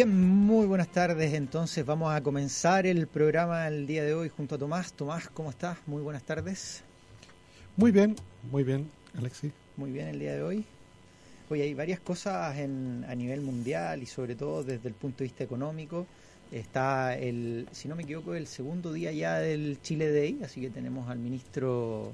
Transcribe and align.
Bien, 0.00 0.18
muy 0.18 0.64
buenas 0.64 0.88
tardes. 0.88 1.34
Entonces 1.34 1.84
vamos 1.84 2.10
a 2.10 2.22
comenzar 2.22 2.86
el 2.86 3.06
programa 3.06 3.68
el 3.68 3.86
día 3.86 4.02
de 4.02 4.14
hoy 4.14 4.30
junto 4.30 4.54
a 4.54 4.58
Tomás. 4.58 4.94
Tomás, 4.94 5.28
¿cómo 5.28 5.50
estás? 5.50 5.76
Muy 5.84 6.00
buenas 6.00 6.22
tardes. 6.22 6.82
Muy 7.76 7.90
bien, 7.90 8.16
muy 8.50 8.64
bien, 8.64 8.88
Alexi. 9.18 9.52
Muy 9.76 9.90
bien 9.90 10.08
el 10.08 10.18
día 10.18 10.32
de 10.36 10.42
hoy. 10.42 10.64
Hoy 11.50 11.60
hay 11.60 11.74
varias 11.74 12.00
cosas 12.00 12.56
en, 12.56 13.04
a 13.10 13.14
nivel 13.14 13.42
mundial 13.42 14.02
y 14.02 14.06
sobre 14.06 14.36
todo 14.36 14.64
desde 14.64 14.88
el 14.88 14.94
punto 14.94 15.18
de 15.18 15.24
vista 15.24 15.44
económico. 15.44 16.06
Está 16.50 17.14
el, 17.14 17.68
si 17.70 17.86
no 17.86 17.94
me 17.94 18.04
equivoco, 18.04 18.34
el 18.34 18.46
segundo 18.46 18.94
día 18.94 19.12
ya 19.12 19.38
del 19.38 19.82
Chile 19.82 20.10
Day, 20.10 20.40
así 20.42 20.62
que 20.62 20.70
tenemos 20.70 21.10
al 21.10 21.18
ministro 21.18 22.12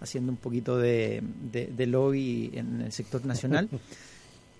haciendo 0.00 0.32
un 0.32 0.36
poquito 0.36 0.76
de, 0.76 1.22
de 1.50 1.86
lobby 1.86 2.50
en 2.52 2.82
el 2.82 2.92
sector 2.92 3.24
nacional. 3.24 3.70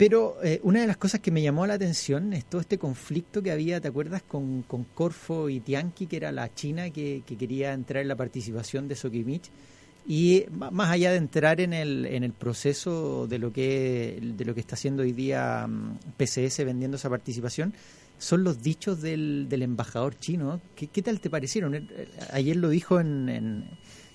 Pero 0.03 0.39
eh, 0.43 0.59
una 0.65 0.81
de 0.81 0.89
las 0.89 0.97
cosas 0.97 1.21
que 1.21 1.31
me 1.31 1.43
llamó 1.43 1.65
la 1.65 1.75
atención 1.75 2.33
es 2.33 2.45
todo 2.47 2.61
este 2.61 2.77
conflicto 2.77 3.41
que 3.41 3.53
había, 3.53 3.81
¿te 3.81 3.87
acuerdas? 3.87 4.25
Con, 4.25 4.65
Corfo 4.97 5.49
y 5.49 5.61
Tianqi, 5.61 6.09
que 6.09 6.17
era 6.17 6.33
la 6.33 6.53
China 6.53 6.91
que, 6.91 7.23
quería 7.39 7.73
entrar 7.73 8.03
en 8.03 8.09
la 8.09 8.17
participación 8.17 8.89
de 8.89 8.97
Sokimich. 8.97 9.49
Y 10.05 10.45
más 10.51 10.91
allá 10.91 11.13
de 11.13 11.19
entrar 11.19 11.61
en 11.61 11.73
el, 11.73 12.07
en 12.07 12.25
el 12.25 12.33
proceso 12.33 13.29
de 13.29 13.39
lo, 13.39 13.53
que, 13.53 14.19
está 14.57 14.75
haciendo 14.75 15.05
hoy 15.05 15.13
día 15.13 15.69
mm, 15.69 15.99
PCS 16.17 16.65
vendiendo 16.65 16.97
esa 16.97 17.09
participación, 17.09 17.73
son 18.19 18.43
los 18.43 18.61
dichos 18.61 19.03
del, 19.03 19.47
del 19.49 19.63
embajador 19.63 20.19
chino. 20.19 20.61
¿Qué, 20.75 20.89
¿Qué, 20.89 21.03
tal 21.03 21.21
te 21.21 21.31
parecieron? 21.31 21.77
Eh, 21.77 22.09
ayer 22.33 22.57
lo 22.57 22.71
dijo 22.71 22.99
en 22.99 23.69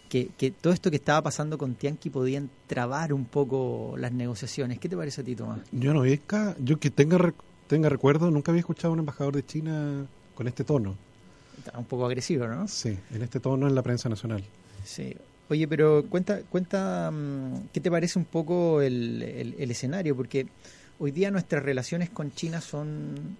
que, 0.09 0.53
todo 0.61 0.73
esto 0.73 0.89
que 0.89 0.97
estaba 0.97 1.21
pasando 1.21 1.57
con 1.57 1.75
Tianqi 1.75 2.09
podían 2.09 2.49
trabar 2.67 3.13
un 3.13 3.25
poco 3.25 3.95
las 3.97 4.11
negociaciones. 4.11 4.79
¿Qué 4.79 4.89
te 4.89 4.97
parece 4.97 5.21
a 5.21 5.23
ti, 5.23 5.35
Tomás? 5.35 5.59
Yo 5.71 5.93
no 5.93 6.01
vi, 6.01 6.19
yo 6.59 6.79
que 6.79 6.89
tenga, 6.89 7.33
tenga 7.67 7.89
recuerdo, 7.89 8.31
nunca 8.31 8.51
había 8.51 8.61
escuchado 8.61 8.89
a 8.89 8.93
un 8.93 8.99
embajador 8.99 9.35
de 9.35 9.45
China 9.45 10.05
con 10.35 10.47
este 10.47 10.63
tono. 10.63 10.95
un 11.77 11.85
poco 11.85 12.05
agresivo, 12.05 12.47
¿no? 12.47 12.67
Sí, 12.67 12.97
en 13.11 13.21
este 13.21 13.39
tono 13.39 13.67
en 13.67 13.75
la 13.75 13.81
prensa 13.81 14.09
nacional. 14.09 14.43
Sí. 14.83 15.15
Oye, 15.49 15.67
pero 15.67 16.05
cuenta, 16.09 16.41
cuenta 16.49 17.09
mm, 17.11 17.69
¿qué 17.71 17.79
te 17.79 17.89
parece 17.89 18.19
un 18.19 18.25
poco 18.25 18.81
el, 18.81 19.55
el 19.57 19.71
escenario? 19.71 20.15
Porque 20.15 20.47
hoy 20.99 21.11
día 21.11 21.31
nuestras 21.31 21.63
relaciones 21.63 22.09
con 22.09 22.33
China 22.33 22.61
son 22.61 23.37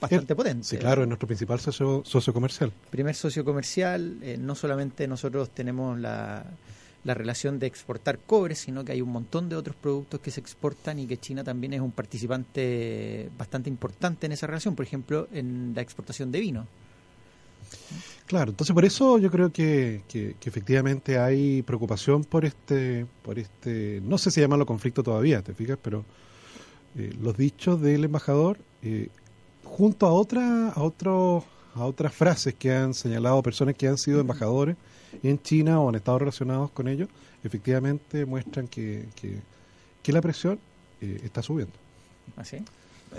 bastante 0.00 0.34
potente. 0.34 0.64
Sí, 0.64 0.76
claro, 0.76 1.02
es 1.02 1.08
nuestro 1.08 1.26
principal 1.26 1.60
socio, 1.60 2.02
socio 2.04 2.32
comercial. 2.32 2.72
Primer 2.90 3.14
socio 3.14 3.44
comercial, 3.44 4.18
eh, 4.22 4.36
no 4.38 4.54
solamente 4.54 5.06
nosotros 5.06 5.50
tenemos 5.50 5.98
la, 5.98 6.44
la 7.04 7.14
relación 7.14 7.58
de 7.58 7.66
exportar 7.66 8.18
cobre, 8.18 8.54
sino 8.54 8.84
que 8.84 8.92
hay 8.92 9.00
un 9.00 9.10
montón 9.10 9.48
de 9.48 9.56
otros 9.56 9.76
productos 9.76 10.20
que 10.20 10.30
se 10.30 10.40
exportan 10.40 10.98
y 10.98 11.06
que 11.06 11.16
China 11.16 11.44
también 11.44 11.72
es 11.72 11.80
un 11.80 11.92
participante 11.92 13.30
bastante 13.38 13.70
importante 13.70 14.26
en 14.26 14.32
esa 14.32 14.46
relación, 14.46 14.74
por 14.74 14.84
ejemplo, 14.84 15.28
en 15.32 15.72
la 15.74 15.82
exportación 15.82 16.30
de 16.32 16.40
vino. 16.40 16.66
Claro, 18.26 18.50
entonces 18.50 18.74
por 18.74 18.84
eso 18.84 19.18
yo 19.18 19.30
creo 19.30 19.50
que, 19.52 20.02
que, 20.06 20.36
efectivamente 20.44 21.18
hay 21.18 21.62
preocupación 21.62 22.24
por 22.24 22.44
este, 22.44 23.06
por 23.22 23.38
este, 23.38 24.02
no 24.04 24.18
sé 24.18 24.30
si 24.30 24.40
llamarlo 24.40 24.66
conflicto 24.66 25.02
todavía, 25.02 25.40
te 25.40 25.54
fijas, 25.54 25.78
pero 25.80 26.04
eh, 26.96 27.14
los 27.20 27.36
dichos 27.36 27.80
del 27.80 28.04
embajador 28.04 28.58
eh, 28.82 29.08
junto 29.68 30.06
a 30.06 30.12
otra, 30.12 30.70
a 30.70 30.82
otro, 30.82 31.44
a 31.74 31.84
otras 31.84 32.14
frases 32.14 32.54
que 32.54 32.72
han 32.72 32.94
señalado 32.94 33.42
personas 33.42 33.74
que 33.74 33.86
han 33.88 33.98
sido 33.98 34.20
embajadores 34.20 34.76
en 35.22 35.40
China 35.40 35.80
o 35.80 35.88
han 35.88 35.94
estado 35.94 36.18
relacionados 36.20 36.70
con 36.70 36.88
ellos, 36.88 37.08
efectivamente 37.44 38.26
muestran 38.26 38.68
que, 38.68 39.08
que, 40.02 40.12
la 40.12 40.22
presión 40.22 40.58
eh, 41.02 41.20
está 41.22 41.42
subiendo. 41.42 41.74
¿Así? 42.36 42.56
¿Ah, 43.12 43.18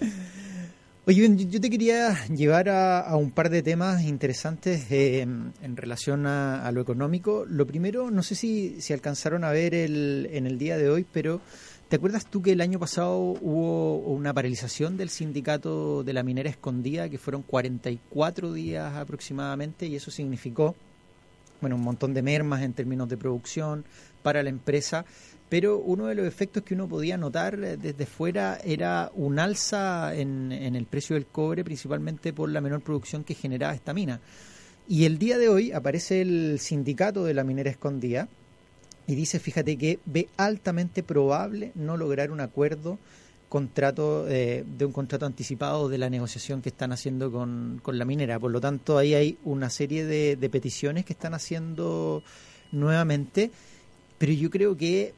Oye, 1.09 1.35
yo 1.47 1.59
te 1.59 1.71
quería 1.71 2.25
llevar 2.27 2.69
a, 2.69 3.15
un 3.15 3.31
par 3.31 3.49
de 3.49 3.63
temas 3.63 4.03
interesantes 4.03 4.91
eh, 4.91 5.21
en 5.21 5.75
relación 5.75 6.27
a, 6.27 6.71
lo 6.71 6.81
económico. 6.81 7.45
Lo 7.47 7.65
primero, 7.65 8.11
no 8.11 8.21
sé 8.21 8.35
si, 8.35 8.79
si 8.79 8.93
alcanzaron 8.93 9.43
a 9.43 9.49
ver 9.49 9.73
el, 9.73 10.29
en 10.31 10.45
el 10.45 10.59
día 10.59 10.77
de 10.77 10.87
hoy, 10.87 11.07
pero 11.11 11.41
¿Te 11.89 11.95
acuerdas 11.95 12.27
tú 12.27 12.43
que 12.43 12.51
el 12.51 12.61
año 12.61 12.77
pasado 12.77 13.17
hubo 13.17 13.97
una 13.97 14.31
paralización 14.31 14.95
del 14.95 15.09
sindicato 15.09 16.03
de 16.03 16.13
la 16.13 16.21
minera 16.21 16.47
escondida, 16.47 17.09
que 17.09 17.17
fueron 17.17 17.41
44 17.41 18.53
días 18.53 18.93
aproximadamente, 18.93 19.87
y 19.87 19.95
eso 19.95 20.11
significó 20.11 20.75
bueno, 21.61 21.77
un 21.77 21.81
montón 21.81 22.13
de 22.13 22.21
mermas 22.21 22.61
en 22.61 22.73
términos 22.73 23.09
de 23.09 23.17
producción 23.17 23.85
para 24.21 24.43
la 24.43 24.51
empresa, 24.51 25.03
pero 25.49 25.79
uno 25.79 26.05
de 26.05 26.13
los 26.13 26.27
efectos 26.27 26.61
que 26.61 26.75
uno 26.75 26.87
podía 26.87 27.17
notar 27.17 27.57
desde 27.57 28.05
fuera 28.05 28.59
era 28.63 29.11
un 29.15 29.39
alza 29.39 30.13
en, 30.13 30.51
en 30.51 30.75
el 30.75 30.85
precio 30.85 31.15
del 31.15 31.25
cobre, 31.25 31.63
principalmente 31.63 32.33
por 32.33 32.51
la 32.51 32.61
menor 32.61 32.81
producción 32.81 33.23
que 33.23 33.33
generaba 33.33 33.73
esta 33.73 33.95
mina. 33.95 34.21
Y 34.87 35.05
el 35.05 35.17
día 35.17 35.39
de 35.39 35.49
hoy 35.49 35.71
aparece 35.71 36.21
el 36.21 36.59
sindicato 36.59 37.23
de 37.23 37.33
la 37.33 37.43
minera 37.43 37.71
escondida, 37.71 38.29
y 39.09 39.15
dice, 39.15 39.39
fíjate 39.39 39.75
que 39.75 39.97
ve 40.05 40.29
altamente 40.37 41.01
probable 41.01 41.71
no 41.73 41.97
lograr 41.97 42.29
un 42.29 42.41
acuerdo 42.41 42.99
contrato 43.49 44.27
eh, 44.29 44.63
de 44.77 44.85
un 44.85 44.91
contrato 44.91 45.25
anticipado 45.25 45.89
de 45.89 45.97
la 45.97 46.11
negociación 46.11 46.61
que 46.61 46.69
están 46.69 46.91
haciendo 46.91 47.31
con, 47.31 47.79
con 47.81 47.97
la 47.97 48.05
minera. 48.05 48.39
Por 48.39 48.51
lo 48.51 48.61
tanto, 48.61 48.99
ahí 48.99 49.15
hay 49.15 49.39
una 49.43 49.71
serie 49.71 50.05
de, 50.05 50.35
de, 50.35 50.49
peticiones 50.51 51.05
que 51.05 51.13
están 51.13 51.33
haciendo 51.33 52.21
nuevamente, 52.71 53.49
pero 54.19 54.31
yo 54.31 54.51
creo 54.51 54.77
que 54.77 55.15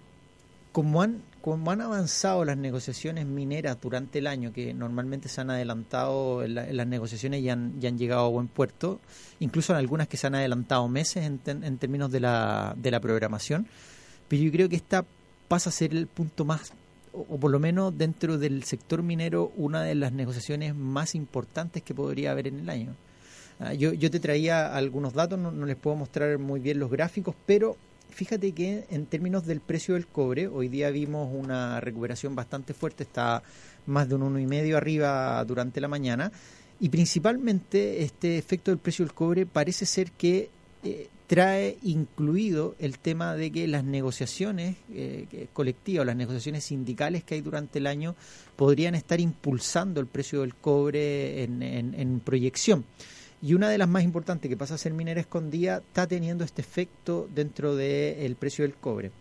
como 0.72 1.02
han, 1.02 1.22
como 1.42 1.72
han 1.72 1.82
avanzado 1.82 2.46
las 2.46 2.58
negociaciones 2.58 3.26
mineras 3.26 3.78
durante 3.82 4.20
el 4.20 4.28
año, 4.28 4.54
que 4.54 4.74
normalmente 4.74 5.28
se 5.28 5.42
han 5.42 5.50
adelantado 5.50 6.44
en, 6.44 6.56
las 6.56 6.88
negociaciones 6.88 7.42
y 7.42 7.50
han, 7.50 7.80
han, 7.84 7.98
llegado 7.98 8.26
a 8.26 8.30
buen 8.30 8.48
puerto, 8.48 9.00
incluso 9.40 9.74
en 9.74 9.80
algunas 9.80 10.08
que 10.08 10.18
se 10.18 10.28
han 10.28 10.36
adelantado 10.36 10.88
meses 10.88 11.26
en, 11.26 11.42
en 11.46 11.78
términos 11.78 12.12
de 12.12 12.20
la, 12.20 12.76
de 12.78 12.92
la 12.92 13.00
programación, 13.00 13.68
pero 14.28 14.44
yo 14.44 14.52
creo 14.52 14.70
que 14.70 14.76
esta 14.76 15.04
pasa 15.48 15.70
a 15.70 15.74
ser 15.74 15.94
el 15.94 16.08
punto 16.08 16.46
más, 16.46 16.74
o, 17.12 17.40
por 17.40 17.50
lo 17.50 17.60
menos 17.60 17.98
dentro 17.98 18.38
del 18.38 18.64
sector 18.64 19.02
minero, 19.02 19.52
una 19.58 19.82
de 19.82 19.96
las 19.96 20.14
negociaciones 20.14 20.76
más 20.76 21.16
importantes 21.16 21.82
que 21.82 21.96
podría 21.96 22.32
haber 22.32 22.48
en 22.48 22.60
el 22.60 22.70
año. 22.70 22.96
Ah, 23.60 23.74
yo, 23.74 23.94
yo 23.94 24.12
te 24.12 24.20
traía 24.20 24.76
algunos 24.76 25.14
datos, 25.14 25.40
no 25.40 25.66
les 25.66 25.76
puedo 25.76 25.96
mostrar 25.96 26.38
muy 26.38 26.60
bien 26.60 26.80
los 26.80 26.90
gráficos, 26.90 27.36
pero 27.46 27.78
fíjate 28.12 28.52
que 28.52 28.86
en 28.90 29.06
términos 29.06 29.46
del 29.46 29.62
precio 29.62 29.96
del 29.96 30.08
cobre, 30.08 30.48
hoy 30.48 30.68
día 30.68 30.90
vimos 30.92 31.30
una 31.34 31.80
recuperación 31.80 32.36
bastante 32.36 32.74
fuerte, 32.74 33.04
está 33.04 33.42
más 33.86 34.08
de 34.08 34.16
un 34.16 34.24
uno 34.24 34.40
y 34.40 34.46
medio 34.46 34.78
arriba 34.78 35.44
durante 35.46 35.82
la 35.82 35.88
mañana, 35.88 36.32
y 36.80 36.90
principalmente 36.90 38.04
este 38.04 38.38
efecto 38.38 38.72
del 38.72 38.80
precio 38.80 39.06
del 39.06 39.14
cobre 39.14 39.46
parece 39.46 39.86
ser 39.86 40.12
que 40.12 40.50
eh, 40.84 41.10
trae 41.28 41.78
incluido 41.84 42.76
el 42.80 43.00
tema 43.00 43.36
de 43.36 43.52
que 43.52 43.68
las 43.68 43.84
negociaciones 43.84 44.76
eh, 44.94 45.48
colectivas, 45.54 46.06
las 46.06 46.16
negociaciones 46.16 46.66
sindicales 46.66 47.24
que 47.24 47.36
hay 47.36 47.42
durante 47.42 47.80
el 47.80 47.88
año 47.88 48.16
podrían 48.56 48.96
estar 48.96 49.20
impulsando 49.20 50.02
el 50.02 50.08
precio 50.08 50.42
del 50.42 50.56
cobre 50.56 51.44
en, 51.44 51.62
en 51.64 52.20
proyección. 52.20 52.84
Y 53.42 53.54
una 53.56 53.70
de 53.70 53.78
las 53.78 53.90
más 53.90 54.04
importantes 54.04 54.50
que 54.50 54.58
pasa 54.58 54.76
a 54.76 54.78
ser 54.78 54.94
minera 54.94 55.20
escondida 55.20 55.78
está 55.78 56.06
teniendo 56.06 56.44
este 56.44 56.62
efecto 56.62 57.28
dentro 57.34 57.76
del 57.76 58.36
precio 58.36 58.64
del 58.64 58.76
cobre. 58.76 59.12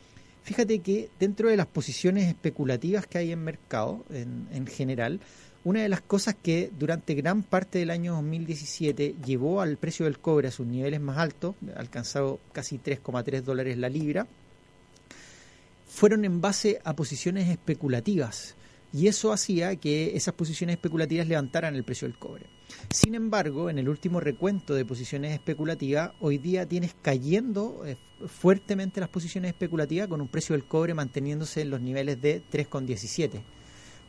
Fíjate 0.43 0.81
que 0.81 1.09
dentro 1.19 1.49
de 1.49 1.57
las 1.57 1.67
posiciones 1.67 2.29
especulativas 2.29 3.07
que 3.07 3.19
hay 3.19 3.33
en 3.33 3.43
mercado 3.45 4.05
en, 4.11 4.49
en 4.53 4.67
general, 4.67 5.21
una 5.65 5.83
de 5.83 5.89
las 5.89 6.01
cosas 6.01 6.35
que 6.43 6.71
durante 6.79 7.15
gran 7.15 7.43
parte 7.43 7.79
del 7.79 7.91
año 7.91 8.15
2017 8.15 9.17
llevó 9.25 9.61
al 9.61 9.77
precio 9.77 10.07
del 10.07 10.19
cobre 10.19 10.49
a 10.49 10.51
sus 10.51 10.67
niveles 10.67 11.01
más 11.01 11.19
altos, 11.19 11.55
alcanzado 11.77 12.41
casi 12.53 12.79
3,3 12.79 13.43
dólares 13.43 13.77
la 13.77 13.91
libra, 13.91 14.27
fueron 15.87 16.25
en 16.25 16.41
base 16.41 16.81
a 16.85 16.95
posiciones 16.95 17.49
especulativas 17.49 18.55
y 18.93 19.09
eso 19.09 19.33
hacía 19.33 19.77
que 19.77 20.17
esas 20.17 20.35
posiciones 20.35 20.77
especulativas 20.77 21.29
levantaran 21.29 21.75
el 21.75 21.85
precio 21.85 22.09
del 22.09 22.19
cobre. 22.19 22.47
Sin 22.91 23.15
embargo, 23.15 23.71
en 23.71 23.79
el 23.79 23.89
último 23.89 24.21
recuento 24.21 24.75
de 24.75 24.85
posiciones 24.85 25.33
especulativas, 25.33 26.13
hoy 26.21 26.39
día 26.39 26.67
tienes 26.67 26.95
cayendo 27.01 27.83
eh, 27.85 27.97
fuertemente 28.27 29.01
las 29.01 29.09
posiciones 29.09 29.51
especulativas 29.51 30.09
con 30.09 30.21
un 30.21 30.29
precio 30.29 30.55
del 30.55 30.65
cobre 30.65 30.95
manteniéndose 30.95 31.63
en 31.63 31.71
los 31.71 31.81
niveles 31.81 32.21
de 32.21 32.43
3,17. 32.51 33.41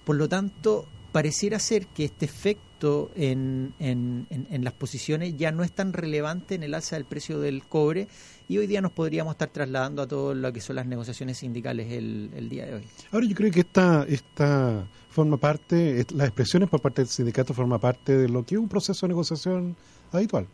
Por 0.06 0.16
lo 0.16 0.28
tanto, 0.28 0.88
pareciera 1.12 1.60
ser 1.60 1.88
que 1.88 2.06
este 2.06 2.25
efecto 2.25 3.12
en, 3.16 3.74
en, 3.80 4.25
en, 4.30 4.64
las 4.64 4.74
posiciones 4.74 5.38
ya 5.38 5.52
no 5.52 5.64
es 5.64 5.72
tan 5.72 5.94
relevante 5.94 6.56
en 6.56 6.64
el 6.64 6.74
alza 6.74 6.96
del 6.96 7.06
precio 7.06 7.40
del 7.40 7.64
cobre 7.64 8.07
y 8.48 8.57
hoy 8.57 8.66
día 8.66 8.81
nos 8.81 8.92
podríamos 8.92 9.34
estar 9.34 9.50
trasladando 9.50 10.02
a 10.02 10.07
todo 10.07 10.34
lo 10.34 10.52
que 10.52 10.62
son 10.62 10.78
las 10.78 10.88
negociaciones 10.88 11.38
sindicales 11.38 11.92
el, 11.92 12.31
el 12.36 12.50
día 12.50 12.66
de 12.66 12.75
hoy. 12.75 12.84
Ahora 13.12 13.28
yo 13.28 13.36
creo 13.36 13.52
que 13.52 13.60
esta, 13.60 14.06
esta 14.10 14.88
forma 15.12 15.38
parte, 15.38 16.06
las 16.16 16.28
expresiones 16.28 16.69
por 16.69 16.81
parte 16.81 17.02
del 17.02 17.10
sindicato 17.10 17.54
forma 17.54 17.80
parte 17.80 18.18
de 18.18 18.30
lo 18.30 18.46
que 18.46 18.56
es 18.56 18.62
un 18.62 18.69
proceso 18.69 19.06
de 19.06 19.10
negociación 19.10 19.75
habitual, 20.12 20.48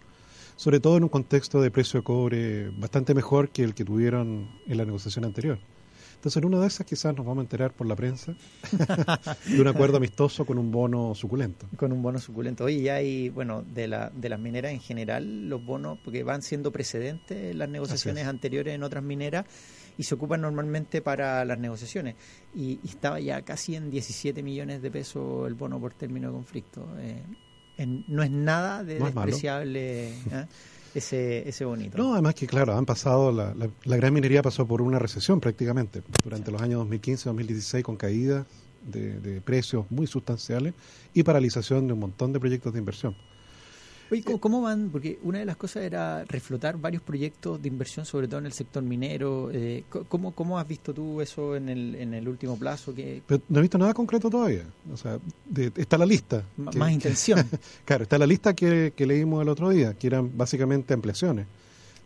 sobre 0.56 0.80
todo 0.80 0.98
en 0.98 1.04
un 1.04 1.09
contexto 1.09 1.62
de 1.62 1.69
precio 1.69 2.00
de 2.00 2.04
cobre 2.04 2.69
bastante 2.71 3.13
mejor 3.13 3.50
que 3.50 3.63
el 3.63 3.75
que 3.75 3.86
tuvieron 3.86 4.50
en 4.68 4.77
la 4.77 4.86
negociación 4.86 5.25
anterior. 5.25 5.59
Entonces, 6.15 6.42
en 6.42 6.45
una 6.45 6.59
de 6.59 6.65
esas 6.65 6.88
quizás 6.88 7.15
nos 7.15 7.24
vamos 7.24 7.38
a 7.38 7.42
enterar 7.44 7.74
por 7.74 7.86
la 7.86 7.95
prensa 7.95 8.33
de 9.45 9.62
un 9.62 9.68
acuerdo 9.68 9.98
amistoso 9.98 10.45
con 10.45 10.57
un 10.57 10.71
bono 10.71 11.13
suculento. 11.13 11.68
Con 11.77 11.92
un 11.92 12.01
bono 12.01 12.18
suculento. 12.18 12.63
Oye, 12.63 12.81
ya 12.81 12.95
hay, 12.95 13.30
bueno, 13.30 13.62
de, 13.62 13.88
la, 13.88 14.10
de 14.10 14.27
las 14.27 14.39
mineras 14.39 14.71
en 14.71 14.80
general, 14.80 15.48
los 15.48 15.63
bonos, 15.63 16.00
porque 16.03 16.24
van 16.24 16.42
siendo 16.42 16.71
precedentes 16.71 17.51
en 17.51 17.60
las 17.60 17.69
negociaciones 17.69 18.25
anteriores 18.25 18.74
en 18.74 18.81
otras 18.81 19.03
mineras 19.03 19.45
y 19.97 20.03
se 20.03 20.15
ocupan 20.15 20.41
normalmente 20.41 21.01
para 21.01 21.44
las 21.45 21.59
negociaciones. 21.59 22.15
Y, 22.55 22.79
estaba 22.88 23.19
ya 23.19 23.41
casi 23.41 23.75
en 23.75 23.89
17 23.89 24.44
millones 24.44 24.81
de 24.81 24.91
pesos 24.91 25.47
el 25.47 25.53
bono 25.53 25.79
por 25.79 25.94
término 25.94 26.27
de 26.27 26.33
conflicto. 26.33 26.88
Eh, 26.99 27.23
no 28.07 28.23
es 28.23 28.31
nada 28.31 28.83
de 28.83 28.99
despreciable. 28.99 30.09
¿eh? 30.31 30.45
ese, 30.95 31.47
ese 31.47 31.65
bonito. 31.65 31.97
No, 31.97 32.13
además 32.13 32.33
que 32.33 32.47
claro, 32.47 32.75
han 32.75 32.85
pasado, 32.85 33.31
la, 33.31 33.53
la, 33.55 33.97
gran 33.97 34.13
minería 34.13 34.41
pasó 34.41 34.65
por 34.65 34.81
una 34.81 34.97
recesión 34.97 35.39
prácticamente 35.39 36.01
durante 36.23 36.51
los 36.51 36.61
años 36.61 36.88
2015-2016 36.88 37.83
con 37.83 37.97
caídas 37.97 38.45
de, 38.83 39.19
de, 39.19 39.41
precios 39.41 39.85
muy 39.91 40.07
sustanciales 40.07 40.73
y 41.13 41.23
paralización 41.23 41.88
de 41.88 41.93
un 41.93 42.00
montón 42.00 42.33
de 42.33 42.39
proyectos 42.39 42.73
de 42.73 42.79
inversión. 42.79 43.15
Oye, 44.09 44.24
¿cómo, 44.24 44.62
van? 44.62 44.89
Porque 44.89 45.19
una 45.24 45.39
de 45.39 45.45
las 45.45 45.57
cosas 45.57 45.83
era 45.83 46.24
reflotar 46.25 46.77
varios 46.77 47.01
proyectos 47.01 47.62
de 47.62 47.68
inversión, 47.68 48.06
sobre 48.06 48.27
todo 48.27 48.39
en 48.39 48.45
el 48.45 48.54
sector 48.54 48.81
minero. 48.81 49.50
Eh, 49.51 49.83
¿cómo, 50.07 50.31
¿Cómo 50.33 50.57
has 50.57 50.68
visto 50.68 50.94
tú 50.94 51.19
eso 51.21 51.56
en 51.56 51.68
el, 51.68 51.95
en 51.95 52.13
el 52.13 52.27
último 52.27 52.57
plazo? 52.57 52.94
que 52.94 53.21
no 53.50 53.59
he 53.59 53.62
visto 53.62 53.77
nada 53.77 53.94
concreto 53.94 54.30
todavía. 54.30 54.63
O 54.92 54.98
sea, 54.98 55.19
está 55.75 55.98
la 55.98 56.06
lista. 56.06 56.44
más 56.56 56.92
intención. 56.92 57.45
claro, 57.86 58.04
está 58.04 58.18
la 58.18 58.27
lista 58.27 58.54
que, 58.54 58.94
leímos 58.98 59.42
el 59.42 59.50
otro 59.50 59.69
día, 59.69 59.94
que 59.94 60.07
eran 60.07 60.38
básicamente 60.38 60.94
ampliaciones 60.94 61.45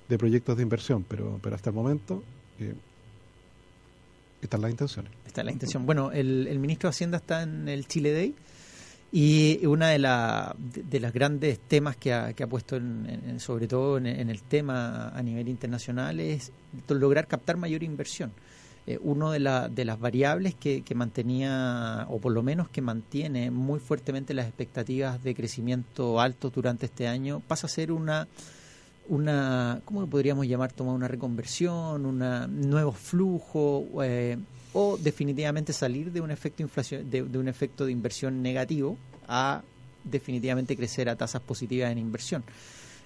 de 0.09 0.17
proyectos 0.17 0.57
de 0.57 0.63
inversión, 0.63 1.05
pero, 1.07 1.39
pero 1.41 1.55
hasta 1.55 1.69
el 1.69 1.75
momento 1.75 2.23
eh, 2.59 2.73
están 4.41 4.61
las 4.61 4.71
intenciones. 4.71 5.11
Está 5.25 5.43
la 5.43 5.51
intención. 5.51 5.85
Bueno, 5.85 6.11
el, 6.11 6.47
el 6.47 6.59
ministro 6.59 6.89
de 6.89 6.91
Hacienda 6.91 7.17
está 7.17 7.43
en 7.43 7.67
el 7.67 7.87
Chile 7.87 8.11
Day 8.11 8.35
y 9.11 9.65
una 9.65 9.89
de, 9.89 9.99
la, 9.99 10.55
de, 10.57 10.99
las 11.01 11.11
grandes 11.11 11.59
temas 11.59 11.97
que 11.97 12.13
ha, 12.13 12.31
que 12.31 12.43
ha 12.43 12.47
puesto, 12.47 12.77
en, 12.77 13.39
sobre 13.41 13.67
todo 13.67 13.97
en, 13.97 14.07
el 14.07 14.41
tema 14.43 15.09
a 15.09 15.21
nivel 15.21 15.49
internacional, 15.49 16.21
es 16.21 16.53
lograr 16.87 17.27
captar 17.27 17.57
mayor 17.57 17.83
inversión. 17.83 18.31
Eh, 18.87 18.97
una 19.01 19.31
de, 19.31 19.39
la, 19.39 19.67
de 19.67 19.83
las 19.83 19.99
variables 19.99 20.55
que, 20.55 20.81
que, 20.81 20.95
mantenía, 20.95 22.07
o 22.09 22.19
por 22.19 22.31
lo 22.31 22.41
menos 22.41 22.69
que 22.69 22.81
mantiene 22.81 23.51
muy 23.51 23.79
fuertemente 23.79 24.33
las 24.33 24.47
expectativas 24.47 25.21
de 25.21 25.35
crecimiento 25.35 26.21
alto 26.21 26.49
durante 26.49 26.85
este 26.85 27.07
año, 27.07 27.41
pasa 27.41 27.67
a 27.67 27.69
ser 27.69 27.91
una, 27.91 28.29
una 29.09 29.81
¿cómo 29.83 30.07
podríamos 30.07 30.47
llamar? 30.47 30.71
Tomar 30.71 30.95
una 30.95 31.09
reconversión, 31.09 32.05
un 32.05 32.69
nuevo 32.69 32.93
flujo. 32.93 33.85
Eh, 34.03 34.37
o 34.73 34.97
definitivamente 34.97 35.73
salir 35.73 36.11
de 36.11 36.21
un 36.21 36.31
efecto 36.31 36.63
inflación, 36.63 37.09
de, 37.09 37.21
un 37.21 37.47
efecto 37.47 37.85
de 37.85 37.91
inversión 37.91 38.41
negativo 38.41 38.97
a 39.27 39.61
definitivamente 40.03 40.75
crecer 40.75 41.09
a 41.09 41.15
tasas 41.15 41.41
positivas 41.41 41.91
en 41.91 41.97
inversión. 41.97 42.43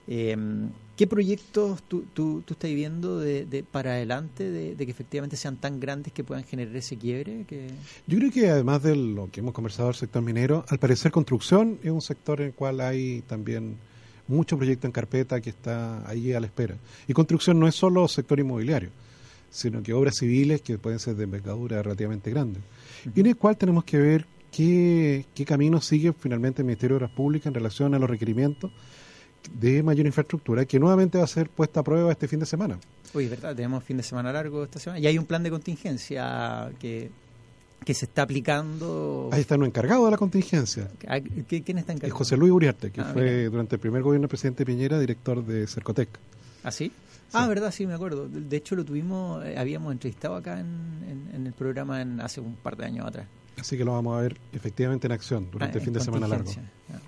Em, 0.08 0.70
¿Qué 0.96 1.08
proyectos 1.08 1.82
tú, 1.84 2.06
tú, 2.14 2.44
estás 2.48 2.70
viendo 2.72 3.20
de, 3.20 3.66
para 3.70 3.94
adelante 3.94 4.50
de, 4.50 4.76
que 4.78 4.92
efectivamente 4.92 5.36
sean 5.36 5.58
tan 5.58 5.80
grandes 5.80 6.14
que 6.14 6.24
puedan 6.24 6.44
generar 6.44 6.76
ese 6.76 6.96
quiebre? 6.96 7.44
Que... 7.48 7.68
Yo 8.08 8.20
creo 8.20 8.32
que 8.32 8.50
además 8.50 8.84
de 8.84 8.96
lo 8.96 9.30
que 9.32 9.40
hemos 9.40 9.54
conversado 9.54 9.90
del 9.90 9.96
sector 9.96 10.22
minero, 10.22 10.64
al 10.70 10.78
parecer 10.78 11.12
construcción 11.12 11.80
es 11.84 11.92
un 11.92 12.02
sector 12.02 12.40
en 12.40 12.48
el 12.48 12.54
cual 12.54 12.80
hay 12.80 13.24
también 13.28 13.78
mucho 14.28 14.58
proyecto 14.58 14.88
en 14.88 14.94
carpeta 14.94 15.42
que 15.42 15.50
está 15.50 16.08
ahí 16.08 16.32
a 16.34 16.40
la 16.40 16.46
espera. 16.46 16.76
Y 17.08 17.14
construcción 17.14 17.60
no 17.60 17.68
es 17.68 17.76
solo 17.76 18.08
sector 18.08 18.40
inmobiliario 18.40 18.90
sino 19.50 19.82
que 19.82 19.94
obras 19.94 20.16
civiles 20.18 20.62
que 20.62 20.78
pueden 20.78 21.00
ser 21.00 21.16
de 21.16 21.24
envergadura 21.24 21.82
relativamente 21.82 22.30
grande. 22.32 22.60
Y 23.16 23.20
en 23.20 23.28
el 23.28 23.38
cual 23.38 23.58
tenemos 23.58 23.84
que 23.84 23.98
ver 23.98 24.26
qué, 24.52 25.26
qué 25.34 25.46
camino 25.46 25.82
sigue 25.82 26.14
finalmente 26.14 26.62
el 26.62 26.66
Ministerio 26.66 26.96
de 26.96 27.06
Obras 27.06 27.16
Públicas 27.16 27.48
en 27.48 27.54
relación 27.54 27.94
a 27.94 28.00
los 28.00 28.10
requerimientos 28.10 28.72
de 29.54 29.84
mayor 29.84 30.06
infraestructura, 30.06 30.66
que 30.66 30.80
nuevamente 30.80 31.18
va 31.18 31.24
a 31.24 31.28
ser 31.28 31.50
puesta 31.50 31.82
a 31.82 31.84
prueba 31.84 32.12
este 32.12 32.28
fin 32.28 32.40
de 32.40 32.46
semana. 32.46 32.80
Uy, 33.14 33.28
verdad, 33.28 33.56
tenemos 33.56 33.84
fin 33.84 33.98
de 33.98 34.04
semana 34.04 34.32
largo 34.32 34.64
esta 34.64 34.80
semana. 34.80 35.00
Y 35.00 35.08
hay 35.08 35.18
un 35.18 35.26
plan 35.26 35.44
de 35.44 35.50
contingencia 35.50 36.72
que, 36.80 37.10
que 37.84 37.94
se 37.94 38.06
está 38.06 38.24
aplicando. 38.24 39.30
Ahí 39.32 39.42
está 39.42 39.56
un 39.56 39.66
encargado 39.66 40.06
de 40.06 40.12
la 40.12 40.18
contingencia. 40.18 40.90
¿Quién 41.48 41.78
está 41.78 41.94
encargado? 41.94 42.18
José 42.18 42.38
Luis 42.38 42.52
Uriarte, 42.52 42.92
que 42.92 43.02
ah, 43.02 43.12
fue 43.14 43.46
durante 43.46 43.76
el 43.76 43.80
primer 43.80 44.02
gobierno 44.02 44.24
del 44.24 44.30
presidente 44.30 44.66
Piñera 44.66 45.00
director 45.00 45.46
de 45.46 45.68
Cercotec. 45.68 46.10
¿Ah, 46.64 46.72
sí? 46.72 46.92
Ah, 47.36 47.48
verdad, 47.48 47.72
sí, 47.72 47.86
me 47.86 47.94
acuerdo. 47.94 48.28
De 48.28 48.58
hecho, 48.58 48.76
lo 48.76 48.86
tuvimos, 48.86 49.46
eh, 49.46 49.58
habíamos 49.58 49.92
entrevistado 49.92 50.36
acá 50.36 50.60
en, 50.60 51.30
en, 51.34 51.48
el 51.48 51.54
programa 51.54 52.02
en, 52.02 52.22
hace 52.22 52.42
un 52.42 52.56
par 52.56 52.76
de 52.76 52.86
años 52.86 53.06
atrás. 53.06 53.28
Así 53.60 53.78
que 53.78 53.86
lo 53.86 53.94
vamos 53.94 54.18
a 54.18 54.22
ver 54.22 54.38
efectivamente 54.52 55.08
en 55.08 55.14
acción 55.14 55.50
durante 55.50 55.78
ah, 55.78 55.80
el 55.80 55.86
fin 55.86 55.94
de 55.94 56.00
semana 56.02 56.28
largo. 56.28 56.52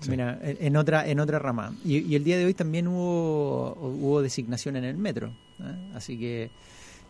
Mira, 0.08 0.38
en 0.42 0.76
otra 0.76 1.06
en 1.06 1.20
otra 1.20 1.38
rama. 1.38 1.74
Y, 1.84 2.14
el 2.14 2.24
día 2.24 2.38
de 2.38 2.46
hoy 2.46 2.54
también 2.54 2.88
hubo 2.88 3.74
hubo 3.74 4.22
designación 4.22 4.76
en 4.76 4.84
el 4.84 4.96
metro. 4.96 5.28
¿eh? 5.60 5.92
Así 5.94 6.18
que 6.18 6.50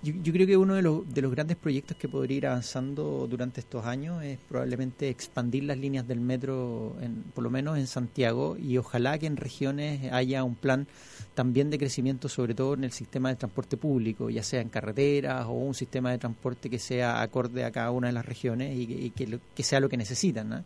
yo, 0.02 0.32
creo 0.32 0.46
que 0.46 0.56
uno 0.56 0.74
de 0.74 0.82
los, 0.82 1.12
de 1.12 1.22
los 1.22 1.32
grandes 1.32 1.56
proyectos 1.56 1.96
que 1.96 2.08
podría 2.08 2.36
ir 2.36 2.46
avanzando 2.46 3.26
durante 3.28 3.60
estos 3.60 3.84
años 3.84 4.22
es 4.22 4.38
probablemente 4.48 5.08
expandir 5.08 5.64
las 5.64 5.76
líneas 5.76 6.06
del 6.06 6.20
metro, 6.20 6.96
en, 7.00 7.24
por 7.34 7.42
lo 7.42 7.50
menos 7.50 7.78
en 7.78 7.88
Santiago, 7.88 8.56
y 8.56 8.78
ojalá 8.78 9.18
que 9.18 9.26
en 9.26 9.36
regiones 9.36 10.12
haya 10.12 10.44
un 10.44 10.54
plan 10.54 10.86
también 11.34 11.68
de 11.70 11.78
crecimiento, 11.78 12.28
sobre 12.28 12.54
todo 12.54 12.74
en 12.74 12.84
el 12.84 12.92
sistema 12.92 13.30
de 13.30 13.36
transporte 13.36 13.76
público, 13.76 14.30
ya 14.30 14.44
sea 14.44 14.60
en 14.60 14.68
carreteras 14.68 15.46
o 15.46 15.52
un 15.52 15.74
sistema 15.74 16.12
de 16.12 16.18
transporte 16.18 16.70
que 16.70 16.78
sea 16.78 17.20
acorde 17.20 17.64
a 17.64 17.72
cada 17.72 17.90
una 17.90 18.06
de 18.06 18.12
las 18.12 18.24
regiones 18.24 18.76
y, 18.78 19.10
que, 19.10 19.40
que, 19.54 19.62
sea 19.62 19.80
lo 19.80 19.88
que 19.88 19.96
necesitan. 19.96 20.64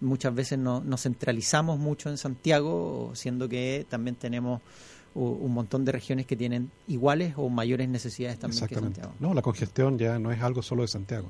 Muchas 0.00 0.34
veces 0.34 0.58
nos 0.58 1.02
centralizamos 1.02 1.78
mucho 1.78 2.10
en 2.10 2.18
Santiago, 2.18 3.12
siendo 3.14 3.48
que 3.48 3.86
también 3.88 4.16
tenemos 4.16 4.60
un 5.14 5.52
montón 5.52 5.84
de 5.84 5.92
regiones 5.92 6.26
que 6.26 6.36
tienen 6.36 6.70
iguales 6.88 7.34
o 7.36 7.48
mayores 7.48 7.88
necesidades 7.88 8.38
también 8.38 8.66
que 8.66 8.74
Santiago. 8.74 9.12
No, 9.20 9.32
la 9.32 9.42
congestión 9.42 9.98
ya 9.98 10.18
no 10.18 10.32
es 10.32 10.42
algo 10.42 10.62
solo 10.62 10.82
de 10.82 10.88
Santiago. 10.88 11.28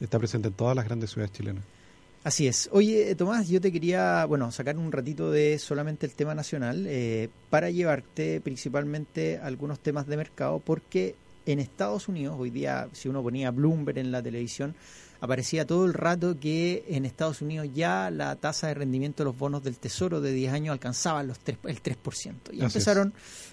Está 0.00 0.18
presente 0.18 0.48
en 0.48 0.54
todas 0.54 0.74
las 0.74 0.84
grandes 0.86 1.10
ciudades 1.10 1.32
chilenas. 1.32 1.62
Así 2.22 2.46
es. 2.46 2.68
Oye, 2.72 3.14
Tomás, 3.14 3.48
yo 3.48 3.60
te 3.60 3.72
quería, 3.72 4.24
bueno, 4.26 4.50
sacar 4.50 4.76
un 4.76 4.92
ratito 4.92 5.30
de 5.30 5.58
solamente 5.58 6.04
el 6.04 6.12
tema 6.12 6.34
nacional 6.34 6.84
eh, 6.86 7.30
para 7.48 7.70
llevarte 7.70 8.40
principalmente 8.40 9.38
algunos 9.38 9.80
temas 9.80 10.06
de 10.06 10.18
mercado, 10.18 10.58
porque 10.58 11.14
en 11.46 11.60
Estados 11.60 12.08
Unidos, 12.08 12.36
hoy 12.38 12.50
día, 12.50 12.88
si 12.92 13.08
uno 13.08 13.22
ponía 13.22 13.50
Bloomberg 13.50 13.98
en 13.98 14.12
la 14.12 14.22
televisión, 14.22 14.74
aparecía 15.20 15.66
todo 15.66 15.84
el 15.84 15.94
rato 15.94 16.38
que 16.38 16.84
en 16.88 17.04
Estados 17.04 17.42
Unidos 17.42 17.68
ya 17.74 18.10
la 18.10 18.36
tasa 18.36 18.68
de 18.68 18.74
rendimiento 18.74 19.22
de 19.22 19.26
los 19.26 19.38
bonos 19.38 19.62
del 19.62 19.78
Tesoro 19.78 20.20
de 20.20 20.32
10 20.32 20.52
años 20.52 20.72
alcanzaba 20.72 21.22
los 21.22 21.38
3, 21.38 21.58
el 21.64 21.82
3%. 21.82 22.34
Y 22.52 22.62
empezaron 22.62 23.12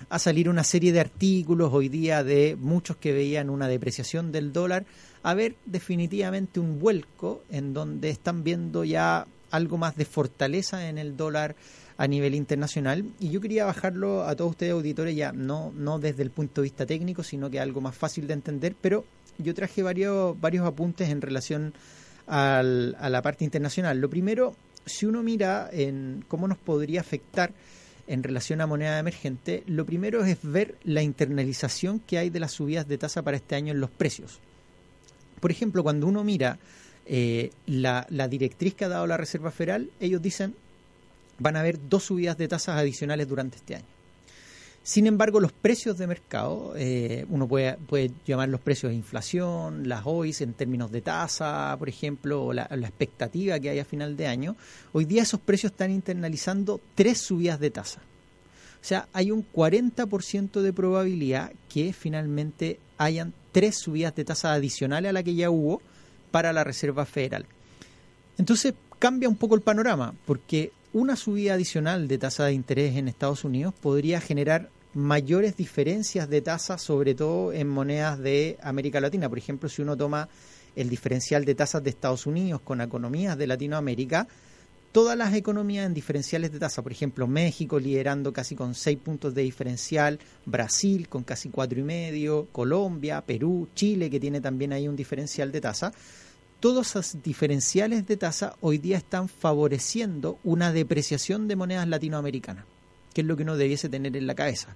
a 0.10 0.20
salir 0.20 0.50
una 0.50 0.64
serie 0.64 0.92
de 0.94 1.02
artículos 1.02 1.74
hoy 1.74 1.90
día 1.90 2.24
de 2.24 2.58
muchos 2.60 2.98
que 2.98 3.12
veían 3.12 3.50
una 3.50 3.68
depreciación 3.68 4.32
del 4.32 4.54
dólar, 4.54 4.86
a 5.24 5.34
ver 5.34 5.56
definitivamente 5.66 6.60
un 6.60 6.80
vuelco 6.80 7.44
en 7.50 7.74
donde 7.74 8.10
están 8.10 8.44
viendo 8.44 8.84
ya 8.84 9.28
algo 9.52 9.78
más 9.78 9.96
de 9.96 10.06
fortaleza 10.06 10.90
en 10.90 10.98
el 10.98 11.18
dólar 11.18 11.56
a 11.98 12.08
nivel 12.08 12.36
internacional. 12.36 13.06
Y 13.20 13.30
yo 13.30 13.42
quería 13.42 13.66
bajarlo 13.66 14.24
a 14.24 14.36
todos 14.36 14.52
ustedes 14.52 14.74
auditores 14.74 15.16
ya 15.16 15.32
no 15.32 15.74
no 15.76 16.00
desde 16.00 16.24
el 16.24 16.32
punto 16.32 16.62
de 16.62 16.66
vista 16.66 16.86
técnico 16.86 17.24
sino 17.24 17.50
que 17.50 17.60
algo 17.60 17.82
más 17.82 17.96
fácil 17.96 18.28
de 18.28 18.34
entender 18.34 18.76
pero 18.80 19.04
yo 19.38 19.54
traje 19.54 19.84
varios, 19.84 20.40
varios 20.40 20.66
apuntes 20.66 21.10
en 21.10 21.22
relación 21.22 21.74
a 22.28 22.62
la 22.62 23.22
parte 23.22 23.46
internacional. 23.46 24.00
Lo 24.00 24.10
primero, 24.10 24.56
si 24.86 25.06
uno 25.06 25.24
mira 25.24 25.70
en 25.72 26.26
cómo 26.28 26.48
nos 26.48 26.58
podría 26.58 27.02
afectar 27.02 27.54
en 28.08 28.24
relación 28.24 28.62
a 28.62 28.68
moneda 28.68 29.00
emergente, 29.00 29.64
lo 29.68 29.86
primero 29.86 30.24
es 30.24 30.38
ver 30.42 30.76
la 30.84 31.02
internalización 31.02 32.00
que 32.00 32.18
hay 32.18 32.30
de 32.30 32.40
las 32.40 32.54
subidas 32.54 32.88
de 32.88 32.98
tasa 32.98 33.22
para 33.22 33.38
este 33.38 33.56
año 33.56 33.74
en 33.74 33.80
los 33.80 33.90
precios. 33.90 34.40
Por 35.40 35.52
ejemplo, 35.52 35.84
cuando 35.84 36.08
uno 36.08 36.24
mira 36.24 36.58
eh, 37.06 37.52
la, 37.66 38.08
la 38.10 38.28
directriz 38.28 38.74
que 38.74 38.86
ha 38.86 38.90
dado 38.90 39.08
la 39.08 39.18
Reserva 39.18 39.52
Federal, 39.52 39.90
ellos 40.00 40.22
dicen 40.22 40.56
van 41.40 41.56
a 41.56 41.60
haber 41.60 41.78
dos 41.88 42.06
subidas 42.06 42.38
de 42.38 42.48
tasas 42.48 42.78
adicionales 42.78 43.28
durante 43.28 43.58
este 43.58 43.76
año. 43.76 43.97
Sin 44.88 45.06
embargo, 45.06 45.42
los 45.42 45.52
precios 45.52 45.98
de 45.98 46.08
mercado, 46.08 46.72
eh, 46.78 47.26
uno 47.28 47.46
puede, 47.46 47.78
llamar 48.26 48.48
los 48.48 48.62
precios 48.62 48.90
de 48.90 48.96
inflación, 48.96 49.90
las 49.90 50.04
OIS 50.06 50.40
en 50.40 50.54
términos 50.54 50.94
de 50.94 51.02
tasa, 51.02 51.76
por 51.78 51.90
ejemplo, 51.90 52.42
o 52.42 52.54
la, 52.54 52.70
expectativa 52.72 53.60
que 53.60 53.70
hay 53.70 53.80
a 53.80 53.84
final 53.84 54.16
de 54.16 54.28
año, 54.28 54.56
hoy 54.94 55.04
día 55.04 55.24
esos 55.24 55.42
precios 55.42 55.74
están 55.74 55.92
internalizando 55.92 56.80
tres 56.96 57.18
subidas 57.18 57.60
de 57.60 57.70
tasa. 57.70 58.00
O 58.00 58.86
sea, 58.86 59.10
hay 59.12 59.30
un 59.30 59.46
40% 59.52 60.62
de 60.62 60.72
probabilidad 60.72 61.52
que 61.68 61.92
finalmente 61.92 62.80
hayan 62.98 63.34
tres 63.52 63.78
subidas 63.80 64.16
de 64.16 64.24
tasa 64.24 64.54
adicionales 64.54 65.10
a 65.10 65.14
la 65.14 65.22
que 65.22 65.36
ya 65.36 65.50
hubo 65.50 65.82
para 66.32 66.54
la 66.54 66.64
Reserva 66.64 67.06
Federal. 67.06 67.46
Entonces 68.38 68.74
cambia 69.00 69.28
un 69.28 69.36
poco 69.36 69.56
el 69.56 69.62
panorama, 69.62 70.14
porque 70.26 70.72
una 70.94 71.18
subida 71.18 71.56
adicional 71.56 72.08
de 72.08 72.18
tasa 72.18 72.46
de 72.46 72.54
interés 72.54 72.96
en 72.96 73.10
Estados 73.10 73.44
Unidos 73.44 73.74
podría 73.74 74.22
generar 74.22 74.70
mayores 74.98 75.56
diferencias 75.56 76.28
de 76.28 76.42
tasa, 76.42 76.80
sobre 76.80 77.14
todo 77.14 77.54
en 77.54 77.68
monedas 77.68 78.18
de 78.18 78.58
América 78.64 79.00
Latina. 79.00 79.30
Por 79.30 79.38
ejemplo, 79.38 79.70
si 79.70 79.84
uno 79.84 79.96
toma 79.96 80.28
el 80.76 80.90
diferencial 80.90 81.46
de 81.46 81.54
tasas 81.54 81.84
de 81.84 81.92
Estados 81.92 82.26
Unidos 82.26 82.62
con 82.62 82.82
economías 82.82 83.38
de 83.38 83.46
Latinoamérica, 83.46 84.28
todas 84.92 85.16
las 85.16 85.36
economías 85.36 85.86
en 85.86 85.94
diferenciales 85.94 86.52
de 86.52 86.58
tasa, 86.58 86.82
por 86.82 86.92
ejemplo, 86.92 87.28
México 87.28 87.80
liderando 87.80 88.34
casi 88.34 88.56
con 88.56 88.74
6 88.74 88.98
puntos 88.98 89.36
de 89.36 89.44
diferencial, 89.44 90.20
Brasil 90.46 91.08
con 91.08 91.24
casi 91.24 91.50
cuatro 91.50 91.80
y 91.80 91.84
medio, 91.84 92.48
Colombia, 92.52 93.22
Perú, 93.22 93.70
Chile 93.76 94.10
que 94.10 94.20
tiene 94.20 94.42
también 94.42 94.74
ahí 94.74 94.88
un 94.88 94.96
diferencial 94.96 95.52
de 95.52 95.62
tasa. 95.62 95.94
Todos 96.60 96.88
esos 96.88 97.22
diferenciales 97.22 98.08
de 98.08 98.18
tasa 98.18 98.56
hoy 98.62 98.80
día 98.80 98.98
están 98.98 99.30
favoreciendo 99.30 100.40
una 100.44 100.74
depreciación 100.74 101.48
de 101.48 101.56
monedas 101.56 101.88
latinoamericanas, 101.88 102.66
que 103.18 103.22
es 103.22 103.28
lo 103.28 103.36
que 103.36 103.42
uno 103.42 103.58
debiese 103.58 103.90
tener 103.90 104.16
en 104.16 104.28
la 104.28 104.36
cabeza. 104.36 104.76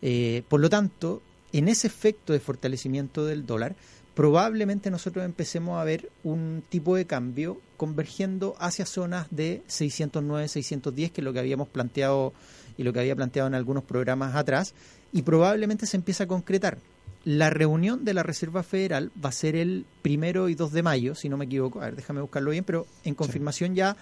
Eh, 0.00 0.44
por 0.48 0.60
lo 0.60 0.70
tanto, 0.70 1.22
en 1.52 1.66
ese 1.66 1.88
efecto 1.88 2.32
de 2.32 2.38
fortalecimiento 2.38 3.26
del 3.26 3.46
dólar, 3.46 3.74
probablemente 4.14 4.92
nosotros 4.92 5.24
empecemos 5.24 5.80
a 5.80 5.82
ver 5.82 6.08
un 6.22 6.62
tipo 6.68 6.94
de 6.94 7.04
cambio 7.06 7.60
convergiendo 7.76 8.54
hacia 8.60 8.86
zonas 8.86 9.26
de 9.32 9.62
609, 9.66 10.46
610, 10.46 11.10
que 11.10 11.20
es 11.20 11.24
lo 11.24 11.32
que 11.32 11.40
habíamos 11.40 11.66
planteado 11.66 12.32
y 12.78 12.84
lo 12.84 12.92
que 12.92 13.00
había 13.00 13.16
planteado 13.16 13.48
en 13.48 13.56
algunos 13.56 13.82
programas 13.82 14.36
atrás, 14.36 14.72
y 15.12 15.22
probablemente 15.22 15.84
se 15.84 15.96
empieza 15.96 16.22
a 16.22 16.28
concretar. 16.28 16.78
La 17.24 17.50
reunión 17.50 18.04
de 18.04 18.14
la 18.14 18.22
Reserva 18.22 18.62
Federal 18.62 19.10
va 19.22 19.30
a 19.30 19.32
ser 19.32 19.56
el 19.56 19.84
primero 20.00 20.48
y 20.48 20.54
2 20.54 20.72
de 20.72 20.84
mayo, 20.84 21.16
si 21.16 21.28
no 21.28 21.36
me 21.36 21.46
equivoco. 21.46 21.80
A 21.80 21.86
ver, 21.86 21.96
déjame 21.96 22.20
buscarlo 22.20 22.52
bien, 22.52 22.62
pero 22.62 22.86
en 23.02 23.16
confirmación 23.16 23.74
ya, 23.74 23.96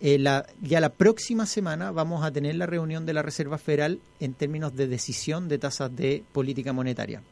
eh, 0.00 0.22
ya 0.62 0.80
la 0.80 0.90
próxima 0.90 1.46
semana 1.46 1.90
vamos 1.90 2.24
a 2.24 2.30
tener 2.30 2.54
la 2.54 2.66
reunión 2.66 3.04
de 3.04 3.12
la 3.12 3.22
Reserva 3.22 3.58
Federal 3.58 4.00
en 4.20 4.34
términos 4.34 4.76
de 4.76 4.86
decisión 4.86 5.48
de 5.48 5.58
tasas 5.58 5.94
de 5.94 6.22
política 6.32 6.72
monetaria. 6.72 7.22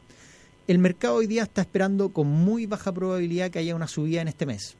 El 0.67 0.79
mercado 0.79 1.15
hoy 1.15 1.27
día 1.27 1.43
está 1.43 1.61
esperando 1.61 2.09
con 2.09 2.27
muy 2.27 2.65
baja 2.65 2.91
probabilidad 2.91 3.51
que 3.51 3.59
haya 3.59 3.73
una 3.73 3.87
subida 3.87 4.21
en 4.21 4.27
este 4.27 4.45
mes, 4.45 4.75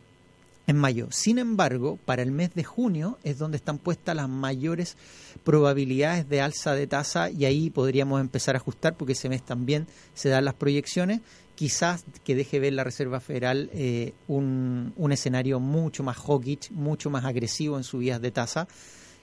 en 0.67 0.75
mayo. 0.75 1.07
Sin 1.11 1.39
embargo, 1.39 1.97
para 2.03 2.23
el 2.23 2.31
mes 2.31 2.53
de 2.55 2.65
junio 2.65 3.17
es 3.23 3.37
donde 3.37 3.55
están 3.55 3.77
puestas 3.77 4.13
las 4.13 4.27
mayores 4.27 4.97
probabilidades 5.45 6.27
de 6.27 6.41
alza 6.41 6.73
de 6.73 6.87
tasa 6.87 7.29
y 7.29 7.45
ahí 7.45 7.69
podríamos 7.69 8.19
empezar 8.19 8.55
a 8.55 8.57
ajustar 8.57 8.97
porque 8.97 9.13
ese 9.13 9.29
mes 9.29 9.43
también 9.43 9.87
se 10.13 10.27
dan 10.27 10.43
las 10.43 10.55
proyecciones. 10.55 11.21
Quizás 11.57 12.05
que 12.23 12.35
deje 12.35 12.59
ver 12.59 12.73
la 12.73 12.83
Reserva 12.83 13.19
Federal 13.19 13.71
eh, 13.73 14.13
un, 14.27 14.93
escenario 15.11 15.59
mucho 15.59 16.03
más 16.03 16.15
hawkish, 16.17 16.69
mucho 16.69 17.09
más 17.09 17.25
agresivo 17.25 17.77
en 17.77 17.83
subidas 17.83 18.21
de 18.21 18.29
tasa 18.29 18.67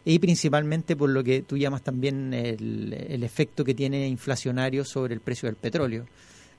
y 0.05 0.19
principalmente 0.19 0.97
por 0.97 1.11
lo 1.11 1.23
que 1.23 1.43
tú 1.43 1.57
llamas 1.57 1.83
también 1.83 2.35
el 2.35 3.23
efecto 3.23 3.65
que 3.65 3.73
tiene 3.73 4.09
inflacionario 4.09 4.85
sobre 4.85 5.15
el 5.15 5.21
precio 5.21 5.47
del 5.47 5.55
petróleo. 5.55 6.07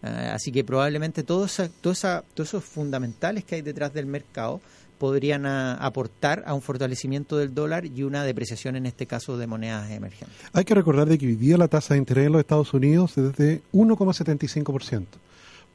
Eh, 0.01 0.31
así 0.33 0.49
que 0.49 0.63
probablemente 0.63 1.23
todos, 1.23 1.61
todos 1.81 2.05
esos 2.37 2.63
fundamentales 2.63 3.43
que 3.43 3.55
hay 3.55 3.61
detrás 3.61 3.93
del 3.93 4.05
mercado 4.05 4.61
podrían 4.97 5.45
aportar 5.45 6.43
a 6.47 6.53
un 6.53 6.61
fortalecimiento 6.61 7.35
del 7.35 7.53
dólar 7.53 7.85
y 7.85 8.03
una 8.03 8.23
depreciación 8.23 8.77
en 8.77 8.85
este 8.85 9.05
caso 9.05 9.37
de 9.37 9.45
monedas 9.45 9.91
emergentes. 9.91 10.37
Hay 10.53 10.63
que 10.63 10.73
recordar 10.73 11.09
de 11.09 11.17
que 11.17 11.27
hoy 11.27 11.35
día 11.35 11.57
la 11.57 11.67
tasa 11.67 11.95
de 11.95 11.97
interés 11.97 12.27
en 12.27 12.31
los 12.31 12.39
Estados 12.39 12.73
Unidos 12.73 13.17
es 13.17 13.35
de 13.35 13.61
1,75%. 13.73 15.05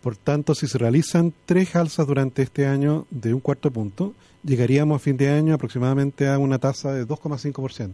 Por 0.03 0.17
tanto, 0.17 0.55
si 0.55 0.67
se 0.67 0.79
realizan 0.79 1.33
tres 1.45 1.77
alzas 1.77 2.07
durante 2.07 2.43
este 2.43 2.67
año 2.67 3.07
de 3.11 3.35
un 3.35 3.41
cuarto 3.41 3.71
punto, 3.71 4.15
llegaríamos 4.43 4.97
a 4.97 4.99
fin 4.99 5.17
de 5.17 5.29
año 5.29 5.55
aproximadamente 5.55 6.29
a 6.29 6.39
una 6.39 6.59
tasa 6.59 6.93
de 6.93 7.07
2,5%. 7.07 7.93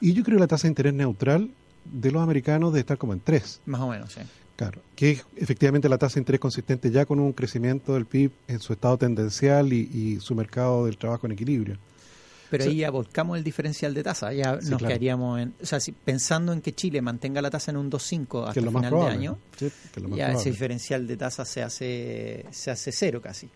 Y 0.00 0.12
yo 0.12 0.24
creo 0.24 0.36
que 0.36 0.40
la 0.40 0.48
tasa 0.48 0.62
de 0.62 0.70
interés 0.70 0.94
neutral 0.94 1.50
de 1.84 2.10
los 2.10 2.22
americanos 2.22 2.72
debe 2.72 2.80
estar 2.80 2.98
como 2.98 3.12
en 3.12 3.20
3. 3.20 3.60
Más 3.66 3.80
o 3.80 3.88
menos, 3.88 4.12
sí. 4.12 4.20
Claro, 4.56 4.80
que 4.94 5.10
es 5.12 5.26
efectivamente 5.36 5.88
la 5.88 5.98
tasa 5.98 6.14
de 6.14 6.20
interés 6.20 6.40
consistente 6.40 6.90
ya 6.90 7.04
con 7.04 7.20
un 7.20 7.34
crecimiento 7.34 7.92
del 7.92 8.06
PIB 8.06 8.32
en 8.48 8.58
su 8.58 8.72
estado 8.72 8.96
tendencial 8.96 9.72
y, 9.72 10.18
su 10.20 10.34
mercado 10.34 10.86
del 10.86 10.96
trabajo 10.96 11.26
en 11.26 11.32
equilibrio. 11.32 11.76
Pero 12.50 12.64
ahí 12.64 12.76
ya 12.76 12.90
volcamos 12.90 13.36
el 13.38 13.44
diferencial 13.44 13.94
de 13.94 14.02
tasa, 14.02 14.32
ya 14.32 14.56
nos 14.56 14.80
quedaríamos 14.80 15.40
en, 15.40 15.54
o 15.60 15.66
sea, 15.66 15.80
si, 15.80 15.92
pensando 15.92 16.52
en 16.52 16.60
que 16.60 16.72
Chile 16.72 17.02
mantenga 17.02 17.42
la 17.42 17.50
tasa 17.50 17.70
en 17.70 17.78
un 17.78 17.90
2.5 17.90 18.48
hasta 18.48 18.60
el 18.60 18.68
final 18.68 18.90
de 18.90 19.06
año, 19.06 19.38
ya 20.14 20.32
ese 20.32 20.50
diferencial 20.50 21.06
de 21.06 21.16
tasa 21.16 21.44
se 21.44 21.62
hace 21.62 22.46
se 22.50 22.70
hace 22.70 22.92
cero 22.92 23.20
casi. 23.20 23.50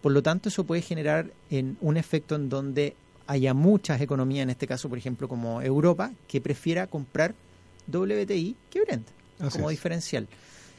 Por 0.00 0.12
lo 0.12 0.22
tanto, 0.22 0.48
eso 0.48 0.64
puede 0.64 0.80
generar 0.80 1.30
en 1.50 1.76
un 1.82 1.98
efecto 1.98 2.36
en 2.36 2.48
donde 2.48 2.96
haya 3.26 3.52
muchas 3.52 4.00
economías, 4.00 4.44
en 4.44 4.48
este 4.48 4.66
caso, 4.66 4.88
por 4.88 4.96
ejemplo, 4.96 5.28
como 5.28 5.60
Europa, 5.60 6.10
que 6.26 6.40
prefiera 6.40 6.86
comprar 6.86 7.34
WTI 7.92 8.56
que 8.70 8.80
Brent 8.80 9.06
como 9.52 9.68
diferencial. 9.68 10.26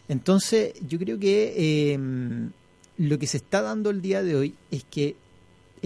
Entonces, 0.07 0.73
yo 0.87 0.97
creo 0.97 1.19
que 1.19 1.93
em, 1.93 2.49
lo 2.97 3.19
que 3.19 3.27
se 3.27 3.37
está 3.37 3.61
dando 3.61 3.91
el 3.91 4.01
día 4.01 4.23
de 4.23 4.35
hoy 4.35 4.55
es 4.71 4.85
que 4.89 5.15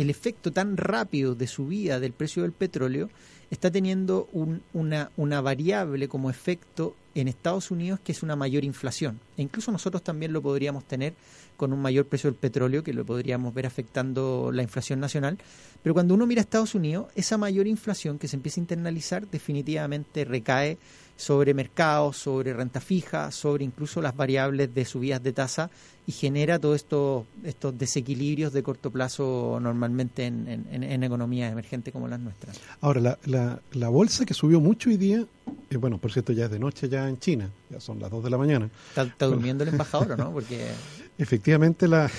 el 0.01 0.09
efecto 0.09 0.51
tan 0.51 0.77
rápido 0.77 1.35
de 1.35 1.47
subida 1.47 1.99
del 1.99 2.13
precio 2.13 2.43
del 2.43 2.51
petróleo 2.51 3.09
está 3.51 3.69
teniendo 3.69 4.29
una, 4.73 5.11
una 5.17 5.41
variable 5.41 6.07
como 6.07 6.29
efecto 6.29 6.95
en 7.15 7.27
Estados 7.27 7.69
Unidos 7.69 7.99
que 8.01 8.13
es 8.13 8.23
una 8.23 8.37
mayor 8.37 8.63
inflación. 8.63 9.19
E 9.37 9.41
incluso 9.41 9.71
nosotros 9.71 10.01
también 10.03 10.31
lo 10.31 10.41
podríamos 10.41 10.85
tener 10.85 11.13
con 11.57 11.73
un 11.73 11.81
mayor 11.81 12.05
precio 12.07 12.31
del 12.31 12.39
petróleo, 12.39 12.83
que 12.83 12.93
lo 12.93 13.05
podríamos 13.05 13.53
ver 13.53 13.65
afectando 13.67 14.51
la 14.53 14.63
inflación 14.63 14.99
nacional. 14.99 15.37
Pero 15.83 15.93
cuando 15.93 16.13
uno 16.13 16.25
mira 16.25 16.41
a 16.41 16.43
Estados 16.43 16.73
Unidos, 16.73 17.07
esa 17.15 17.37
mayor 17.37 17.67
inflación 17.67 18.17
que 18.17 18.29
se 18.29 18.37
empieza 18.37 18.59
a 18.59 18.63
internalizar 18.63 19.27
definitivamente 19.29 20.25
recae 20.25 20.77
sobre 21.21 21.53
mercados, 21.53 22.17
sobre 22.17 22.51
renta 22.51 22.81
fija, 22.81 23.29
sobre 23.29 23.63
incluso 23.63 24.01
las 24.01 24.15
variables 24.15 24.73
de 24.73 24.85
subidas 24.85 25.21
de 25.21 25.33
tasa 25.33 25.69
y 26.07 26.11
genera 26.13 26.57
todos 26.57 26.77
estos 26.77 27.25
estos 27.43 27.77
desequilibrios 27.77 28.51
de 28.53 28.63
corto 28.63 28.89
plazo 28.89 29.59
normalmente 29.61 30.25
en, 30.25 30.47
en, 30.47 31.03
economías 31.03 31.51
emergentes 31.51 31.93
como 31.93 32.07
las 32.07 32.19
nuestras. 32.19 32.59
Ahora, 32.81 33.19
la, 33.25 33.61
la, 33.71 33.89
bolsa 33.89 34.25
que 34.25 34.33
subió 34.33 34.59
mucho 34.59 34.89
hoy 34.89 34.97
día, 34.97 35.23
eh, 35.69 35.77
bueno, 35.77 35.99
por 35.99 36.11
cierto, 36.11 36.33
ya 36.33 36.45
es 36.45 36.51
de 36.51 36.57
noche 36.57 36.89
ya 36.89 37.07
en 37.07 37.19
China, 37.19 37.51
ya 37.69 37.79
son 37.79 37.99
las 37.99 38.09
2 38.09 38.23
de 38.23 38.29
la 38.31 38.37
mañana. 38.39 38.71
¿Está, 38.95 39.27
durmiendo 39.27 39.63
el 39.63 39.69
embajador 39.69 40.17
no? 40.17 40.31
Porque... 40.31 40.71
Efectivamente, 41.19 41.87
la... 41.87 42.09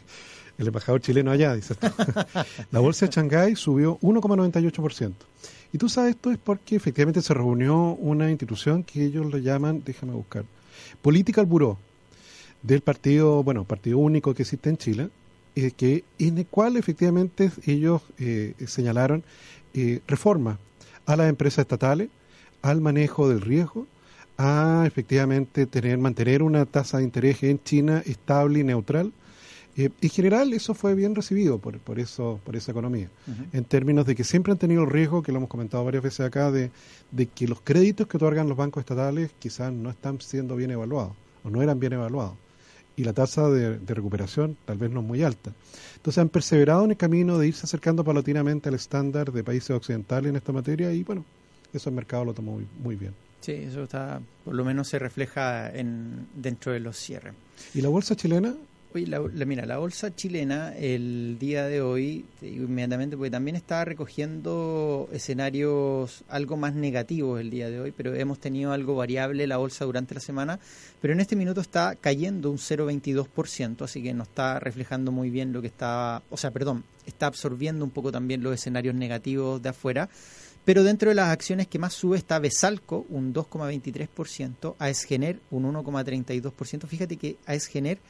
el 0.58 0.66
embajador 0.66 1.02
chileno 1.02 1.30
allá, 1.30 1.54
dice. 1.54 1.74
la 2.70 2.80
bolsa 2.80 3.04
de 3.04 3.12
Shanghái 3.12 3.54
subió 3.54 3.98
1,98%. 4.00 5.12
Y 5.76 5.78
tú 5.78 5.90
sabes, 5.90 6.14
esto 6.14 6.30
es 6.30 6.38
porque 6.38 6.74
efectivamente 6.74 7.20
se 7.20 7.34
reunió 7.34 7.76
una 7.96 8.30
institución 8.30 8.82
que 8.82 9.04
ellos 9.04 9.30
le 9.30 9.42
llaman, 9.42 9.82
déjame 9.84 10.14
buscar, 10.14 10.46
Political 11.02 11.44
Bureau, 11.44 11.76
del 12.62 12.80
partido, 12.80 13.42
bueno, 13.42 13.64
partido 13.64 13.98
único 13.98 14.32
que 14.32 14.44
existe 14.44 14.70
en 14.70 14.78
Chile, 14.78 15.10
que 15.76 16.02
en 16.18 16.38
el 16.38 16.46
cual 16.46 16.78
efectivamente 16.78 17.50
ellos 17.66 18.00
eh, 18.18 18.54
señalaron 18.66 19.22
eh, 19.74 20.00
reformas 20.06 20.56
a 21.04 21.14
las 21.14 21.28
empresas 21.28 21.64
estatales, 21.64 22.08
al 22.62 22.80
manejo 22.80 23.28
del 23.28 23.42
riesgo, 23.42 23.86
a 24.38 24.84
efectivamente 24.86 25.66
tener 25.66 25.98
mantener 25.98 26.42
una 26.42 26.64
tasa 26.64 26.96
de 26.96 27.04
interés 27.04 27.42
en 27.42 27.62
China 27.62 28.02
estable 28.06 28.60
y 28.60 28.64
neutral, 28.64 29.12
eh, 29.76 29.90
en 30.00 30.10
general 30.10 30.52
eso 30.52 30.72
fue 30.74 30.94
bien 30.94 31.14
recibido 31.14 31.58
por, 31.58 31.78
por, 31.78 32.00
eso, 32.00 32.40
por 32.44 32.56
esa 32.56 32.72
economía, 32.72 33.10
en 33.52 33.64
términos 33.64 34.06
de 34.06 34.14
que 34.14 34.24
siempre 34.24 34.52
han 34.52 34.58
tenido 34.58 34.84
el 34.84 34.90
riesgo, 34.90 35.22
que 35.22 35.32
lo 35.32 35.38
hemos 35.38 35.50
comentado 35.50 35.84
varias 35.84 36.02
veces 36.02 36.20
acá, 36.20 36.50
de, 36.50 36.70
de 37.10 37.26
que 37.26 37.46
los 37.46 37.60
créditos 37.60 38.06
que 38.06 38.16
otorgan 38.16 38.48
los 38.48 38.56
bancos 38.56 38.80
estatales 38.80 39.30
quizás 39.38 39.72
no 39.72 39.90
están 39.90 40.20
siendo 40.20 40.56
bien 40.56 40.70
evaluados 40.70 41.12
o 41.44 41.50
no 41.50 41.62
eran 41.62 41.78
bien 41.78 41.92
evaluados. 41.92 42.34
Y 42.96 43.04
la 43.04 43.12
tasa 43.12 43.50
de, 43.50 43.78
recuperación 43.94 44.56
tal 44.64 44.78
vez 44.78 44.90
no 44.90 45.00
es 45.00 45.06
muy 45.06 45.22
alta. 45.22 45.52
Entonces 45.96 46.18
han 46.18 46.30
perseverado 46.30 46.84
en 46.84 46.92
el 46.92 46.96
camino 46.96 47.38
de 47.38 47.48
irse 47.48 47.64
acercando 47.64 48.02
paulatinamente 48.02 48.70
al 48.70 48.74
estándar 48.74 49.30
de 49.30 49.44
países 49.44 49.70
occidentales 49.70 50.30
en 50.30 50.36
esta 50.36 50.52
materia 50.52 50.90
y 50.92 51.04
bueno, 51.04 51.24
eso 51.74 51.90
el 51.90 51.94
mercado 51.94 52.24
lo 52.24 52.32
tomó 52.32 52.52
muy, 52.52 52.66
muy 52.82 52.96
bien. 52.96 53.12
Sí, 53.42 53.52
eso 53.52 53.82
está, 53.82 54.20
por 54.44 54.54
lo 54.54 54.64
menos 54.64 54.88
se 54.88 54.98
refleja 54.98 55.70
en, 55.70 56.26
dentro 56.34 56.72
de 56.72 56.80
los 56.80 56.96
cierres. 56.96 57.34
¿Y 57.74 57.82
la 57.82 57.90
bolsa 57.90 58.16
chilena? 58.16 58.54
La, 59.04 59.20
mira, 59.20 59.66
la 59.66 59.76
bolsa 59.78 60.14
chilena 60.14 60.74
el 60.74 61.36
día 61.38 61.66
de 61.66 61.82
hoy, 61.82 62.24
inmediatamente, 62.40 63.16
porque 63.16 63.30
también 63.30 63.56
está 63.56 63.84
recogiendo 63.84 65.08
escenarios 65.12 66.24
algo 66.28 66.56
más 66.56 66.74
negativos 66.74 67.40
el 67.40 67.50
día 67.50 67.68
de 67.68 67.80
hoy, 67.80 67.92
pero 67.92 68.14
hemos 68.14 68.38
tenido 68.38 68.72
algo 68.72 68.94
variable 68.94 69.46
la 69.46 69.58
bolsa 69.58 69.84
durante 69.84 70.14
la 70.14 70.20
semana, 70.20 70.58
pero 71.02 71.12
en 71.12 71.20
este 71.20 71.36
minuto 71.36 71.60
está 71.60 71.96
cayendo 71.96 72.50
un 72.50 72.56
0,22%, 72.56 73.82
así 73.82 74.02
que 74.02 74.14
no 74.14 74.22
está 74.22 74.58
reflejando 74.60 75.12
muy 75.12 75.28
bien 75.28 75.52
lo 75.52 75.60
que 75.60 75.68
está, 75.68 76.22
o 76.30 76.38
sea, 76.38 76.50
perdón, 76.50 76.84
está 77.04 77.26
absorbiendo 77.26 77.84
un 77.84 77.90
poco 77.90 78.10
también 78.10 78.42
los 78.42 78.54
escenarios 78.54 78.94
negativos 78.94 79.60
de 79.60 79.68
afuera. 79.68 80.08
Pero 80.66 80.82
dentro 80.82 81.10
de 81.10 81.14
las 81.14 81.28
acciones 81.28 81.68
que 81.68 81.78
más 81.78 81.94
sube 81.94 82.18
está 82.18 82.40
Besalco, 82.40 83.06
un 83.08 83.32
2,23%, 83.32 84.74
AESGener, 84.80 85.38
un 85.52 85.72
1,32%. 85.72 86.88
Fíjate 86.88 87.16
que 87.16 87.36
AESGener 87.46 88.00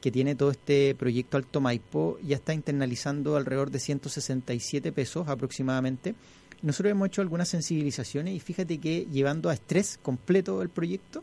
que 0.00 0.10
tiene 0.10 0.34
todo 0.34 0.50
este 0.50 0.94
proyecto 0.94 1.36
Alto 1.36 1.60
Maipo, 1.60 2.18
ya 2.22 2.36
está 2.36 2.54
internalizando 2.54 3.36
alrededor 3.36 3.70
de 3.70 3.78
167 3.78 4.92
pesos 4.92 5.28
aproximadamente. 5.28 6.14
Nosotros 6.62 6.90
hemos 6.92 7.08
hecho 7.08 7.22
algunas 7.22 7.48
sensibilizaciones 7.48 8.34
y 8.34 8.40
fíjate 8.40 8.78
que 8.78 9.06
llevando 9.10 9.50
a 9.50 9.54
estrés 9.54 9.98
completo 10.02 10.62
el 10.62 10.68
proyecto, 10.68 11.22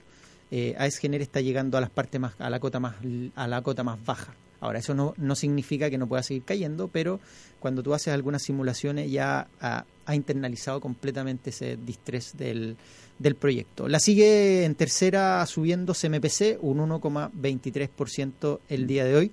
eh, 0.50 0.76
AESGener 0.78 1.22
está 1.22 1.42
llegando 1.42 1.78
a 1.78 1.82
las 1.82 1.90
partes 1.90 2.20
más, 2.20 2.34
a 2.40 2.50
la 2.50 2.60
cota 2.60 2.80
más, 2.80 2.96
a 3.36 3.48
la 3.48 3.62
cota 3.62 3.84
más 3.84 4.04
baja. 4.06 4.34
Ahora, 4.60 4.80
eso 4.80 4.96
no, 4.96 5.14
no 5.18 5.36
significa 5.36 5.90
que 5.90 5.98
no 5.98 6.08
pueda 6.08 6.24
seguir 6.24 6.44
cayendo, 6.44 6.88
pero 6.88 7.20
cuando 7.60 7.84
tú 7.84 7.94
haces 7.94 8.14
algunas 8.14 8.42
simulaciones 8.42 9.12
ya 9.12 9.48
ha, 9.62 9.86
ha 10.08 10.16
internalizado 10.16 10.82
completamente 10.82 11.52
ese 11.52 11.78
distrés 11.78 12.36
del, 12.38 12.78
del 13.20 13.36
proyecto. 13.36 13.88
La 13.90 14.00
sigue 14.00 14.64
en 14.64 14.76
tercera 14.76 15.46
subiendo 15.46 15.94
CMPC 15.94 16.60
un 16.62 16.80
1,23% 16.80 18.60
el 18.70 18.88
día 18.88 19.06
de 19.06 19.16
hoy. 19.16 19.32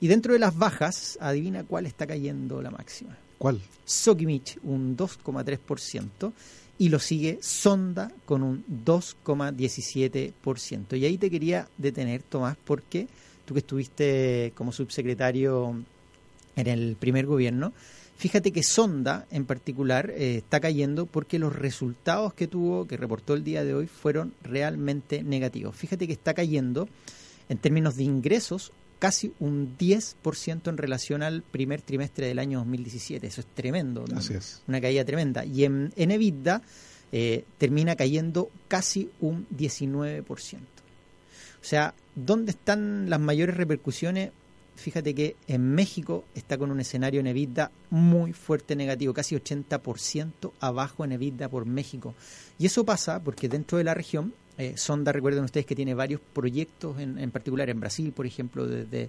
Y 0.00 0.06
dentro 0.06 0.32
de 0.32 0.38
las 0.38 0.56
bajas, 0.56 1.18
adivina 1.20 1.64
cuál 1.64 1.86
está 1.86 2.06
cayendo 2.06 2.62
la 2.62 2.70
máxima. 2.70 3.18
¿Cuál? 3.36 3.60
Sokimich, 3.84 4.60
un 4.62 4.96
2,3%. 4.96 6.32
Y 6.78 6.88
lo 6.88 7.00
sigue 7.00 7.40
Sonda 7.42 8.12
con 8.24 8.44
un 8.44 8.64
2,17%. 8.84 10.98
Y 10.98 11.04
ahí 11.04 11.18
te 11.18 11.30
quería 11.30 11.68
detener, 11.78 12.22
Tomás, 12.22 12.56
porque 12.64 13.08
tú 13.44 13.54
que 13.54 13.60
estuviste 13.60 14.52
como 14.54 14.70
subsecretario 14.70 15.82
en 16.54 16.66
el 16.66 16.96
primer 16.96 17.24
gobierno, 17.26 17.72
Fíjate 18.22 18.52
que 18.52 18.62
Sonda 18.62 19.26
en 19.32 19.46
particular 19.46 20.10
eh, 20.10 20.36
está 20.36 20.60
cayendo 20.60 21.06
porque 21.06 21.40
los 21.40 21.52
resultados 21.52 22.32
que 22.34 22.46
tuvo, 22.46 22.86
que 22.86 22.96
reportó 22.96 23.34
el 23.34 23.42
día 23.42 23.64
de 23.64 23.74
hoy, 23.74 23.88
fueron 23.88 24.32
realmente 24.44 25.24
negativos. 25.24 25.74
Fíjate 25.74 26.06
que 26.06 26.12
está 26.12 26.32
cayendo 26.32 26.88
en 27.48 27.58
términos 27.58 27.96
de 27.96 28.04
ingresos 28.04 28.70
casi 29.00 29.32
un 29.40 29.76
10% 29.76 30.68
en 30.68 30.76
relación 30.76 31.24
al 31.24 31.42
primer 31.42 31.82
trimestre 31.82 32.28
del 32.28 32.38
año 32.38 32.60
2017. 32.60 33.26
Eso 33.26 33.40
es 33.40 33.46
tremendo. 33.56 34.04
Así 34.14 34.34
es. 34.34 34.62
Una 34.68 34.80
caída 34.80 35.04
tremenda. 35.04 35.44
Y 35.44 35.64
en, 35.64 35.92
en 35.96 36.12
EBITDA 36.12 36.62
eh, 37.10 37.44
termina 37.58 37.96
cayendo 37.96 38.50
casi 38.68 39.10
un 39.18 39.48
19%. 39.48 40.24
O 40.28 41.64
sea, 41.64 41.92
¿dónde 42.14 42.52
están 42.52 43.10
las 43.10 43.18
mayores 43.18 43.56
repercusiones? 43.56 44.30
Fíjate 44.82 45.14
que 45.14 45.36
en 45.46 45.74
México 45.74 46.24
está 46.34 46.58
con 46.58 46.70
un 46.70 46.80
escenario 46.80 47.20
en 47.20 47.26
EBITDA 47.26 47.70
muy 47.90 48.32
fuerte 48.32 48.76
negativo, 48.76 49.14
casi 49.14 49.34
80% 49.34 50.52
abajo 50.60 51.04
en 51.04 51.12
EBITDA 51.12 51.48
por 51.48 51.64
México. 51.64 52.14
Y 52.58 52.66
eso 52.66 52.84
pasa 52.84 53.22
porque 53.22 53.48
dentro 53.48 53.78
de 53.78 53.84
la 53.84 53.94
región, 53.94 54.34
eh, 54.58 54.74
Sonda, 54.76 55.12
recuerden 55.12 55.44
ustedes 55.44 55.66
que 55.66 55.74
tiene 55.74 55.94
varios 55.94 56.20
proyectos, 56.20 56.98
en, 56.98 57.18
en 57.18 57.30
particular 57.30 57.70
en 57.70 57.80
Brasil, 57.80 58.12
por 58.12 58.26
ejemplo, 58.26 58.66
desde 58.66 59.08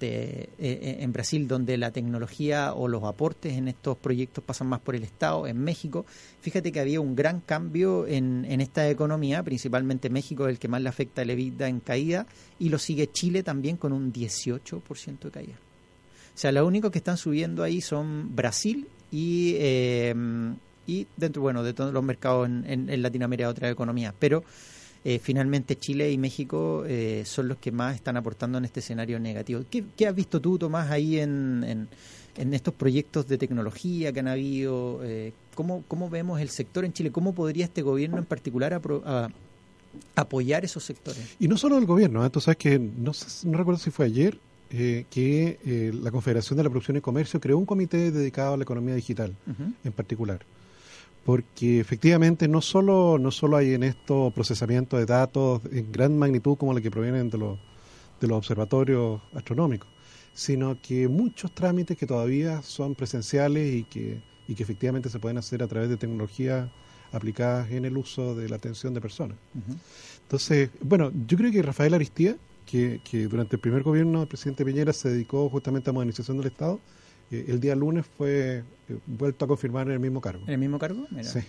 este, 0.00 0.44
eh, 0.44 0.48
eh, 0.58 0.96
en 1.00 1.12
Brasil, 1.12 1.46
donde 1.46 1.76
la 1.76 1.90
tecnología 1.90 2.72
o 2.72 2.88
los 2.88 3.04
aportes 3.04 3.52
en 3.52 3.68
estos 3.68 3.98
proyectos 3.98 4.42
pasan 4.42 4.66
más 4.66 4.80
por 4.80 4.94
el 4.96 5.02
Estado, 5.02 5.46
en 5.46 5.58
México. 5.58 6.06
Fíjate 6.40 6.72
que 6.72 6.80
había 6.80 7.02
un 7.02 7.14
gran 7.14 7.40
cambio 7.40 8.06
en, 8.06 8.46
esta 8.62 8.88
economía, 8.88 9.42
principalmente 9.42 10.08
México, 10.08 10.48
el 10.48 10.58
que 10.58 10.68
más 10.68 10.80
le 10.80 10.88
afecta 10.88 11.20
el 11.20 11.28
EBITDA 11.28 11.68
en 11.68 11.80
caída, 11.80 12.26
y 12.58 12.70
lo 12.70 12.78
sigue 12.78 13.12
Chile 13.12 13.42
también 13.42 13.76
con 13.76 13.92
un 13.92 14.10
18% 14.10 15.18
de 15.20 15.30
caída. 15.30 15.56
O 16.34 16.38
sea, 16.38 16.50
lo 16.50 16.66
único 16.66 16.90
que 16.90 16.98
están 16.98 17.18
subiendo 17.18 17.62
ahí 17.62 17.82
son 17.82 18.34
Brasil 18.34 18.88
y, 19.10 19.56
eh, 19.58 20.14
y 20.86 21.06
dentro, 21.18 21.42
bueno, 21.42 21.62
de 21.62 21.74
todos 21.74 21.92
los 21.92 22.02
mercados 22.02 22.48
en, 22.48 22.88
en 22.88 23.02
Latinoamérica, 23.02 23.50
otras 23.50 23.70
economías. 23.70 24.14
Pero 24.18 24.44
eh, 25.02 25.18
finalmente 25.18 25.78
Chile 25.78 26.12
y 26.12 26.18
México 26.18 26.84
eh, 26.86 27.22
son 27.24 27.48
los 27.48 27.56
que 27.56 27.72
más 27.72 27.94
están 27.94 28.18
aportando 28.18 28.58
en 28.58 28.66
este 28.66 28.80
escenario 28.80 29.18
negativo. 29.18 29.62
¿Qué, 29.70 30.06
has 30.06 30.14
visto 30.14 30.40
tú, 30.40 30.58
Tomás, 30.58 30.90
ahí 30.90 31.18
en, 31.18 31.88
en, 32.36 32.54
estos 32.54 32.74
proyectos 32.74 33.26
de 33.26 33.38
tecnología 33.38 34.12
que 34.12 34.20
han 34.20 34.28
habido? 34.28 35.00
Eh, 35.02 35.32
¿cómo, 35.54 35.84
¿Cómo 35.88 36.10
vemos 36.10 36.38
el 36.40 36.50
sector 36.50 36.84
en 36.84 36.92
Chile? 36.92 37.10
¿Cómo 37.10 37.34
podría 37.34 37.64
este 37.64 37.80
gobierno 37.80 38.18
en 38.18 38.26
particular 38.26 38.78
apoyar 40.16 40.64
esos 40.66 40.84
sectores? 40.84 41.36
Y 41.38 41.48
no 41.48 41.56
solo 41.56 41.78
el 41.78 41.86
gobierno, 41.86 42.30
tú 42.30 42.42
sabes 42.42 42.58
que, 42.58 42.78
no, 42.78 43.12
no 43.44 43.58
recuerdo 43.58 43.80
si 43.80 43.90
fue 43.90 44.04
ayer, 44.04 44.38
que 44.68 45.90
la 45.94 46.10
Confederación 46.10 46.58
de 46.58 46.64
la 46.64 46.70
Producción 46.70 46.98
y 46.98 47.00
Comercio 47.00 47.40
creó 47.40 47.56
un 47.56 47.66
comité 47.66 48.10
dedicado 48.10 48.52
a 48.52 48.56
la 48.58 48.64
economía 48.64 48.94
digital 48.94 49.34
en 49.82 49.92
particular 49.92 50.40
porque 51.24 51.80
efectivamente 51.80 52.48
no 52.48 52.60
solo, 52.60 53.18
no 53.18 53.30
solo 53.30 53.56
hay 53.56 53.74
en 53.74 53.82
esto 53.82 54.32
procesamiento 54.34 54.96
de 54.96 55.06
datos 55.06 55.60
en 55.70 55.92
gran 55.92 56.18
magnitud 56.18 56.56
como 56.56 56.72
los 56.72 56.82
que 56.82 56.90
provienen 56.90 57.30
de 57.30 57.38
los, 57.38 57.58
de 58.20 58.26
los 58.26 58.38
observatorios 58.38 59.20
astronómicos, 59.34 59.88
sino 60.32 60.80
que 60.80 61.08
muchos 61.08 61.52
trámites 61.52 61.96
que 61.98 62.06
todavía 62.06 62.62
son 62.62 62.94
presenciales 62.94 63.74
y 63.74 63.84
que, 63.84 64.22
y 64.48 64.54
que 64.54 64.62
efectivamente 64.62 65.10
se 65.10 65.18
pueden 65.18 65.38
hacer 65.38 65.62
a 65.62 65.68
través 65.68 65.88
de 65.88 65.96
tecnologías 65.96 66.70
aplicadas 67.12 67.70
en 67.70 67.84
el 67.84 67.96
uso 67.96 68.34
de 68.34 68.48
la 68.48 68.56
atención 68.56 68.94
de 68.94 69.00
personas. 69.00 69.36
Entonces, 70.22 70.70
bueno, 70.80 71.12
yo 71.26 71.36
creo 71.36 71.50
que 71.50 71.60
Rafael 71.60 71.92
Aristía, 71.92 72.36
que, 72.64 73.00
que 73.02 73.26
durante 73.26 73.56
el 73.56 73.60
primer 73.60 73.82
gobierno 73.82 74.20
del 74.20 74.28
presidente 74.28 74.64
Piñera 74.64 74.92
se 74.92 75.10
dedicó 75.10 75.48
justamente 75.50 75.90
a 75.90 75.92
modernización 75.92 76.38
del 76.38 76.46
Estado, 76.46 76.80
el 77.30 77.60
día 77.60 77.74
lunes 77.74 78.06
fue 78.18 78.62
eh, 78.88 78.98
vuelto 79.06 79.44
a 79.44 79.48
confirmar 79.48 79.86
en 79.86 79.94
el 79.94 80.00
mismo 80.00 80.20
cargo. 80.20 80.42
¿En 80.46 80.54
el 80.54 80.58
mismo 80.58 80.78
cargo? 80.78 81.06
Sí. 81.22 81.40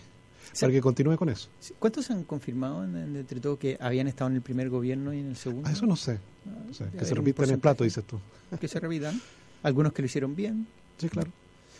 para 0.59 0.71
que 0.71 0.81
continúe 0.81 1.15
con 1.15 1.29
eso. 1.29 1.49
¿Cuántos 1.79 2.09
han 2.11 2.23
confirmado 2.23 2.83
entre 2.83 3.39
todo 3.39 3.57
que 3.57 3.77
habían 3.79 4.07
estado 4.07 4.29
en 4.29 4.37
el 4.37 4.41
primer 4.41 4.69
gobierno 4.69 5.13
y 5.13 5.19
en 5.19 5.29
el 5.29 5.35
segundo? 5.35 5.67
Ah, 5.67 5.71
eso 5.71 5.85
no 5.85 5.95
sé. 5.95 6.19
Ah, 6.47 6.85
que 6.97 7.05
se 7.05 7.15
repitan 7.15 7.45
en 7.45 7.55
el 7.55 7.59
plato, 7.59 7.83
dices 7.83 8.03
tú. 8.03 8.19
Que 8.59 8.67
se 8.67 8.79
repitan. 8.79 9.19
Algunos 9.63 9.93
que 9.93 10.01
lo 10.01 10.05
hicieron 10.07 10.35
bien. 10.35 10.67
Sí, 10.97 11.09
claro. 11.09 11.31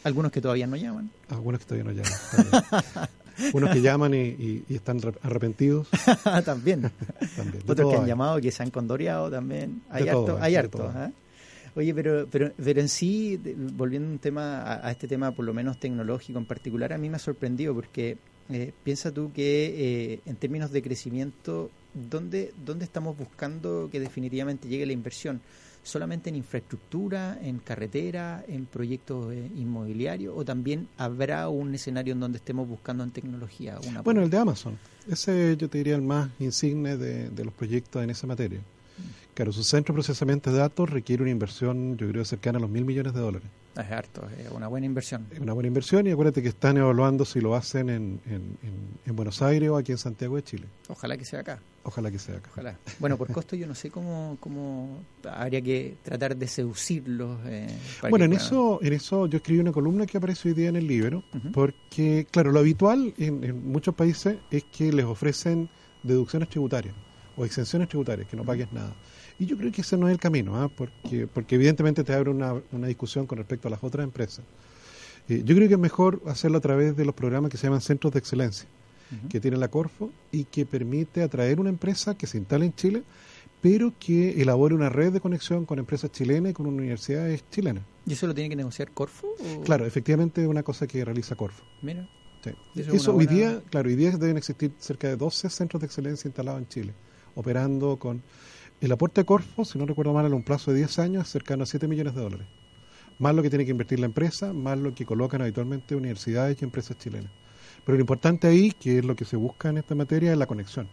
Algunos 0.03 0.31
que 0.31 0.41
todavía 0.41 0.67
no 0.67 0.75
llaman. 0.75 1.11
Algunos 1.29 1.59
que 1.61 1.65
todavía 1.65 1.91
no 1.91 2.01
llaman. 2.01 3.09
Unos 3.53 3.69
que 3.71 3.81
llaman 3.81 4.13
y, 4.13 4.63
están 4.69 4.99
arrepentidos. 5.21 5.87
también. 6.45 6.91
también 7.35 7.63
Otros 7.67 7.91
que 7.91 7.97
han 7.97 8.05
llamado, 8.05 8.39
que 8.41 8.51
se 8.51 8.63
han 8.63 8.71
condoreado 8.71 9.29
también. 9.29 9.81
Hay 9.89 10.07
harto, 10.07 10.37
hay 10.39 10.55
harto. 10.55 10.91
¿eh? 10.95 11.11
Oye, 11.75 11.93
pero, 11.93 12.27
pero, 12.29 12.51
pero 12.61 12.81
en 12.81 12.89
sí, 12.89 13.39
volviendo 13.73 14.09
un 14.09 14.19
tema, 14.19 14.85
a, 14.85 14.91
este 14.91 15.07
tema 15.07 15.31
por 15.31 15.45
lo 15.45 15.53
menos 15.53 15.79
tecnológico 15.79 16.37
en 16.37 16.45
particular, 16.45 16.91
a 16.91 16.97
mí 16.97 17.09
me 17.09 17.15
ha 17.15 17.19
sorprendido 17.19 17.73
porque 17.73 18.17
eh, 18.49 18.73
piensa 18.83 19.11
tú 19.11 19.31
que 19.33 20.13
eh, 20.13 20.19
en 20.25 20.35
términos 20.35 20.71
de 20.71 20.81
crecimiento, 20.81 21.71
¿dónde, 21.93 22.53
¿dónde 22.65 22.83
estamos 22.83 23.17
buscando 23.17 23.87
que 23.89 24.01
definitivamente 24.01 24.67
llegue 24.67 24.85
la 24.85 24.91
inversión? 24.91 25.39
¿Solamente 25.83 26.29
en 26.29 26.35
infraestructura, 26.35 27.39
en 27.41 27.59
carretera, 27.59 28.43
en 28.47 28.65
proyectos 28.65 29.33
eh, 29.33 29.49
inmobiliarios 29.55 30.33
o 30.37 30.43
también 30.43 30.89
habrá 30.97 31.47
un 31.47 31.73
escenario 31.73 32.13
en 32.13 32.19
donde 32.19 32.37
estemos 32.37 32.67
buscando 32.67 33.03
en 33.03 33.11
tecnología? 33.11 33.79
Una 33.87 34.01
bueno, 34.01 34.21
el 34.21 34.29
de 34.29 34.37
Amazon. 34.37 34.77
Ese 35.09 35.55
yo 35.57 35.69
te 35.69 35.77
diría 35.79 35.95
el 35.95 36.01
más 36.01 36.29
insigne 36.39 36.97
de, 36.97 37.29
de 37.29 37.45
los 37.45 37.53
proyectos 37.53 38.03
en 38.03 38.09
esa 38.09 38.27
materia. 38.27 38.59
Claro, 39.33 39.51
su 39.53 39.63
centro 39.63 39.93
de 39.93 39.97
procesamiento 39.97 40.51
de 40.51 40.59
datos 40.59 40.89
requiere 40.89 41.23
una 41.23 41.31
inversión, 41.31 41.97
yo 41.97 42.07
creo, 42.09 42.25
cercana 42.25 42.57
a 42.57 42.61
los 42.61 42.69
mil 42.69 42.85
millones 42.85 43.13
de 43.13 43.19
dólares. 43.21 43.49
Es 43.75 43.89
harto, 43.89 44.27
es 44.37 44.51
una 44.51 44.67
buena 44.67 44.85
inversión. 44.85 45.27
Es 45.31 45.39
una 45.39 45.53
buena 45.53 45.67
inversión 45.67 46.05
y 46.05 46.11
acuérdate 46.11 46.41
que 46.41 46.49
están 46.49 46.75
evaluando 46.75 47.23
si 47.23 47.39
lo 47.39 47.55
hacen 47.55 47.89
en, 47.89 48.19
en, 48.25 49.15
Buenos 49.15 49.41
Aires 49.41 49.69
o 49.69 49.77
aquí 49.77 49.91
en 49.91 49.97
Santiago 49.97 50.35
de 50.35 50.43
Chile. 50.43 50.67
Ojalá 50.89 51.15
que 51.15 51.25
sea 51.25 51.41
acá. 51.41 51.59
Ojalá 51.83 52.11
que 52.11 52.19
sea 52.19 52.37
acá. 52.37 52.49
Ojalá. 52.51 52.77
Bueno, 52.99 53.17
por 53.17 53.31
costo 53.31 53.55
yo 53.55 53.67
no 53.67 53.75
sé 53.75 53.89
cómo, 53.89 54.37
cómo 54.39 55.03
habría 55.23 55.61
que 55.61 55.97
tratar 56.01 56.35
de 56.35 56.47
seducirlos. 56.47 57.39
Eh, 57.45 57.67
bueno, 58.09 58.25
en 58.25 58.33
eso, 58.33 58.79
en 58.81 58.93
eso 58.93 59.27
yo 59.27 59.37
escribí 59.37 59.59
una 59.59 59.71
columna 59.71 60.05
que 60.05 60.17
aparece 60.17 60.49
hoy 60.49 60.55
día 60.55 60.69
en 60.69 60.75
el 60.75 60.87
libro, 60.87 61.23
porque, 61.53 62.27
claro, 62.29 62.51
lo 62.51 62.59
habitual 62.59 63.13
en, 63.17 63.43
en 63.43 63.71
muchos 63.71 63.95
países 63.95 64.37
es 64.49 64.63
que 64.65 64.91
les 64.91 65.05
ofrecen 65.05 65.69
deducciones 66.03 66.49
tributarias 66.49 66.95
o 67.35 67.45
exenciones 67.45 67.87
tributarias, 67.87 68.27
que 68.27 68.35
no 68.35 68.43
pagues 68.43 68.71
nada. 68.71 68.93
Y 69.39 69.45
yo 69.45 69.57
creo 69.57 69.71
que 69.71 69.81
ese 69.81 69.97
no 69.97 70.07
es 70.07 70.13
el 70.13 70.19
camino, 70.19 70.61
¿ah? 70.61 70.69
porque, 70.69 71.27
porque 71.27 71.55
evidentemente 71.55 72.03
te 72.03 72.13
abre 72.13 72.29
una, 72.29 72.53
una, 72.71 72.87
discusión 72.87 73.25
con 73.25 73.37
respecto 73.37 73.67
a 73.67 73.71
las 73.71 73.83
otras 73.83 74.03
empresas. 74.03 74.45
Eh, 75.27 75.41
yo 75.45 75.55
creo 75.55 75.67
que 75.67 75.75
es 75.75 75.79
mejor 75.79 76.21
hacerlo 76.27 76.57
a 76.57 76.61
través 76.61 76.95
de 76.95 77.05
los 77.05 77.15
programas 77.15 77.49
que 77.49 77.57
se 77.57 77.67
llaman 77.67 77.81
centros 77.81 78.13
de 78.13 78.19
excelencia, 78.19 78.67
que 79.29 79.41
tiene 79.41 79.57
la 79.57 79.67
Corfo 79.67 80.09
y 80.31 80.45
que 80.45 80.65
permite 80.65 81.21
atraer 81.21 81.59
una 81.59 81.69
empresa 81.69 82.15
que 82.15 82.27
se 82.27 82.37
instale 82.37 82.65
en 82.65 82.73
Chile, 82.75 83.03
pero 83.61 83.93
que 83.99 84.41
elabore 84.41 84.73
una 84.73 84.89
red 84.89 85.11
de 85.11 85.19
conexión 85.19 85.65
con 85.65 85.79
empresas 85.79 86.11
chilenas 86.11 86.51
y 86.51 86.53
con 86.53 86.65
universidades 86.65 87.43
chilenas. 87.49 87.83
¿Y 88.05 88.13
eso 88.13 88.25
lo 88.25 88.33
tiene 88.33 88.49
que 88.49 88.55
negociar 88.55 88.91
Corfo? 88.91 89.35
Claro, 89.65 89.85
efectivamente 89.85 90.41
es 90.41 90.47
una 90.47 90.63
cosa 90.63 90.87
que 90.87 91.03
realiza 91.03 91.35
Corfo. 91.35 91.63
Mira. 91.81 92.07
Eso, 92.75 93.15
hoy 93.15 93.27
día, 93.27 93.61
claro, 93.69 93.89
hoy 93.89 93.95
día 93.95 94.11
deben 94.11 94.37
existir 94.37 94.71
cerca 94.79 95.07
de 95.07 95.15
12 95.15 95.49
centros 95.49 95.79
de 95.79 95.85
excelencia 95.85 96.27
instalados 96.27 96.61
en 96.61 96.67
Chile, 96.67 96.93
operando 97.35 97.97
con 97.97 98.21
el 98.79 98.91
aporte 98.91 99.21
de 99.21 99.25
Corfo, 99.25 99.63
si 99.63 99.77
no 99.77 99.85
recuerdo 99.85 100.13
mal, 100.13 100.25
en 100.25 100.33
un 100.33 100.43
plazo 100.43 100.71
de 100.71 100.77
10 100.77 100.99
años, 100.99 101.27
es 101.27 101.31
cercano 101.31 101.63
a 101.63 101.65
7 101.65 101.87
millones 101.87 102.15
de 102.15 102.21
dólares. 102.21 102.47
Más 103.19 103.35
lo 103.35 103.43
que 103.43 103.49
tiene 103.49 103.65
que 103.65 103.71
invertir 103.71 103.99
la 103.99 104.07
empresa, 104.07 104.53
más 104.53 104.77
lo 104.77 104.95
que 104.95 105.05
colocan 105.05 105.41
habitualmente 105.41 105.95
universidades 105.95 106.59
y 106.61 106.65
empresas 106.65 106.97
chilenas. 106.97 107.31
Pero 107.85 107.97
lo 107.97 108.01
importante 108.01 108.47
ahí, 108.47 108.71
que 108.71 108.99
es 108.99 109.05
lo 109.05 109.15
que 109.15 109.25
se 109.25 109.35
busca 109.35 109.69
en 109.69 109.77
esta 109.77 109.93
materia, 109.93 110.31
es 110.31 110.37
la 110.37 110.47
conexión. 110.47 110.87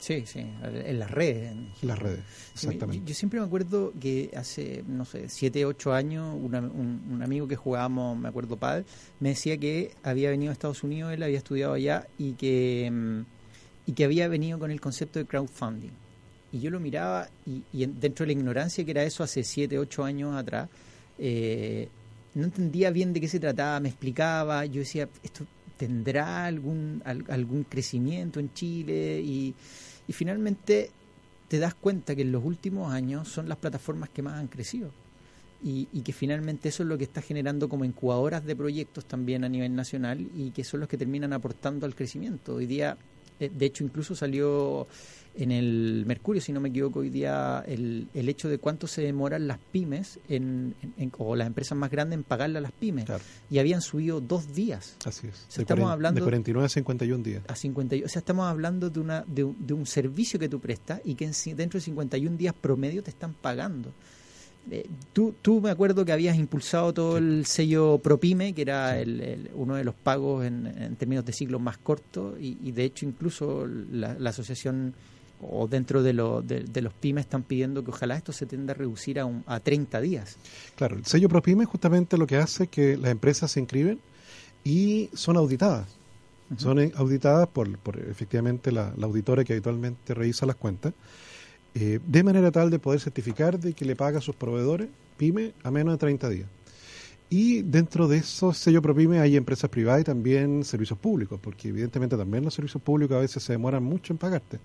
Sí, 0.00 0.24
sí, 0.24 0.40
en 0.40 0.98
las 0.98 1.10
redes. 1.10 1.52
En 1.82 1.88
las 1.88 1.98
redes, 1.98 2.20
exactamente. 2.54 3.06
yo, 3.06 3.14
siempre 3.14 3.38
me 3.38 3.44
acuerdo 3.44 3.92
que 4.00 4.30
hace, 4.34 4.82
no 4.88 5.04
sé, 5.04 5.28
7, 5.28 5.66
8 5.66 5.92
años, 5.92 6.34
un, 6.34 7.20
amigo 7.22 7.46
que 7.46 7.54
jugábamos, 7.54 8.18
me 8.18 8.28
acuerdo, 8.28 8.56
Pad, 8.56 8.84
me 9.20 9.30
decía 9.30 9.58
que 9.58 9.92
había 10.02 10.30
venido 10.30 10.50
a 10.50 10.52
Estados 10.54 10.82
Unidos, 10.82 11.12
él 11.12 11.22
había 11.22 11.36
estudiado 11.36 11.74
allá 11.74 12.08
y 12.16 12.32
que, 12.32 12.90
mm, 12.90 13.39
y 13.90 13.92
que 13.92 14.04
había 14.04 14.28
venido 14.28 14.58
con 14.58 14.70
el 14.70 14.80
concepto 14.80 15.18
de 15.18 15.26
crowdfunding 15.26 15.90
y 16.52 16.60
yo 16.60 16.70
lo 16.70 16.80
miraba 16.80 17.28
y, 17.46 17.86
dentro 17.86 18.24
de 18.24 18.34
la 18.34 18.38
ignorancia 18.38 18.84
que 18.84 18.90
era 18.90 19.04
eso 19.04 19.22
hace 19.22 19.44
7, 19.44 19.78
8 19.78 20.04
años 20.04 20.36
atrás, 20.36 20.68
eh, 21.18 21.88
no 22.34 22.44
entendía 22.44 22.90
bien 22.90 23.12
de 23.12 23.20
qué 23.20 23.28
se 23.28 23.40
trataba, 23.40 23.80
me 23.80 23.88
explicaba, 23.88 24.64
yo 24.66 24.80
decía, 24.80 25.08
¿esto 25.22 25.46
tendrá 25.76 26.46
algún, 26.46 27.02
algún 27.04 27.64
crecimiento 27.64 28.40
en 28.40 28.52
Chile? 28.52 29.20
Y, 29.20 29.54
y 30.06 30.12
finalmente 30.12 30.90
te 31.48 31.58
das 31.58 31.74
cuenta 31.74 32.14
que 32.14 32.22
en 32.22 32.32
los 32.32 32.44
últimos 32.44 32.92
años 32.92 33.28
son 33.28 33.48
las 33.48 33.58
plataformas 33.58 34.10
que 34.10 34.22
más 34.22 34.34
han 34.34 34.48
crecido. 34.48 34.90
Y, 35.62 35.88
y, 35.92 36.00
que 36.00 36.14
finalmente 36.14 36.70
eso 36.70 36.84
es 36.84 36.88
lo 36.88 36.96
que 36.96 37.04
está 37.04 37.20
generando 37.20 37.68
como 37.68 37.84
incubadoras 37.84 38.46
de 38.46 38.56
proyectos 38.56 39.04
también 39.04 39.44
a 39.44 39.48
nivel 39.48 39.74
nacional 39.74 40.26
y 40.34 40.52
que 40.52 40.64
son 40.64 40.80
los 40.80 40.88
que 40.88 40.96
terminan 40.96 41.34
aportando 41.34 41.84
al 41.84 41.94
crecimiento. 41.94 42.54
Hoy 42.54 42.64
día, 42.64 42.96
de 43.48 43.66
hecho, 43.66 43.84
incluso 43.84 44.14
salió 44.14 44.86
en 45.34 45.52
el 45.52 46.04
Mercurio, 46.06 46.42
si 46.42 46.52
no 46.52 46.60
me 46.60 46.70
equivoco, 46.70 47.00
hoy 47.00 47.10
día 47.10 47.64
el, 47.66 48.08
el 48.14 48.28
hecho 48.28 48.48
de 48.48 48.58
cuánto 48.58 48.86
se 48.86 49.02
demoran 49.02 49.46
las 49.46 49.58
pymes 49.58 50.18
en, 50.28 50.74
o 51.18 51.36
las 51.36 51.46
empresas 51.46 51.78
más 51.78 51.90
grandes 51.90 52.18
en 52.18 52.24
pagarle 52.24 52.58
a 52.58 52.60
las 52.60 52.72
pymes. 52.72 53.06
Y 53.48 53.58
habían 53.58 53.80
subido 53.80 54.20
dos 54.20 54.52
días. 54.54 54.96
Así 55.04 55.28
es. 55.28 55.46
de 55.54 55.62
estamos 55.62 55.90
hablando 55.90 56.20
de 56.20 56.24
49 56.24 56.66
a 56.66 56.68
51 56.68 57.22
días. 57.22 57.42
A 57.48 57.54
51, 57.54 58.06
o 58.06 58.08
sea, 58.08 58.20
estamos 58.20 58.46
hablando 58.46 58.90
de, 58.90 59.00
una, 59.00 59.24
de, 59.26 59.44
un 59.44 59.86
servicio 59.86 60.38
que 60.38 60.48
tú 60.48 60.60
prestas 60.60 61.00
y 61.04 61.14
que 61.14 61.30
dentro 61.54 61.78
de 61.78 61.84
51 61.84 62.36
días 62.36 62.54
promedio 62.60 63.02
te 63.02 63.10
están 63.10 63.34
pagando. 63.34 63.92
Eh, 64.70 64.86
tú, 65.12 65.34
tú 65.42 65.60
me 65.60 65.70
acuerdo 65.70 66.04
que 66.04 66.12
habías 66.12 66.36
impulsado 66.36 66.92
todo 66.92 67.18
el 67.18 67.46
sello 67.46 67.98
ProPyme, 67.98 68.52
que 68.52 68.62
era 68.62 68.98
el, 68.98 69.50
uno 69.54 69.74
de 69.74 69.84
los 69.84 69.94
pagos 69.94 70.44
en, 70.44 70.96
términos 70.96 71.24
de 71.24 71.32
ciclos 71.32 71.60
más 71.60 71.78
cortos, 71.78 72.34
y, 72.40 72.70
de 72.72 72.84
hecho 72.84 73.06
incluso 73.06 73.66
la, 73.66 74.14
la 74.18 74.30
asociación 74.30 74.94
o 75.42 75.66
dentro 75.66 76.02
de, 76.02 76.12
lo, 76.12 76.42
de, 76.42 76.82
los 76.82 76.92
pymes 76.92 77.24
están 77.24 77.42
pidiendo 77.42 77.82
que 77.82 77.90
ojalá 77.90 78.16
esto 78.16 78.32
se 78.32 78.46
tienda 78.46 78.72
a 78.72 78.76
reducir 78.76 79.18
a, 79.18 79.24
un, 79.24 79.42
a 79.46 79.60
30 79.60 80.00
días. 80.00 80.36
Claro, 80.76 80.96
el 80.96 81.06
sello 81.06 81.28
ProPyme 81.28 81.64
justamente 81.64 82.18
lo 82.18 82.26
que 82.26 82.36
hace 82.36 82.64
es 82.64 82.70
que 82.70 82.96
las 82.96 83.10
empresas 83.10 83.50
se 83.50 83.60
inscriben 83.60 84.00
y 84.64 85.08
son 85.14 85.36
auditadas. 85.36 85.88
Son 86.56 86.78
auditadas 86.96 87.48
por, 87.48 87.78
por 87.78 87.96
efectivamente 87.98 88.72
la, 88.72 88.92
auditora 89.00 89.44
que 89.44 89.52
habitualmente 89.52 90.14
revisa 90.14 90.46
las 90.46 90.56
cuentas, 90.56 90.92
eh, 91.74 92.00
de 92.04 92.22
manera 92.22 92.50
tal 92.50 92.70
de 92.70 92.78
poder 92.78 93.00
certificar 93.00 93.58
de 93.58 93.72
que 93.72 93.84
le 93.84 93.96
paga 93.96 94.18
a 94.18 94.22
sus 94.22 94.34
proveedores 94.34 94.88
PYME 95.16 95.52
a 95.62 95.70
menos 95.70 95.94
de 95.94 95.98
30 95.98 96.28
días. 96.28 96.48
Y 97.28 97.62
dentro 97.62 98.08
de 98.08 98.18
esos 98.18 98.58
sellos 98.58 98.82
ProPyme 98.82 99.20
hay 99.20 99.36
empresas 99.36 99.70
privadas 99.70 100.00
y 100.00 100.04
también 100.04 100.64
servicios 100.64 100.98
públicos, 100.98 101.38
porque 101.40 101.68
evidentemente 101.68 102.16
también 102.16 102.44
los 102.44 102.54
servicios 102.54 102.82
públicos 102.82 103.16
a 103.16 103.20
veces 103.20 103.42
se 103.42 103.52
demoran 103.52 103.84
mucho 103.84 104.12
en 104.12 104.18
pagarte 104.18 104.58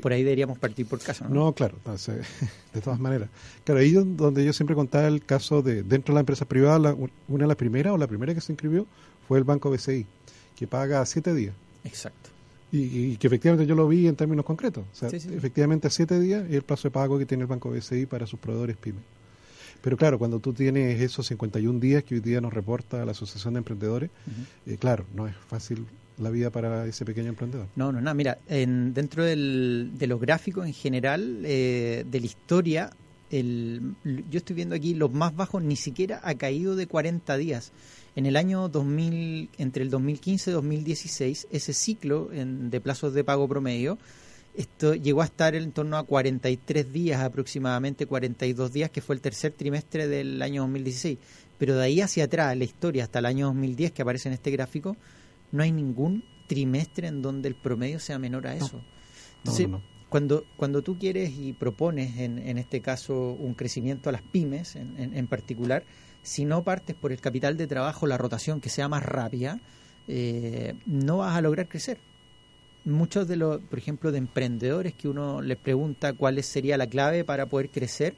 por 0.00 0.12
ahí 0.12 0.24
deberíamos 0.24 0.58
partir 0.58 0.86
por 0.86 0.98
caso, 0.98 1.24
¿no? 1.24 1.46
No, 1.46 1.52
claro, 1.52 1.76
de 2.74 2.80
todas 2.80 2.98
maneras. 2.98 3.28
Claro, 3.64 3.80
ahí 3.80 3.92
donde 3.92 4.44
yo 4.44 4.52
siempre 4.52 4.74
contaba 4.74 5.06
el 5.06 5.24
caso 5.24 5.62
de, 5.62 5.82
dentro 5.82 6.12
de 6.12 6.16
la 6.16 6.20
empresa 6.20 6.44
privada, 6.44 6.96
una 7.28 7.44
de 7.44 7.48
las 7.48 7.56
primeras 7.56 7.92
o 7.92 7.96
la 7.96 8.06
primera 8.06 8.34
que 8.34 8.40
se 8.40 8.52
inscribió 8.52 8.86
fue 9.28 9.38
el 9.38 9.44
Banco 9.44 9.70
BCI, 9.70 10.06
que 10.56 10.66
paga 10.66 11.04
siete 11.06 11.34
días. 11.34 11.54
Exacto. 11.84 12.29
Y, 12.72 13.16
que 13.16 13.26
efectivamente 13.26 13.66
yo 13.66 13.74
lo 13.74 13.88
vi 13.88 14.06
en 14.06 14.16
términos 14.16 14.44
concretos. 14.44 14.84
O 14.92 14.94
sea, 14.94 15.08
efectivamente 15.08 15.88
a 15.88 15.90
siete 15.90 16.20
días 16.20 16.44
es 16.48 16.54
el 16.54 16.62
plazo 16.62 16.88
de 16.88 16.92
pago 16.92 17.18
que 17.18 17.26
tiene 17.26 17.42
el 17.42 17.48
Banco 17.48 17.70
BCI 17.70 18.06
para 18.06 18.26
sus 18.26 18.38
proveedores 18.38 18.76
PYME. 18.76 19.00
Pero 19.82 19.96
claro, 19.96 20.18
cuando 20.18 20.40
tú 20.40 20.52
tienes 20.52 21.00
esos 21.00 21.26
51 21.26 21.80
días 21.80 22.04
que 22.04 22.16
hoy 22.16 22.20
día 22.20 22.40
nos 22.40 22.52
reporta 22.52 23.04
la 23.04 23.12
Asociación 23.12 23.54
de 23.54 23.58
Emprendedores, 23.58 24.10
eh, 24.66 24.76
claro, 24.78 25.04
no 25.14 25.26
es 25.26 25.34
fácil 25.34 25.86
la 26.18 26.30
vida 26.30 26.50
para 26.50 26.86
ese 26.86 27.04
pequeño 27.04 27.30
emprendedor. 27.30 27.66
No, 27.76 27.90
no, 27.90 28.00
no. 28.00 28.14
Mira, 28.14 28.38
en, 28.46 28.92
dentro 28.92 29.24
del, 29.24 29.92
de 29.96 30.06
los 30.06 30.20
gráficos 30.20 30.66
en 30.66 30.74
general 30.74 31.42
eh, 31.44 32.04
de 32.08 32.20
la 32.20 32.26
historia, 32.26 32.90
el, 33.30 33.94
yo 34.04 34.38
estoy 34.38 34.56
viendo 34.56 34.74
aquí 34.74 34.94
los 34.94 35.12
más 35.12 35.34
bajos 35.34 35.62
ni 35.62 35.76
siquiera 35.76 36.20
ha 36.22 36.34
caído 36.34 36.76
de 36.76 36.86
40 36.86 37.36
días. 37.38 37.72
En 38.16 38.26
el 38.26 38.36
año 38.36 38.68
2000, 38.68 39.50
entre 39.58 39.82
el 39.84 39.90
2015 39.90 40.50
y 40.50 40.54
2016, 40.54 41.48
ese 41.50 41.72
ciclo 41.72 42.28
de 42.32 42.80
plazos 42.80 43.14
de 43.14 43.24
pago 43.24 43.48
promedio 43.48 43.98
esto 44.54 44.94
llegó 44.94 45.22
a 45.22 45.26
estar 45.26 45.54
en 45.54 45.70
torno 45.72 45.96
a 45.96 46.04
43 46.04 46.92
días 46.92 47.20
aproximadamente, 47.20 48.06
42 48.06 48.72
días, 48.72 48.90
que 48.90 49.00
fue 49.00 49.14
el 49.14 49.20
tercer 49.20 49.52
trimestre 49.52 50.08
del 50.08 50.42
año 50.42 50.62
2016. 50.62 51.18
Pero 51.58 51.76
de 51.76 51.84
ahí 51.84 52.00
hacia 52.00 52.24
atrás, 52.24 52.56
la 52.56 52.64
historia, 52.64 53.04
hasta 53.04 53.20
el 53.20 53.26
año 53.26 53.46
2010 53.46 53.92
que 53.92 54.02
aparece 54.02 54.28
en 54.28 54.34
este 54.34 54.50
gráfico, 54.50 54.96
no 55.52 55.62
hay 55.62 55.72
ningún 55.72 56.24
trimestre 56.48 57.06
en 57.08 57.22
donde 57.22 57.48
el 57.48 57.54
promedio 57.54 58.00
sea 58.00 58.18
menor 58.18 58.46
a 58.46 58.56
eso. 58.56 58.82
Entonces, 59.38 59.68
Cuando, 60.08 60.44
cuando 60.56 60.82
tú 60.82 60.98
quieres 60.98 61.30
y 61.38 61.52
propones, 61.52 62.18
en, 62.18 62.38
en 62.38 62.58
este 62.58 62.80
caso, 62.80 63.32
un 63.32 63.54
crecimiento 63.54 64.08
a 64.08 64.12
las 64.12 64.22
pymes 64.22 64.74
en, 64.74 64.98
en, 64.98 65.26
particular, 65.28 65.84
si 66.22 66.44
no 66.44 66.64
partes 66.64 66.96
por 66.96 67.12
el 67.12 67.20
capital 67.20 67.56
de 67.56 67.66
trabajo, 67.66 68.06
la 68.06 68.18
rotación 68.18 68.60
que 68.60 68.68
sea 68.68 68.88
más 68.88 69.02
rápida, 69.02 69.60
eh, 70.08 70.74
no 70.86 71.18
vas 71.18 71.36
a 71.36 71.40
lograr 71.40 71.68
crecer. 71.68 71.98
Muchos 72.84 73.28
de 73.28 73.36
los, 73.36 73.60
por 73.60 73.78
ejemplo, 73.78 74.10
de 74.10 74.18
emprendedores 74.18 74.94
que 74.94 75.08
uno 75.08 75.42
les 75.42 75.58
pregunta 75.58 76.12
cuál 76.14 76.42
sería 76.42 76.76
la 76.76 76.86
clave 76.86 77.24
para 77.24 77.46
poder 77.46 77.70
crecer 77.70 78.16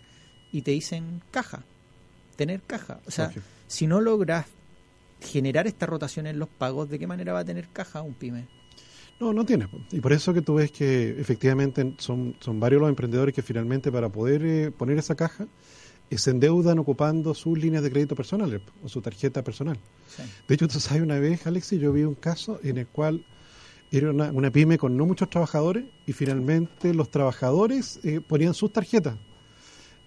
y 0.53 0.63
te 0.63 0.71
dicen 0.71 1.23
caja, 1.31 1.65
tener 2.37 2.63
caja. 2.63 3.01
O 3.07 3.11
sea, 3.11 3.33
si 3.67 3.87
no 3.87 4.01
logras 4.01 4.47
generar 5.21 5.67
esta 5.67 5.87
rotación 5.87 6.27
en 6.27 6.39
los 6.39 6.49
pagos, 6.49 6.89
¿de 6.91 6.99
qué 6.99 7.07
manera 7.07 7.33
va 7.33 7.41
a 7.41 7.45
tener 7.45 7.69
caja 7.69 8.03
un 8.03 8.15
pyme? 8.15 8.47
No, 9.21 9.33
no 9.33 9.45
tiene. 9.45 9.69
Y 9.91 10.01
por 10.01 10.13
eso 10.13 10.35
que 10.35 10.43
tú 10.43 10.55
ves 10.55 10.73
que 10.73 11.11
efectivamente 11.21 11.95
son, 11.99 12.37
son 12.41 12.59
varios 12.59 12.81
los 12.81 12.89
emprendedores 12.89 13.35
que 13.35 13.43
finalmente 13.43 13.93
para 13.93 14.09
poder 14.09 14.45
eh, 14.45 14.71
poner 14.71 14.99
esa 14.99 15.15
caja 15.15 15.47
se 16.19 16.31
endeudan 16.31 16.79
ocupando 16.79 17.35
sus 17.35 17.59
líneas 17.59 17.83
de 17.83 17.91
crédito 17.91 18.15
personales 18.15 18.61
o 18.83 18.89
su 18.89 19.01
tarjeta 19.01 19.43
personal. 19.43 19.79
De 20.47 20.55
hecho, 20.55 20.69
tú 20.69 20.79
sabes, 20.81 21.03
una 21.03 21.19
vez, 21.19 21.47
Alexis, 21.47 21.81
yo 21.81 21.93
vi 21.93 22.03
un 22.03 22.15
caso 22.15 22.61
en 22.63 22.79
el 22.79 22.87
cual 22.87 23.25
era 23.91 24.11
una, 24.11 24.51
pyme 24.51 24.79
con 24.79 24.97
no 24.97 25.05
muchos 25.05 25.29
trabajadores 25.29 25.85
y 26.07 26.13
finalmente 26.13 26.95
los 26.95 27.11
trabajadores 27.11 28.01
eh, 28.05 28.21
ponían 28.21 28.55
sus 28.55 28.73
tarjetas. 28.73 29.17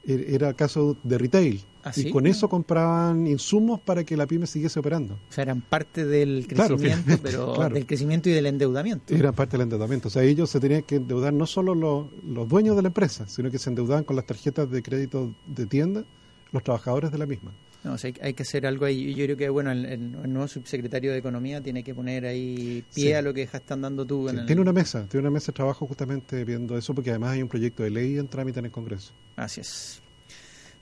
Er, 0.07 0.33
era 0.33 0.53
caso 0.53 0.97
de 1.03 1.17
retail. 1.17 1.61
¿Ah, 1.83 1.91
y 1.95 2.09
con 2.09 2.25
eso 2.25 2.49
compraban 2.49 3.27
insumos 3.27 3.79
para 3.79 4.03
que 4.03 4.17
la 4.17 4.25
pyme 4.25 4.47
siguiese 4.47 4.79
operando. 4.79 5.13
O 5.29 5.31
sea, 5.31 5.43
eran 5.43 5.61
parte 5.61 6.03
del 6.03 6.47
crecimiento, 6.47 7.17
pero 7.21 7.69
del 7.69 7.85
crecimiento 7.85 8.27
y 8.27 8.31
del 8.31 8.47
endeudamiento. 8.47 9.13
Eran 9.13 9.35
parte 9.35 9.55
del 9.55 9.65
endeudamiento. 9.65 10.07
O 10.07 10.11
sea, 10.11 10.23
ellos 10.23 10.49
se 10.49 10.59
tenían 10.59 10.81
que 10.81 10.95
endeudar 10.95 11.31
no 11.31 11.45
solo 11.45 11.75
los, 11.75 12.07
los 12.27 12.49
dueños 12.49 12.75
de 12.75 12.81
la 12.81 12.87
empresa, 12.87 13.27
sino 13.27 13.51
que 13.51 13.59
se 13.59 13.69
endeudaban 13.69 14.03
con 14.03 14.15
las 14.15 14.25
tarjetas 14.25 14.69
de 14.71 14.81
crédito 14.81 15.35
de 15.45 15.67
tienda 15.67 16.03
los 16.51 16.63
trabajadores 16.63 17.11
de 17.11 17.17
la 17.17 17.25
misma. 17.27 17.51
No, 17.85 17.93
o 17.93 17.97
sea, 17.99 18.11
hay, 18.19 18.33
que 18.33 18.41
hacer 18.41 18.65
algo 18.65 18.85
ahí. 18.85 19.13
Yo 19.13 19.25
creo 19.25 19.37
que 19.37 19.47
bueno, 19.47 19.71
el, 19.71 20.11
nuevo 20.11 20.47
subsecretario 20.47 21.11
de 21.11 21.19
Economía 21.19 21.61
tiene 21.61 21.83
que 21.83 21.93
poner 21.93 22.25
ahí 22.25 22.83
pie 22.95 23.15
a 23.15 23.21
lo 23.21 23.31
que 23.31 23.43
están 23.43 23.81
dando 23.81 24.03
tú. 24.03 24.27
Tiene 24.47 24.59
una 24.59 24.73
mesa, 24.73 25.05
tiene 25.07 25.27
una 25.27 25.35
mesa 25.35 25.51
de 25.51 25.53
trabajo 25.53 25.85
justamente 25.85 26.43
viendo 26.45 26.75
eso, 26.79 26.95
porque 26.95 27.11
además 27.11 27.33
hay 27.33 27.43
un 27.43 27.47
proyecto 27.47 27.83
de 27.83 27.91
ley 27.91 28.17
en 28.17 28.27
trámite 28.27 28.57
en 28.57 28.65
el 28.65 28.71
Congreso. 28.71 29.13
Así 29.35 29.61
es. 29.61 30.01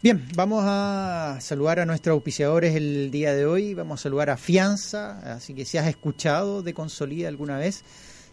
Bien, 0.01 0.25
vamos 0.33 0.63
a 0.65 1.39
saludar 1.41 1.81
a 1.81 1.85
nuestros 1.85 2.13
auspiciadores 2.13 2.73
el 2.73 3.11
día 3.11 3.33
de 3.33 3.45
hoy. 3.45 3.73
Vamos 3.73 3.99
a 3.99 4.03
saludar 4.03 4.29
a 4.29 4.37
Fianza, 4.37 5.35
así 5.35 5.53
que 5.53 5.65
si 5.65 5.77
has 5.77 5.87
escuchado 5.87 6.63
de 6.63 6.73
Consolida 6.73 7.27
alguna 7.27 7.57
vez, 7.57 7.83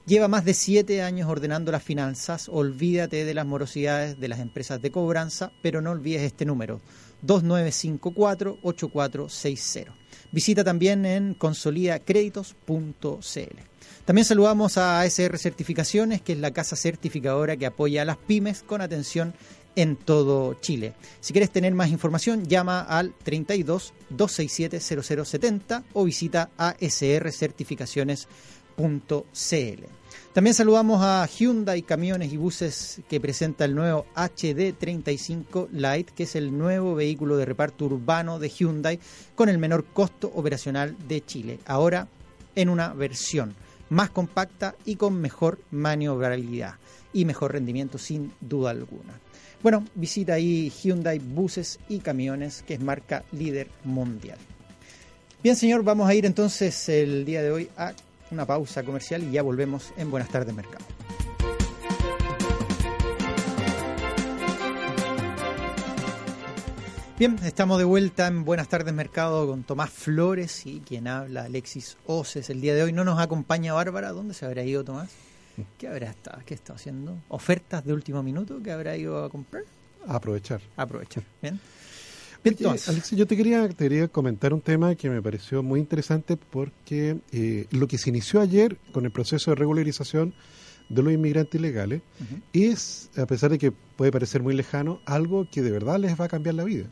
lleva 0.06 0.28
más 0.28 0.44
de 0.44 0.54
siete 0.54 1.02
años 1.02 1.28
ordenando 1.28 1.72
las 1.72 1.82
finanzas. 1.82 2.48
Olvídate 2.48 3.24
de 3.24 3.34
las 3.34 3.46
morosidades 3.46 4.20
de 4.20 4.28
las 4.28 4.38
empresas 4.38 4.80
de 4.80 4.92
cobranza, 4.92 5.50
pero 5.60 5.80
no 5.80 5.90
olvides 5.90 6.22
este 6.22 6.44
número 6.44 6.80
2954-8460. 7.26 9.86
Visita 10.32 10.64
también 10.64 11.06
en 11.06 11.34
consolidacréditos.cl. 11.34 13.70
También 14.04 14.24
saludamos 14.24 14.78
a 14.78 15.00
ASR 15.00 15.36
Certificaciones, 15.38 16.22
que 16.22 16.32
es 16.32 16.38
la 16.38 16.52
casa 16.52 16.76
certificadora 16.76 17.56
que 17.56 17.66
apoya 17.66 18.02
a 18.02 18.04
las 18.04 18.16
pymes 18.16 18.62
con 18.62 18.80
atención 18.80 19.34
en 19.76 19.94
todo 19.96 20.54
Chile. 20.54 20.94
Si 21.20 21.32
quieres 21.32 21.50
tener 21.50 21.74
más 21.74 21.90
información, 21.90 22.46
llama 22.46 22.80
al 22.80 23.14
32 23.22 23.94
267 24.10 25.24
0070 25.24 25.84
o 25.92 26.04
visita 26.04 26.50
También 30.32 30.54
saludamos 30.54 31.02
a 31.02 31.26
Hyundai 31.26 31.82
Camiones 31.82 32.32
y 32.32 32.36
Buses 32.36 33.00
que 33.08 33.20
presenta 33.20 33.64
el 33.64 33.74
nuevo 33.74 34.06
HD35 34.14 35.68
Light, 35.72 36.10
que 36.10 36.22
es 36.22 36.36
el 36.36 36.56
nuevo 36.56 36.94
vehículo 36.94 37.36
de 37.36 37.44
reparto 37.44 37.86
urbano 37.86 38.38
de 38.38 38.48
Hyundai 38.48 39.00
con 39.34 39.48
el 39.48 39.58
menor 39.58 39.84
costo 39.86 40.30
operacional 40.34 40.96
de 41.08 41.24
Chile. 41.24 41.58
Ahora 41.66 42.08
en 42.54 42.68
una 42.68 42.92
versión 42.94 43.54
más 43.90 44.10
compacta 44.10 44.76
y 44.84 44.96
con 44.96 45.20
mejor 45.20 45.58
maniobrabilidad 45.70 46.74
y 47.12 47.24
mejor 47.24 47.52
rendimiento 47.52 47.98
sin 47.98 48.32
duda 48.40 48.70
alguna. 48.70 49.20
Bueno, 49.62 49.84
visita 49.94 50.34
ahí 50.34 50.70
Hyundai 50.70 51.18
Buses 51.18 51.80
y 51.88 51.98
Camiones, 51.98 52.62
que 52.62 52.74
es 52.74 52.80
marca 52.80 53.24
líder 53.32 53.68
mundial. 53.84 54.38
Bien, 55.42 55.56
señor, 55.56 55.82
vamos 55.82 56.08
a 56.08 56.14
ir 56.14 56.24
entonces 56.24 56.88
el 56.88 57.24
día 57.24 57.42
de 57.42 57.50
hoy 57.50 57.68
a 57.76 57.92
una 58.30 58.46
pausa 58.46 58.82
comercial 58.82 59.22
y 59.22 59.32
ya 59.32 59.42
volvemos 59.42 59.92
en 59.96 60.10
Buenas 60.10 60.28
tardes 60.28 60.54
Mercado. 60.54 60.84
Bien, 67.18 67.38
estamos 67.44 67.76
de 67.78 67.84
vuelta 67.84 68.28
en 68.28 68.44
Buenas 68.46 68.68
tardes 68.68 68.94
Mercado 68.94 69.46
con 69.46 69.62
Tomás 69.62 69.90
Flores 69.90 70.64
y 70.64 70.80
quien 70.80 71.06
habla 71.06 71.44
Alexis 71.44 71.98
Oces. 72.06 72.48
El 72.48 72.62
día 72.62 72.74
de 72.74 72.82
hoy 72.82 72.92
no 72.92 73.04
nos 73.04 73.18
acompaña 73.18 73.74
Bárbara. 73.74 74.12
¿Dónde 74.12 74.32
se 74.32 74.46
habrá 74.46 74.64
ido 74.64 74.84
Tomás? 74.84 75.10
¿Qué 75.76 75.88
habrá 75.88 76.08
estado? 76.08 76.40
¿Qué 76.46 76.54
está 76.54 76.72
haciendo? 76.72 77.18
¿Ofertas 77.28 77.84
de 77.84 77.92
último 77.92 78.22
minuto 78.22 78.62
que 78.62 78.72
habrá 78.72 78.96
ido 78.96 79.22
a 79.22 79.28
comprar? 79.28 79.64
A 80.06 80.16
aprovechar. 80.16 80.62
A 80.78 80.82
aprovechar. 80.82 81.22
Bien. 81.42 81.60
Alexis, 82.88 83.18
yo 83.18 83.26
te 83.26 83.36
quería, 83.36 83.68
te 83.68 83.74
quería 83.74 84.08
comentar 84.08 84.54
un 84.54 84.60
tema 84.60 84.94
que 84.94 85.10
me 85.10 85.20
pareció 85.20 85.62
muy 85.62 85.80
interesante 85.80 86.36
porque 86.36 87.18
eh, 87.32 87.66
lo 87.70 87.86
que 87.86 87.98
se 87.98 88.10
inició 88.10 88.40
ayer 88.40 88.78
con 88.92 89.04
el 89.04 89.10
proceso 89.10 89.50
de 89.50 89.56
regularización 89.56 90.32
de 90.88 91.02
los 91.02 91.12
inmigrantes 91.12 91.60
ilegales 91.60 92.02
es, 92.52 93.10
a 93.16 93.26
pesar 93.26 93.50
de 93.50 93.58
que 93.58 93.72
puede 93.72 94.10
parecer 94.10 94.42
muy 94.42 94.54
lejano, 94.54 95.00
algo 95.04 95.46
que 95.50 95.62
de 95.62 95.70
verdad 95.70 95.98
les 95.98 96.18
va 96.18 96.24
a 96.24 96.28
cambiar 96.28 96.54
la 96.54 96.64
vida. 96.64 96.86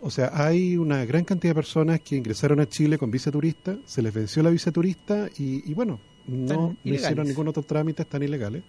O 0.00 0.10
sea, 0.10 0.30
hay 0.34 0.76
una 0.76 1.04
gran 1.04 1.24
cantidad 1.24 1.52
de 1.52 1.56
personas 1.56 2.00
que 2.00 2.16
ingresaron 2.16 2.60
a 2.60 2.68
Chile 2.68 2.98
con 2.98 3.10
visa 3.10 3.30
turista, 3.30 3.76
se 3.86 4.02
les 4.02 4.12
venció 4.12 4.42
la 4.42 4.50
visa 4.50 4.70
turista 4.70 5.28
y, 5.38 5.72
bueno, 5.74 6.00
no, 6.26 6.76
hicieron 6.84 7.26
ningún 7.26 7.48
otro 7.48 7.62
trámite, 7.62 8.02
están 8.02 8.22
ilegales. 8.22 8.62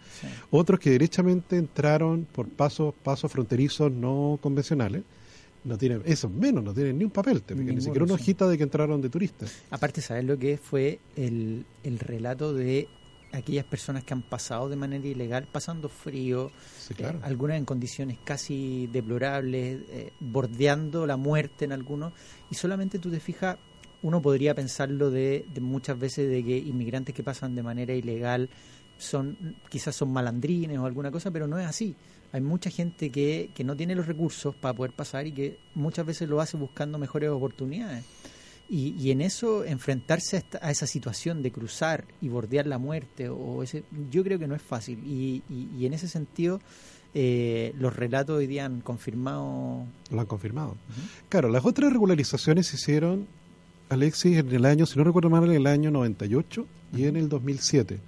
Otros 0.50 0.80
que 0.80 0.92
derechamente 0.92 1.58
entraron 1.58 2.26
por 2.32 2.48
pasos, 2.48 2.94
pasos 3.04 3.32
fronterizos 3.32 3.92
no 3.92 4.40
convencionales 4.42 5.04
no 5.64 5.78
tienen, 5.78 6.02
eso 6.06 6.30
menos, 6.30 6.64
no 6.64 6.74
tienen 6.74 6.98
ni 6.98 7.04
un 7.04 7.12
papel, 7.12 7.44
ni 7.56 7.82
siquiera 7.82 8.06
una 8.06 8.14
hojita 8.14 8.48
de 8.48 8.58
que 8.58 8.64
entraron 8.64 9.02
de 9.02 9.10
turistas. 9.10 9.64
Aparte, 9.70 10.02
¿sabes 10.02 10.24
lo 10.26 10.38
que 10.38 10.58
fue 10.58 11.00
el, 11.16 11.66
el 11.84 12.00
relato 12.00 12.54
de 12.54 12.88
aquellas 13.32 13.66
personas 13.66 14.04
que 14.04 14.14
han 14.14 14.22
pasado 14.22 14.70
de 14.70 14.76
manera 14.76 15.06
ilegal, 15.06 15.48
pasando 15.52 15.90
frío, 15.90 16.52
eh, 16.98 17.14
algunas 17.22 17.58
en 17.58 17.66
condiciones 17.66 18.18
casi 18.24 18.88
deplorables, 18.88 19.82
eh, 19.90 20.14
bordeando 20.20 21.06
la 21.06 21.18
muerte 21.18 21.66
en 21.66 21.72
algunos, 21.72 22.14
y 22.50 22.56
solamente 22.56 23.00
tú 23.00 23.12
te 23.12 23.20
fijas, 23.20 23.58
uno 24.02 24.22
podría 24.22 24.56
pensarlo 24.56 25.12
de, 25.12 25.46
de, 25.54 25.62
muchas 25.62 26.00
veces 26.00 26.30
de 26.30 26.44
que 26.44 26.58
inmigrantes 26.58 27.14
que 27.14 27.24
pasan 27.24 27.54
de 27.54 27.64
manera 27.64 27.94
ilegal 27.94 28.50
son 28.98 29.56
quizás 29.70 29.96
son 29.96 30.12
malandrines 30.12 30.78
o 30.78 30.86
alguna 30.86 31.12
cosa, 31.12 31.32
pero 31.32 31.48
no 31.48 31.60
es 31.60 31.66
así 31.66 31.96
hay 32.32 32.42
mucha 32.42 32.70
gente 32.70 33.10
que, 33.10 33.50
que 33.56 33.64
no 33.64 33.76
tiene 33.76 33.96
los 33.96 34.08
recursos 34.08 34.56
para 34.56 34.74
poder 34.74 34.94
pasar 34.94 35.26
y 35.28 35.32
que 35.32 35.60
muchas 35.76 36.06
veces 36.06 36.30
lo 36.30 36.42
hace 36.42 36.58
buscando 36.58 36.98
mejores 36.98 37.30
oportunidades. 37.30 38.06
Y, 38.70 38.94
y 39.00 39.10
en 39.10 39.22
eso, 39.22 39.66
enfrentarse 39.66 40.46
a, 40.62 40.70
esa 40.70 40.86
situación 40.86 41.42
de 41.42 41.52
cruzar 41.52 42.06
y 42.22 42.30
bordear 42.30 42.68
la 42.68 42.78
muerte, 42.78 43.28
o 43.28 43.64
ese, 43.64 43.84
yo 44.12 44.24
creo 44.24 44.38
que 44.38 44.48
no 44.48 44.56
es 44.56 44.62
fácil. 44.62 45.00
Y, 45.04 45.42
y, 45.50 45.88
en 45.88 45.94
ese 45.94 46.08
sentido, 46.08 46.62
eh, 47.16 47.74
los 47.80 47.96
relatos 47.96 48.38
hoy 48.38 48.46
día 48.46 48.66
han 48.66 48.82
confirmado. 48.82 49.86
Lo 50.12 50.22
han 50.22 50.28
confirmado. 50.28 50.78
Claro, 51.30 51.50
las 51.50 51.66
otras 51.66 51.92
regularizaciones 51.92 52.68
se 52.68 52.76
hicieron, 52.76 53.26
Alexis, 53.90 54.38
en 54.38 54.52
el 54.54 54.66
año, 54.66 54.86
si 54.86 55.00
no 55.00 55.04
recuerdo 55.04 55.32
mal, 55.32 55.46
en 55.46 55.56
el 55.56 55.66
año 55.66 55.90
98 55.90 56.68
y 56.96 57.06
en 57.06 57.16
el 57.16 57.28
2007. 57.28 58.00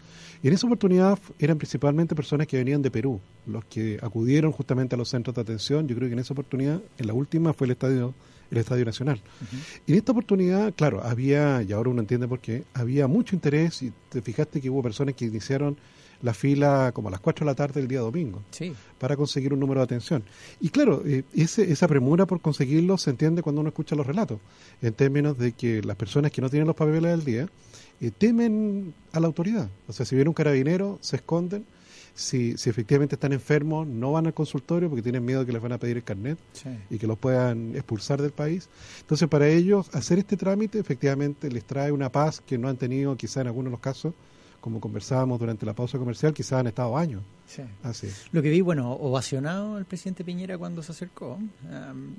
Y 0.43 0.47
en 0.47 0.53
esa 0.53 0.65
oportunidad 0.65 1.19
eran 1.37 1.57
principalmente 1.57 2.15
personas 2.15 2.47
que 2.47 2.57
venían 2.57 2.81
de 2.81 2.89
Perú, 2.89 3.19
los 3.45 3.63
que 3.65 3.99
acudieron 4.01 4.51
justamente 4.51 4.95
a 4.95 4.97
los 4.97 5.09
centros 5.09 5.35
de 5.35 5.41
atención. 5.41 5.87
Yo 5.87 5.95
creo 5.95 6.09
que 6.09 6.13
en 6.13 6.19
esa 6.19 6.33
oportunidad, 6.33 6.81
en 6.97 7.07
la 7.07 7.13
última, 7.13 7.53
fue 7.53 7.67
el 7.67 7.71
Estadio 7.71 8.13
el 8.51 8.57
Estadio 8.57 8.85
Nacional. 8.85 9.21
Y 9.87 9.93
en 9.93 9.97
esta 9.97 10.11
oportunidad, 10.11 10.73
claro, 10.75 11.01
había, 11.03 11.63
y 11.63 11.71
ahora 11.71 11.89
uno 11.89 12.01
entiende 12.01 12.27
por 12.27 12.39
qué, 12.39 12.65
había 12.73 13.07
mucho 13.07 13.35
interés 13.35 13.81
y 13.81 13.93
te 14.09 14.21
fijaste 14.21 14.61
que 14.61 14.69
hubo 14.69 14.83
personas 14.83 15.15
que 15.15 15.25
iniciaron 15.25 15.77
la 16.21 16.33
fila 16.33 16.91
como 16.93 17.07
a 17.07 17.11
las 17.11 17.19
4 17.19 17.45
de 17.45 17.51
la 17.51 17.55
tarde 17.55 17.79
del 17.81 17.87
día 17.87 17.99
domingo 17.99 18.41
para 18.99 19.15
conseguir 19.15 19.53
un 19.53 19.59
número 19.59 19.79
de 19.79 19.85
atención. 19.85 20.23
Y 20.59 20.69
claro, 20.69 21.03
eh, 21.05 21.23
ese, 21.33 21.71
esa 21.71 21.87
premura 21.87 22.25
por 22.25 22.41
conseguirlo 22.41 22.97
se 22.97 23.09
entiende 23.09 23.41
cuando 23.41 23.61
uno 23.61 23.69
escucha 23.69 23.95
los 23.95 24.05
relatos, 24.05 24.39
en 24.81 24.93
términos 24.93 25.37
de 25.37 25.53
que 25.53 25.81
las 25.81 25.95
personas 25.95 26.31
que 26.31 26.41
no 26.41 26.49
tienen 26.49 26.67
los 26.67 26.75
papeles 26.75 27.11
del 27.11 27.23
día 27.23 27.47
eh, 27.99 28.11
temen 28.15 28.93
a 29.11 29.19
la 29.19 29.27
autoridad. 29.27 29.69
O 29.87 29.93
sea, 29.93 30.05
si 30.05 30.15
viene 30.15 30.29
un 30.29 30.33
carabinero, 30.33 30.97
se 31.01 31.17
esconden. 31.17 31.65
Si, 32.13 32.57
si 32.57 32.69
efectivamente 32.69 33.15
están 33.15 33.31
enfermos, 33.31 33.87
no 33.87 34.11
van 34.11 34.27
al 34.27 34.33
consultorio 34.33 34.89
porque 34.89 35.01
tienen 35.01 35.23
miedo 35.23 35.45
que 35.45 35.53
les 35.53 35.61
van 35.61 35.71
a 35.71 35.77
pedir 35.77 35.95
el 35.95 36.03
carnet 36.03 36.37
y 36.89 36.97
que 36.97 37.07
los 37.07 37.17
puedan 37.17 37.73
expulsar 37.73 38.21
del 38.21 38.31
país. 38.31 38.67
Entonces, 38.99 39.29
para 39.29 39.47
ellos, 39.47 39.89
hacer 39.93 40.19
este 40.19 40.35
trámite 40.35 40.77
efectivamente 40.77 41.49
les 41.49 41.63
trae 41.63 41.89
una 41.89 42.11
paz 42.11 42.41
que 42.45 42.57
no 42.57 42.67
han 42.67 42.75
tenido 42.75 43.15
quizá 43.15 43.39
en 43.39 43.47
algunos 43.47 43.69
de 43.69 43.71
los 43.71 43.79
casos 43.79 44.13
como 44.61 44.79
conversábamos 44.79 45.39
durante 45.39 45.65
la 45.65 45.73
pausa 45.73 45.97
comercial, 45.97 46.33
quizás 46.33 46.53
han 46.53 46.67
estado 46.67 46.95
años. 46.95 47.23
Sí. 47.47 47.63
Así. 47.83 48.07
Lo 48.31 48.41
que 48.41 48.49
vi, 48.49 48.61
bueno, 48.61 48.93
ovacionado 48.93 49.77
el 49.77 49.85
presidente 49.85 50.23
Piñera 50.23 50.57
cuando 50.57 50.83
se 50.83 50.91
acercó. 50.91 51.39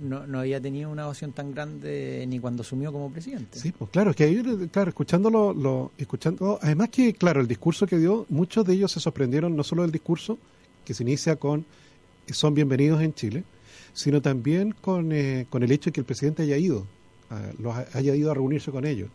no, 0.00 0.26
no, 0.26 0.40
había 0.40 0.60
tenido 0.60 0.90
una 0.90 1.06
ovación 1.06 1.32
tan 1.32 1.52
grande 1.54 2.24
ni 2.28 2.40
cuando 2.40 2.62
asumió 2.62 2.92
como 2.92 3.10
presidente. 3.10 3.58
Sí, 3.58 3.72
pues 3.72 3.90
claro, 3.90 4.10
es 4.10 4.16
que 4.16 4.24
ahí, 4.24 4.68
claro, 4.70 4.90
escuchándolo, 4.90 5.54
lo, 5.54 5.92
escuchando, 5.96 6.58
además 6.60 6.90
que, 6.90 7.14
claro, 7.14 7.40
el 7.40 7.48
discurso 7.48 7.86
que 7.86 7.96
dio, 7.96 8.26
muchos 8.28 8.66
de 8.66 8.74
ellos 8.74 8.92
se 8.92 9.00
sorprendieron 9.00 9.56
no 9.56 9.62
solo 9.62 9.82
del 9.82 9.92
discurso, 9.92 10.36
que 10.84 10.92
se 10.94 11.04
inicia 11.04 11.36
con 11.36 11.64
son 12.26 12.54
bienvenidos 12.54 13.00
en 13.02 13.14
Chile, 13.14 13.44
sino 13.92 14.20
también 14.20 14.74
con, 14.80 15.12
eh, 15.12 15.46
con 15.48 15.62
el 15.62 15.70
hecho 15.70 15.90
de 15.90 15.92
que 15.92 16.00
el 16.00 16.06
presidente 16.06 16.42
haya 16.42 16.56
ido 16.56 16.86
los 17.58 17.74
haya 17.94 18.14
ido 18.14 18.30
a 18.30 18.34
reunirse 18.34 18.70
con 18.70 18.84
ellos. 18.84 19.10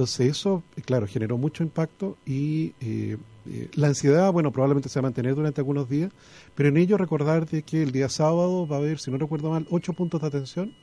Entonces 0.00 0.28
eso, 0.28 0.62
claro, 0.86 1.06
generó 1.06 1.36
mucho 1.36 1.62
impacto 1.62 2.16
y 2.24 2.72
eh, 2.80 3.18
eh, 3.44 3.68
la 3.74 3.88
ansiedad, 3.88 4.32
bueno, 4.32 4.50
probablemente 4.50 4.88
se 4.88 4.98
va 4.98 5.00
a 5.00 5.10
mantener 5.10 5.34
durante 5.34 5.60
algunos 5.60 5.90
días, 5.90 6.10
pero 6.54 6.70
en 6.70 6.78
ello 6.78 6.96
recordar 6.96 7.46
de 7.46 7.62
que 7.62 7.82
el 7.82 7.92
día 7.92 8.08
sábado 8.08 8.66
va 8.66 8.76
a 8.76 8.78
haber, 8.78 8.98
si 8.98 9.10
no 9.10 9.18
recuerdo 9.18 9.50
mal, 9.50 9.66
ocho 9.68 9.92
puntos 9.92 10.22
de 10.22 10.28
atención 10.28 10.74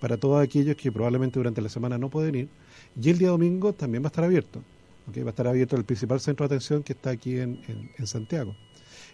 para 0.00 0.16
todos 0.16 0.42
aquellos 0.42 0.76
que 0.76 0.90
probablemente 0.90 1.38
durante 1.38 1.60
la 1.60 1.68
semana 1.68 1.98
no 1.98 2.08
pueden 2.08 2.36
ir, 2.36 2.48
y 2.98 3.10
el 3.10 3.18
día 3.18 3.28
domingo 3.28 3.74
también 3.74 4.02
va 4.02 4.06
a 4.06 4.08
estar 4.08 4.24
abierto, 4.24 4.62
va 5.14 5.26
a 5.26 5.28
estar 5.28 5.46
abierto 5.46 5.76
el 5.76 5.84
principal 5.84 6.20
centro 6.20 6.48
de 6.48 6.54
atención 6.54 6.82
que 6.82 6.94
está 6.94 7.10
aquí 7.10 7.36
en, 7.36 7.60
en 7.98 8.06
Santiago. 8.06 8.56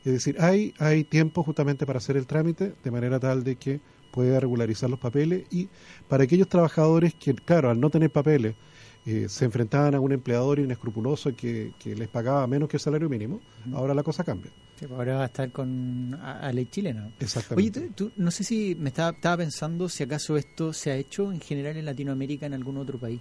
Es 0.05 0.13
decir, 0.13 0.37
hay, 0.41 0.75
hay 0.79 1.03
tiempo 1.03 1.43
justamente 1.43 1.87
para 1.87 1.99
hacer 1.99 2.17
el 2.17 2.29
trámite 2.29 2.73
de 2.85 2.91
manera 2.93 3.19
tal 3.19 3.43
de 3.43 3.57
que 3.57 3.81
pueda 4.13 4.39
regularizar 4.39 4.89
los 4.89 5.01
papeles 5.01 5.45
y 5.51 5.69
para 6.09 6.23
aquellos 6.23 6.49
trabajadores 6.49 7.15
que, 7.15 7.35
claro, 7.35 7.69
al 7.69 7.81
no 7.81 7.91
tener 7.91 8.11
papeles, 8.11 8.55
eh, 9.07 9.29
se 9.29 9.47
enfrentaban 9.47 9.95
a 9.95 10.01
un 10.01 10.13
empleador 10.13 10.59
inescrupuloso 10.59 11.35
que, 11.35 11.73
que 11.79 11.95
les 11.95 12.09
pagaba 12.09 12.47
menos 12.47 12.69
que 12.69 12.77
el 12.77 12.81
salario 12.81 13.09
mínimo, 13.09 13.41
ahora 13.73 13.95
la 13.95 14.03
cosa 14.03 14.25
cambia. 14.25 14.51
Pues 14.79 14.91
ahora 14.91 15.17
va 15.17 15.23
a 15.23 15.27
estar 15.27 15.51
con 15.53 16.19
a, 16.23 16.53
ley 16.53 16.67
chilena. 16.67 17.11
Exactamente. 17.19 17.81
Oye, 17.81 17.91
tú, 17.95 18.13
no 18.17 18.31
sé 18.31 18.45
si 18.45 18.75
me 18.75 18.89
estaba, 18.89 19.11
estaba 19.11 19.39
pensando 19.39 19.89
si 19.89 20.03
acaso 20.03 20.37
esto 20.37 20.73
se 20.73 20.91
ha 20.91 20.97
hecho 20.97 21.33
en 21.33 21.41
general 21.41 21.77
en 21.77 21.85
Latinoamérica 21.85 22.47
en 22.47 22.55
algún 22.55 22.77
otro 22.79 22.99
país. 22.99 23.21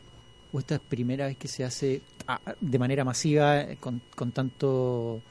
¿O 0.51 0.59
esta 0.59 0.75
es 0.75 0.81
primera 0.81 1.27
vez 1.27 1.37
que 1.37 1.47
se 1.47 1.63
hace 1.63 2.01
ah, 2.27 2.39
de 2.59 2.79
manera 2.79 3.05
masiva 3.05 3.65
con, 3.79 4.01
con 4.15 4.31
tanto 4.31 5.21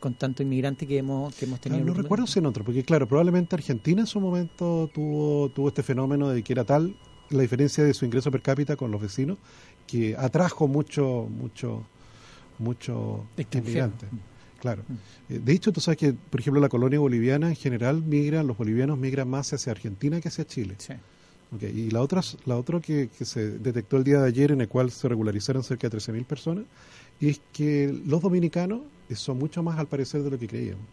con 0.00 0.12
tanto 0.14 0.42
inmigrante 0.42 0.86
que 0.86 0.98
hemos, 0.98 1.34
que 1.34 1.46
hemos 1.46 1.60
tenido. 1.60 1.82
no 1.82 1.94
recuerdo 1.94 2.26
si 2.26 2.38
en 2.38 2.44
otro, 2.44 2.62
porque 2.62 2.82
claro, 2.82 3.08
probablemente 3.08 3.56
Argentina 3.56 4.02
en 4.02 4.06
su 4.06 4.20
momento 4.20 4.90
tuvo, 4.92 5.48
tuvo 5.48 5.68
este 5.68 5.82
fenómeno 5.82 6.28
de 6.28 6.42
que 6.42 6.52
era 6.52 6.62
tal 6.62 6.94
la 7.30 7.40
diferencia 7.40 7.82
de 7.82 7.94
su 7.94 8.04
ingreso 8.04 8.30
per 8.30 8.42
cápita 8.42 8.76
con 8.76 8.90
los 8.90 9.00
vecinos 9.00 9.38
que 9.86 10.16
atrajo 10.16 10.68
mucho, 10.68 11.28
mucho, 11.30 11.84
mucho 12.58 13.26
inmigrante. 13.36 14.06
Claro. 14.60 14.82
Mm. 14.88 15.32
Eh, 15.32 15.40
de 15.44 15.52
hecho, 15.52 15.72
tú 15.72 15.80
sabes 15.80 15.98
que, 15.98 16.12
por 16.12 16.40
ejemplo, 16.40 16.60
la 16.60 16.68
colonia 16.68 16.98
boliviana 16.98 17.48
en 17.48 17.56
general 17.56 18.02
migran, 18.02 18.46
los 18.46 18.56
bolivianos 18.56 18.98
migran 18.98 19.28
más 19.28 19.52
hacia 19.52 19.72
Argentina 19.72 20.20
que 20.20 20.28
hacia 20.28 20.46
Chile. 20.46 20.76
Sí. 20.78 20.94
Y 21.60 21.90
la 21.90 22.00
otra, 22.00 22.20
la 22.46 22.56
otra 22.56 22.80
que, 22.80 23.10
que, 23.16 23.24
se 23.24 23.58
detectó 23.58 23.96
el 23.96 24.04
día 24.04 24.20
de 24.20 24.26
ayer, 24.26 24.50
en 24.50 24.62
el 24.62 24.68
cual 24.68 24.90
se 24.90 25.06
regularizaron 25.08 25.62
cerca 25.62 25.88
de 25.88 25.98
13.000 25.98 26.24
personas, 26.24 26.64
es 27.20 27.40
que 27.52 27.94
los 28.06 28.22
dominicanos 28.22 28.80
son 29.14 29.38
mucho 29.38 29.62
más 29.62 29.78
al 29.78 29.86
parecer 29.86 30.22
de 30.22 30.30
lo 30.30 30.38
que 30.38 30.48
creíamos. 30.48 30.84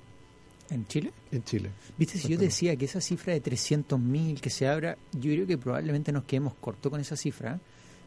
¿En 0.69 0.87
Chile? 0.87 1.11
En 1.31 1.43
Chile. 1.43 1.69
Viste, 1.97 2.17
si 2.17 2.29
yo 2.29 2.37
decía 2.37 2.77
que 2.77 2.85
esa 2.85 3.01
cifra 3.01 3.33
de 3.33 3.43
300.000 3.43 4.39
que 4.39 4.49
se 4.49 4.67
abra, 4.67 4.97
yo 5.11 5.31
creo 5.33 5.45
que 5.45 5.57
probablemente 5.57 6.13
nos 6.13 6.23
quedemos 6.23 6.53
cortos 6.55 6.89
con 6.89 7.01
esa 7.01 7.17
cifra, 7.17 7.59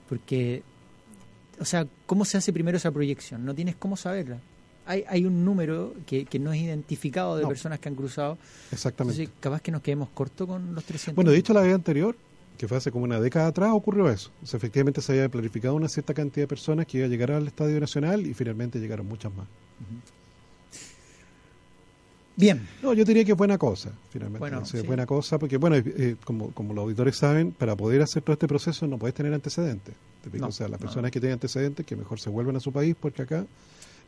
porque, 0.09 0.63
o 1.61 1.65
sea, 1.65 1.87
¿cómo 2.07 2.25
se 2.25 2.39
hace 2.39 2.53
primero 2.53 2.77
esa 2.77 2.91
proyección? 2.91 3.45
No 3.45 3.55
tienes 3.55 3.77
cómo 3.77 3.97
saberla. 3.97 4.39
Hay, 4.87 5.05
hay 5.09 5.25
un 5.25 5.45
número 5.45 5.95
que, 6.07 6.27
que 6.27 6.39
no 6.39 6.53
es 6.53 6.61
identificado 6.61 7.37
de 7.37 7.47
personas 7.47 7.81
que 7.81 7.89
han 7.89 7.95
cruzado. 7.95 8.37
Exactamente. 8.71 9.23
Entonces, 9.23 9.41
capaz 9.41 9.63
que 9.63 9.73
nos 9.73 9.81
quedemos 9.81 10.11
cortos 10.11 10.47
con 10.47 10.75
los 10.75 10.85
300. 10.85 11.17
Bueno, 11.17 11.31
de 11.31 11.39
hecho, 11.39 11.55
la 11.55 11.63
vez 11.63 11.75
anterior, 11.75 12.17
que 12.59 12.69
fue 12.69 12.77
hace 12.77 12.93
como 12.93 13.05
una 13.05 13.19
década 13.19 13.47
atrás, 13.47 13.71
ocurrió 13.73 14.11
eso. 14.11 14.31
O 14.43 14.47
sea, 14.47 14.59
efectivamente 14.59 15.01
se 15.01 15.13
había 15.13 15.29
planificado 15.29 15.75
una 15.75 15.89
cierta 15.89 16.13
cantidad 16.13 16.45
de 16.45 16.49
personas 16.49 16.87
que 16.87 16.99
iba 16.99 17.07
a 17.07 17.09
llegar 17.09 17.33
al 17.33 17.47
Estadio 17.47 17.81
Nacional 17.81 18.27
y 18.27 18.35
finalmente 18.35 18.79
llegaron 18.79 19.07
muchas 19.07 19.35
más. 19.35 19.47
Bien. 22.37 22.67
No, 22.83 22.93
yo 22.95 23.05
diría 23.05 23.25
que 23.25 23.33
es 23.33 23.39
buena 23.39 23.59
cosa, 23.59 23.93
finalmente. 24.11 24.41
Bueno, 24.41 24.63
buena 24.87 25.07
cosa, 25.07 25.39
porque, 25.39 25.57
bueno, 25.57 25.77
eh, 25.77 26.17
como, 26.25 26.51
como 26.51 26.75
los 26.75 26.83
auditores 26.83 27.17
saben, 27.17 27.53
para 27.53 27.77
poder 27.77 28.03
hacer 28.03 28.23
todo 28.23 28.33
este 28.33 28.49
proceso 28.49 28.87
no 28.87 28.99
puedes 28.99 29.15
tener 29.15 29.33
antecedentes. 29.33 29.95
o 30.41 30.53
sea, 30.53 30.69
las 30.69 30.81
personas 30.81 31.11
que 31.11 31.21
tienen 31.21 31.35
antecedentes, 31.35 31.87
que 31.87 31.97
mejor 31.97 32.19
se 32.19 32.31
vuelvan 32.31 32.57
a 32.57 32.61
su 32.61 32.73
país, 32.73 32.97
porque 32.99 33.23
acá 33.23 33.47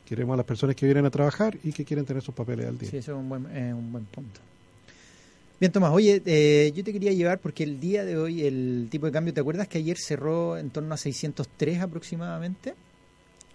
queremos 0.04 0.34
a 0.34 0.36
las 0.38 0.46
personas 0.46 0.76
que 0.76 0.86
vienen 0.86 1.06
a 1.06 1.10
trabajar 1.10 1.56
y 1.62 1.72
que 1.72 1.84
quieren 1.84 2.04
tener 2.04 2.22
sus 2.22 2.34
papeles 2.34 2.66
al 2.66 2.78
día. 2.78 2.90
Sí, 2.90 2.96
eso 2.96 3.12
es 3.12 3.18
un 3.18 3.28
buen, 3.28 3.46
un 3.46 3.92
buen 3.92 4.04
punto. 4.06 4.40
Bien, 5.58 5.72
Tomás, 5.72 5.90
oye, 5.90 6.20
eh, 6.26 6.70
yo 6.76 6.84
te 6.84 6.92
quería 6.92 7.12
llevar 7.12 7.38
porque 7.38 7.62
el 7.62 7.80
día 7.80 8.04
de 8.04 8.18
hoy 8.18 8.42
el 8.44 8.88
tipo 8.90 9.06
de 9.06 9.12
cambio, 9.12 9.32
¿te 9.32 9.40
acuerdas 9.40 9.68
que 9.68 9.78
ayer 9.78 9.96
cerró 9.96 10.58
en 10.58 10.68
torno 10.68 10.92
a 10.92 10.98
603 10.98 11.80
aproximadamente? 11.80 12.74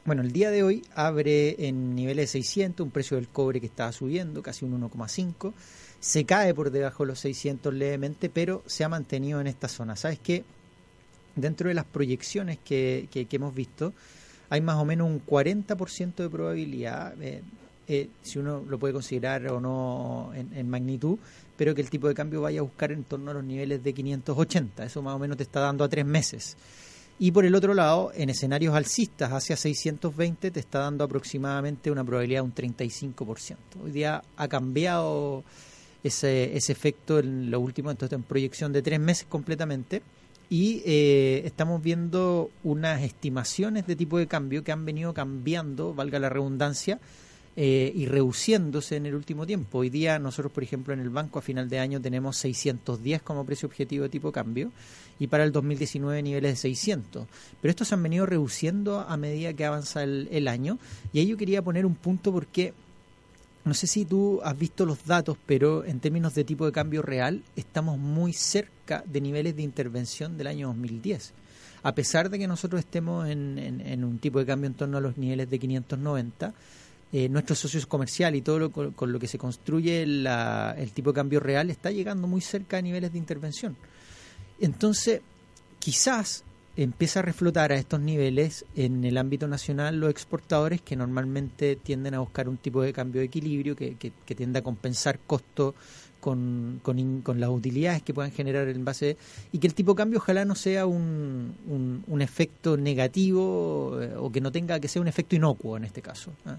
Bueno, 0.04 0.24
el 0.24 0.32
día 0.32 0.50
de 0.50 0.64
hoy 0.64 0.84
abre 0.96 1.68
en 1.68 1.94
niveles 1.94 2.34
de 2.34 2.40
600, 2.42 2.84
un 2.84 2.92
precio 2.92 3.18
del 3.18 3.28
cobre 3.28 3.60
que 3.60 3.68
estaba 3.68 3.92
subiendo, 3.92 4.42
casi 4.42 4.66
un 4.66 4.82
1,5. 4.82 5.54
Se 6.00 6.26
cae 6.26 6.56
por 6.56 6.72
debajo 6.72 7.04
de 7.04 7.08
los 7.10 7.20
600 7.20 7.72
levemente, 7.72 8.28
pero 8.30 8.64
se 8.66 8.84
ha 8.84 8.90
mantenido 8.90 9.40
en 9.40 9.46
esta 9.46 9.68
zona. 9.68 9.96
¿Sabes 9.96 10.18
qué? 10.18 10.44
Dentro 11.36 11.68
de 11.68 11.76
las 11.76 11.86
proyecciones 11.86 12.58
que, 12.66 13.10
que, 13.12 13.28
hemos 13.30 13.54
visto, 13.54 13.94
hay 14.50 14.60
más 14.60 14.78
o 14.78 14.86
menos 14.86 15.08
un 15.08 15.24
40% 15.24 16.16
de 16.16 16.30
probabilidad, 16.32 17.22
eh, 17.22 17.44
eh, 17.88 18.10
si 18.24 18.40
uno 18.40 18.66
lo 18.68 18.80
puede 18.80 18.96
considerar 18.96 19.48
o 19.50 19.62
no 19.62 20.32
en, 20.34 20.52
en, 20.58 20.68
magnitud, 20.68 21.20
pero 21.56 21.76
que 21.76 21.82
el 21.82 21.92
tipo 21.92 22.08
de 22.08 22.16
cambio 22.16 22.42
vaya 22.42 22.62
a 22.62 22.64
buscar 22.64 22.92
en 22.92 23.04
torno 23.04 23.30
a 23.30 23.34
los 23.36 23.44
niveles 23.44 23.84
de 23.84 23.94
580. 23.94 24.84
Eso 24.84 25.04
más 25.04 25.16
o 25.16 25.20
menos 25.20 25.38
te 25.38 25.44
está 25.44 25.60
dando 25.60 25.84
a 25.84 25.90
tres 25.90 26.06
meses. 26.06 26.58
Y 27.24 27.32
por 27.32 27.46
el 27.46 27.54
otro 27.54 27.76
lado, 27.76 28.12
en 28.16 28.32
escenarios 28.32 28.74
alcistas 28.74 29.32
hacia 29.32 29.56
620 29.56 30.50
te 30.50 30.60
está 30.60 30.80
dando 30.80 31.04
aproximadamente 31.04 31.92
una 31.92 32.04
probabilidad 32.04 32.40
de 32.40 32.46
un 32.46 32.56
35%. 32.56 33.58
Hoy 33.84 33.92
día 33.92 34.24
ha 34.38 34.48
cambiado 34.48 35.44
ese, 36.04 36.58
ese 36.58 36.72
efecto 36.72 37.20
en 37.20 37.52
lo 37.52 37.60
último, 37.60 37.92
entonces 37.92 38.18
en 38.18 38.24
proyección 38.24 38.74
de 38.74 38.82
tres 38.82 39.00
meses 39.00 39.28
completamente. 39.30 40.02
Y 40.50 40.82
eh, 40.84 41.44
estamos 41.46 41.80
viendo 41.84 42.50
unas 42.64 43.04
estimaciones 43.04 43.86
de 43.86 43.96
tipo 43.96 44.18
de 44.18 44.26
cambio 44.26 44.64
que 44.64 44.72
han 44.72 44.84
venido 44.84 45.14
cambiando, 45.14 45.94
valga 45.94 46.18
la 46.18 46.30
redundancia, 46.30 47.00
eh, 47.58 47.92
y 47.94 48.06
reduciéndose 48.06 48.96
en 48.96 49.06
el 49.06 49.14
último 49.14 49.46
tiempo. 49.46 49.80
Hoy 49.80 49.90
día 49.90 50.20
nosotros, 50.20 50.54
por 50.54 50.64
ejemplo, 50.64 50.94
en 50.94 51.02
el 51.02 51.10
banco 51.10 51.40
a 51.40 51.42
final 51.42 51.68
de 51.68 51.80
año 51.80 52.00
tenemos 52.00 52.38
610 52.38 53.22
como 53.24 53.46
precio 53.46 53.68
objetivo 53.68 54.04
de 54.04 54.10
tipo 54.10 54.32
cambio 54.32 54.72
y 55.20 55.28
para 55.28 55.44
el 55.44 55.52
2019 55.52 56.24
niveles 56.24 56.54
de 56.54 56.56
600. 56.56 57.28
Pero 57.62 57.70
estos 57.70 57.90
se 57.90 57.96
han 57.96 58.04
venido 58.04 58.26
reduciendo 58.26 59.02
a 59.02 59.18
medida 59.18 59.54
que 59.54 59.66
avanza 59.66 60.04
el, 60.04 60.48
año 60.48 60.80
y 61.12 61.20
ahí 61.20 61.28
yo 61.28 61.36
quería 61.36 61.62
poner 61.62 61.86
un 61.86 61.96
punto 61.96 62.32
porque 62.32 62.74
no 63.66 63.74
sé 63.74 63.86
si 63.86 64.06
tú 64.06 64.40
has 64.44 64.58
visto 64.58 64.86
los 64.86 65.06
datos, 65.06 65.38
pero 65.46 65.84
en 65.84 66.00
términos 66.00 66.34
de 66.34 66.46
tipo 66.46 66.66
de 66.66 66.72
cambio 66.72 67.02
real 67.02 67.44
estamos 67.58 68.00
muy 68.00 68.32
cerca 68.32 69.04
de 69.06 69.20
niveles 69.20 69.58
de 69.58 69.64
intervención 69.64 70.38
del 70.38 70.48
año 70.48 70.68
2010 70.68 71.34
a 71.84 71.96
pesar 71.96 72.30
de 72.30 72.38
que 72.38 72.48
nosotros 72.48 72.80
estemos 72.80 73.28
en, 73.28 73.58
en, 73.58 74.04
un 74.04 74.20
tipo 74.20 74.40
de 74.40 74.46
cambio 74.46 74.68
en 74.68 74.76
torno 74.76 74.98
a 75.00 75.02
los 75.02 75.18
niveles 75.18 75.50
de 75.50 75.58
590, 75.58 76.54
eh, 77.14 77.30
nuestros 77.30 77.60
socios 77.60 77.86
comerciales 77.86 78.40
y 78.40 78.42
todo 78.42 78.60
lo, 78.60 78.72
con, 78.72 79.12
lo 79.12 79.20
que 79.20 79.28
se 79.28 79.38
construye 79.38 80.04
el 80.04 80.92
tipo 80.94 81.12
de 81.12 81.16
cambio 81.16 81.40
real 81.40 81.70
está 81.70 81.92
llegando 81.92 82.28
muy 82.28 82.42
cerca 82.42 82.78
a 82.78 82.82
niveles 82.82 83.12
de 83.12 83.18
intervención. 83.18 83.76
Entonces, 84.60 85.22
quizás 85.80 86.44
empieza 86.78 87.20
a 87.20 87.24
reflotar 87.24 87.72
a 87.72 87.76
estos 87.76 88.00
niveles 88.00 88.66
en 88.76 89.04
el 89.04 89.18
ámbito 89.18 89.48
nacional 89.48 90.00
los 90.00 90.10
exportadores 90.10 90.82
que 90.82 90.96
normalmente 90.96 91.76
tienden 91.76 92.14
a 92.14 92.20
buscar 92.20 92.48
un 92.48 92.58
tipo 92.58 92.82
de 92.82 92.94
cambio 92.94 93.20
de 93.20 93.26
equilibrio 93.26 93.76
que, 93.76 93.96
que, 93.96 94.14
a 94.56 94.62
compensar 94.62 95.20
costo 95.20 95.76
con, 96.22 96.80
con, 96.84 97.40
las 97.40 97.50
utilidades 97.50 98.04
que 98.04 98.14
puedan 98.14 98.32
generar 98.32 98.70
en 98.70 98.86
base 98.86 99.18
y 99.52 99.58
que 99.58 99.68
el 99.68 99.74
tipo 99.74 99.94
de 99.94 99.98
cambio 99.98 100.20
ojalá 100.20 100.46
no 100.46 100.56
sea 100.56 100.86
un, 100.86 102.04
un, 102.08 102.22
efecto 102.22 102.78
negativo 102.78 104.00
eh, 104.00 104.14
o 104.16 104.32
que 104.32 104.40
no 104.40 104.52
tenga 104.52 104.80
que 104.80 104.88
sea 104.88 105.02
un 105.02 105.08
efecto 105.08 105.36
inocuo 105.36 105.76
en 105.78 105.84
este 105.84 106.02
caso. 106.02 106.32
¿ah? 106.46 106.58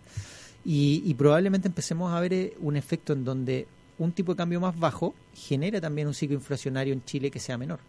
Y, 0.64 1.12
probablemente 1.14 1.68
empecemos 1.68 2.12
a 2.12 2.20
ver 2.20 2.32
eh, 2.32 2.54
un 2.60 2.76
efecto 2.76 3.12
en 3.12 3.24
donde 3.24 3.66
un 3.98 4.12
tipo 4.12 4.32
de 4.32 4.36
cambio 4.36 4.60
más 4.60 4.78
bajo 4.78 5.14
genera 5.34 5.80
también 5.80 6.06
un 6.06 6.14
ciclo 6.14 6.36
inflacionario 6.36 6.92
en 6.92 7.04
Chile 7.04 7.30
que 7.30 7.40
sea 7.40 7.58
menor. 7.58 7.80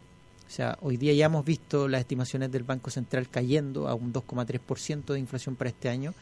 O 0.47 0.49
sea, 0.49 0.77
hoy 0.81 0.97
día 0.97 1.13
ya 1.13 1.25
hemos 1.25 1.45
visto 1.45 1.88
las 1.88 2.01
estimaciones 2.01 2.51
del 2.51 2.63
Banco 2.63 2.89
Central 2.89 3.27
cayendo 3.29 3.88
a 3.88 3.95
un 3.95 4.13
2,3% 4.13 5.13
de 5.13 5.19
inflación 5.19 5.55
para 5.55 5.69
este 5.69 5.89
año. 5.89 6.13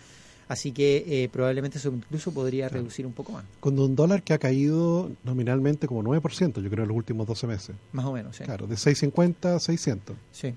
Así 0.47 0.73
que 0.73 1.05
eh, 1.07 1.29
probablemente 1.29 1.77
eso 1.77 1.89
incluso 1.89 2.33
podría 2.33 2.67
reducir 2.67 3.05
un 3.05 3.13
poco 3.13 3.31
más. 3.31 3.45
Con 3.61 3.79
un 3.79 3.95
dólar 3.95 4.21
que 4.21 4.33
ha 4.33 4.37
caído 4.37 5.09
nominalmente 5.23 5.87
como 5.87 6.03
9%, 6.03 6.61
yo 6.61 6.69
creo, 6.69 6.83
en 6.83 6.89
los 6.89 6.97
últimos 6.97 7.25
12 7.25 7.47
meses. 7.47 7.75
Más 7.93 8.05
o 8.05 8.11
menos, 8.11 8.35
sí. 8.35 8.43
Claro, 8.43 8.67
de 8.67 8.75
6,50 8.75 9.55
a 9.55 9.59
600. 9.59 10.15
Sí. 10.33 10.53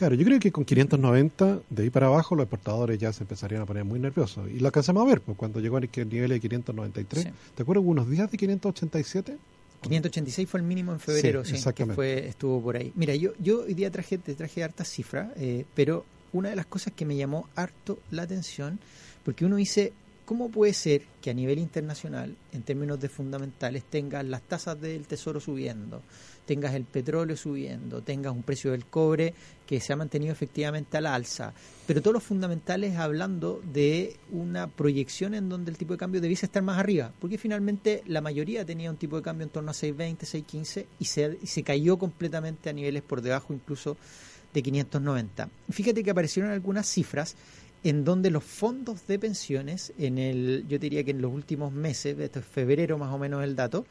Claro, 0.00 0.14
yo 0.14 0.24
creo 0.24 0.40
que 0.40 0.50
con 0.50 0.64
590 0.64 1.60
de 1.68 1.82
ahí 1.82 1.90
para 1.90 2.06
abajo 2.06 2.34
los 2.34 2.44
exportadores 2.44 2.98
ya 2.98 3.12
se 3.12 3.22
empezarían 3.22 3.60
a 3.60 3.66
poner 3.66 3.84
muy 3.84 4.00
nerviosos. 4.00 4.48
Y 4.50 4.58
lo 4.58 4.68
alcanzamos 4.68 5.02
a 5.02 5.06
ver, 5.06 5.20
pues, 5.20 5.36
cuando 5.36 5.60
llegó 5.60 5.76
al 5.76 5.90
nivel 6.08 6.30
de 6.30 6.40
593. 6.40 7.28
¿Te 7.54 7.62
acuerdas 7.62 7.84
unos 7.86 8.08
días 8.08 8.30
de 8.30 8.38
587? 8.38 9.36
586 9.82 10.48
fue 10.48 10.60
el 10.60 10.64
mínimo 10.64 10.94
en 10.94 11.00
febrero, 11.00 11.44
sí, 11.44 11.62
que 11.74 11.84
fue, 11.84 12.28
estuvo 12.28 12.62
por 12.62 12.76
ahí. 12.76 12.94
Mira, 12.94 13.14
yo, 13.14 13.32
yo 13.40 13.64
hoy 13.64 13.74
día 13.74 13.90
traje, 13.90 14.16
te 14.16 14.34
traje 14.34 14.64
hartas 14.64 14.88
cifras, 14.88 15.32
eh, 15.36 15.66
pero 15.74 16.06
una 16.32 16.48
de 16.48 16.56
las 16.56 16.64
cosas 16.64 16.94
que 16.94 17.04
me 17.04 17.14
llamó 17.14 17.50
harto 17.54 17.98
la 18.10 18.22
atención, 18.22 18.80
porque 19.22 19.44
uno 19.44 19.56
dice, 19.56 19.92
¿cómo 20.30 20.48
puede 20.48 20.74
ser 20.74 21.02
que 21.20 21.30
a 21.30 21.34
nivel 21.34 21.58
internacional, 21.58 22.36
en 22.52 22.62
términos 22.62 23.00
de 23.00 23.08
fundamentales, 23.08 23.82
tengas 23.82 24.24
las 24.24 24.42
tasas 24.42 24.80
del 24.80 25.04
tesoro 25.08 25.40
subiendo, 25.40 26.02
tengas 26.46 26.72
el 26.76 26.84
petróleo 26.84 27.36
subiendo, 27.36 28.00
tengas 28.00 28.32
un 28.32 28.44
precio 28.44 28.70
del 28.70 28.86
cobre 28.86 29.34
que 29.66 29.80
se 29.80 29.92
ha 29.92 29.96
mantenido 29.96 30.30
efectivamente 30.30 30.96
al 30.96 31.06
alza, 31.06 31.52
pero 31.84 32.00
todos 32.00 32.14
los 32.14 32.22
fundamentales 32.22 32.94
hablando 32.94 33.60
de 33.72 34.18
una 34.30 34.68
proyección 34.68 35.34
en 35.34 35.48
donde 35.48 35.72
el 35.72 35.76
tipo 35.76 35.94
de 35.94 35.98
cambio 35.98 36.20
debiese 36.20 36.46
estar 36.46 36.62
más 36.62 36.78
arriba, 36.78 37.12
porque 37.18 37.36
finalmente 37.36 38.04
la 38.06 38.20
mayoría 38.20 38.64
tenía 38.64 38.88
un 38.88 38.98
tipo 38.98 39.16
de 39.16 39.22
cambio 39.22 39.46
en 39.46 39.50
torno 39.50 39.72
a 39.72 39.74
6.20, 39.74 40.18
6.15 40.18 40.86
y 41.00 41.04
se, 41.06 41.38
y 41.42 41.46
se 41.48 41.64
cayó 41.64 41.98
completamente 41.98 42.70
a 42.70 42.72
niveles 42.72 43.02
por 43.02 43.20
debajo 43.20 43.52
incluso 43.52 43.96
de 44.54 44.62
590. 44.62 45.48
Fíjate 45.70 46.04
que 46.04 46.10
aparecieron 46.10 46.52
algunas 46.52 46.86
cifras 46.86 47.36
en 47.82 48.04
donde 48.04 48.30
los 48.30 48.44
fondos 48.44 49.06
de 49.06 49.18
pensiones, 49.18 49.92
en 49.98 50.18
el, 50.18 50.66
yo 50.68 50.78
diría 50.78 51.02
que 51.04 51.12
en 51.12 51.22
los 51.22 51.32
últimos 51.32 51.72
meses, 51.72 52.18
esto 52.18 52.40
es 52.40 52.44
febrero 52.44 52.98
más 52.98 53.12
o 53.12 53.18
menos 53.18 53.42
el 53.42 53.56
dato, 53.56 53.86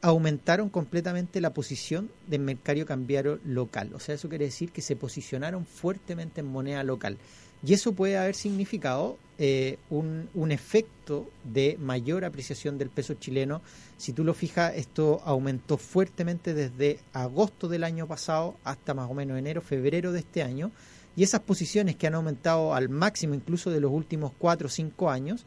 aumentaron 0.00 0.68
completamente 0.68 1.40
la 1.40 1.54
posición 1.54 2.10
del 2.26 2.40
mercado 2.40 2.84
cambiario 2.84 3.38
local. 3.44 3.90
O 3.94 4.00
sea, 4.00 4.16
eso 4.16 4.28
quiere 4.28 4.46
decir 4.46 4.70
que 4.70 4.82
se 4.82 4.96
posicionaron 4.96 5.64
fuertemente 5.64 6.40
en 6.40 6.46
moneda 6.46 6.82
local. 6.82 7.18
Y 7.64 7.74
eso 7.74 7.92
puede 7.92 8.18
haber 8.18 8.34
significado 8.34 9.16
eh, 9.38 9.78
un, 9.90 10.28
un, 10.34 10.50
efecto 10.50 11.30
de 11.44 11.76
mayor 11.80 12.24
apreciación 12.24 12.76
del 12.76 12.90
peso 12.90 13.14
chileno. 13.14 13.62
Si 13.96 14.12
tú 14.12 14.24
lo 14.24 14.34
fijas, 14.34 14.74
esto 14.74 15.22
aumentó 15.24 15.78
fuertemente 15.78 16.54
desde 16.54 16.98
agosto 17.12 17.68
del 17.68 17.84
año 17.84 18.08
pasado 18.08 18.56
hasta 18.64 18.94
más 18.94 19.08
o 19.08 19.14
menos 19.14 19.38
enero, 19.38 19.62
febrero 19.62 20.10
de 20.10 20.18
este 20.20 20.42
año 20.42 20.72
y 21.16 21.22
esas 21.22 21.40
posiciones 21.40 21.96
que 21.96 22.06
han 22.06 22.14
aumentado 22.14 22.74
al 22.74 22.88
máximo 22.88 23.34
incluso 23.34 23.70
de 23.70 23.80
los 23.80 23.92
últimos 23.92 24.32
cuatro 24.38 24.66
o 24.66 24.70
cinco 24.70 25.10
años, 25.10 25.44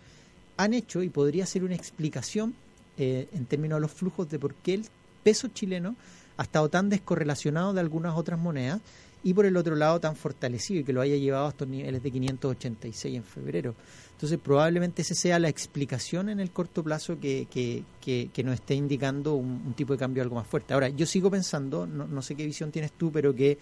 han 0.58 0.74
hecho, 0.74 1.04
y 1.04 1.10
podría 1.10 1.46
ser 1.46 1.64
una 1.64 1.76
explicación 1.76 2.56
eh, 2.98 3.28
en 3.34 3.46
términos 3.46 3.78
de 3.78 3.82
los 3.82 3.92
flujos, 3.92 4.30
de 4.30 4.40
por 4.40 4.54
qué 4.56 4.76
el 4.76 4.86
peso 5.24 5.48
chileno 5.50 5.96
ha 6.38 6.44
estado 6.44 6.70
tan 6.70 6.90
descorrelacionado 6.90 7.74
de 7.74 7.80
algunas 7.80 8.16
otras 8.16 8.40
monedas 8.40 8.82
y 9.24 9.34
por 9.34 9.46
el 9.46 9.58
otro 9.58 9.76
lado 9.76 10.00
tan 10.00 10.16
fortalecido 10.16 10.82
y 10.82 10.84
que 10.84 10.94
lo 10.94 11.02
haya 11.02 11.16
llevado 11.16 11.48
a 11.48 11.50
estos 11.50 11.68
niveles 11.68 12.04
de 12.04 12.12
586 12.12 13.16
en 13.16 13.24
febrero. 13.24 13.74
Entonces 14.12 14.38
probablemente 14.42 15.02
esa 15.02 15.16
sea 15.16 15.40
la 15.40 15.50
explicación 15.50 16.30
en 16.30 16.40
el 16.40 16.52
corto 16.52 16.84
plazo 16.84 17.20
que, 17.20 17.48
que, 17.50 17.84
que, 18.32 18.44
nos 18.44 18.54
esté 18.54 18.76
indicando 18.76 19.34
un, 19.34 19.64
un, 19.66 19.74
tipo 19.74 19.94
de 19.94 20.00
cambio 20.00 20.22
algo 20.22 20.36
más 20.36 20.48
fuerte. 20.48 20.74
Ahora, 20.74 20.90
yo 20.90 21.06
sigo 21.06 21.32
pensando, 21.32 21.88
no, 21.88 22.08
no 22.08 22.22
sé 22.22 22.36
qué 22.36 22.46
visión 22.46 22.72
tienes 22.72 22.92
tú, 22.92 23.12
pero 23.12 23.34
que 23.34 23.58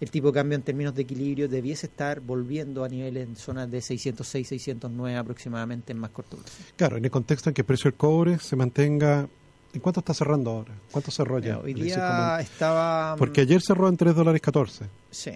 el 0.00 0.10
tipo 0.10 0.28
de 0.28 0.34
cambio 0.34 0.56
en 0.56 0.62
términos 0.62 0.94
de 0.94 1.02
equilibrio 1.02 1.48
debiese 1.48 1.86
estar 1.86 2.20
volviendo 2.20 2.84
a 2.84 2.88
niveles 2.88 3.28
en 3.28 3.36
zonas 3.36 3.70
de 3.70 3.80
606, 3.80 4.48
609 4.48 5.16
aproximadamente 5.16 5.92
en 5.92 5.98
más 5.98 6.10
corto 6.10 6.36
plazo. 6.36 6.52
Claro, 6.76 6.96
en 6.96 7.04
el 7.04 7.10
contexto 7.10 7.50
en 7.50 7.54
que 7.54 7.62
el 7.62 7.66
precio 7.66 7.90
del 7.90 7.98
cobre 7.98 8.38
se 8.38 8.56
mantenga 8.56 9.28
¿En 9.76 9.80
cuánto 9.80 10.00
está 10.00 10.14
cerrando 10.14 10.50
ahora? 10.50 10.72
¿Cuánto 10.90 11.10
cerró 11.10 11.38
ya? 11.38 11.58
hoy 11.58 11.74
día 11.74 12.40
estaba... 12.40 13.14
Porque 13.18 13.42
ayer 13.42 13.60
cerró 13.60 13.90
en 13.90 13.96
3 13.98 14.14
dólares 14.14 14.40
14. 14.40 14.86
Sí, 15.10 15.32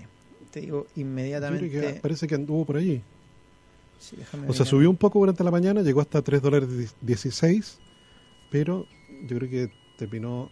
te 0.51 0.63
digo 0.63 0.87
inmediatamente... 0.97 2.01
parece 2.01 2.27
que 2.27 2.37
anduvo 2.37 2.65
por 2.65 2.79
allí. 2.79 3.03
Sí, 3.99 4.17
o 4.49 4.55
sea, 4.55 4.65
subió 4.65 4.89
un 4.89 4.97
poco 4.97 5.19
durante 5.19 5.45
la 5.45 5.51
mañana, 5.51 5.83
llegó 5.83 6.01
hasta 6.01 6.23
3 6.23 6.41
dólares 6.41 6.95
16, 7.03 7.79
pero 8.51 8.87
yo 9.27 9.37
creo 9.37 9.51
que 9.51 9.73
terminó 9.99 10.51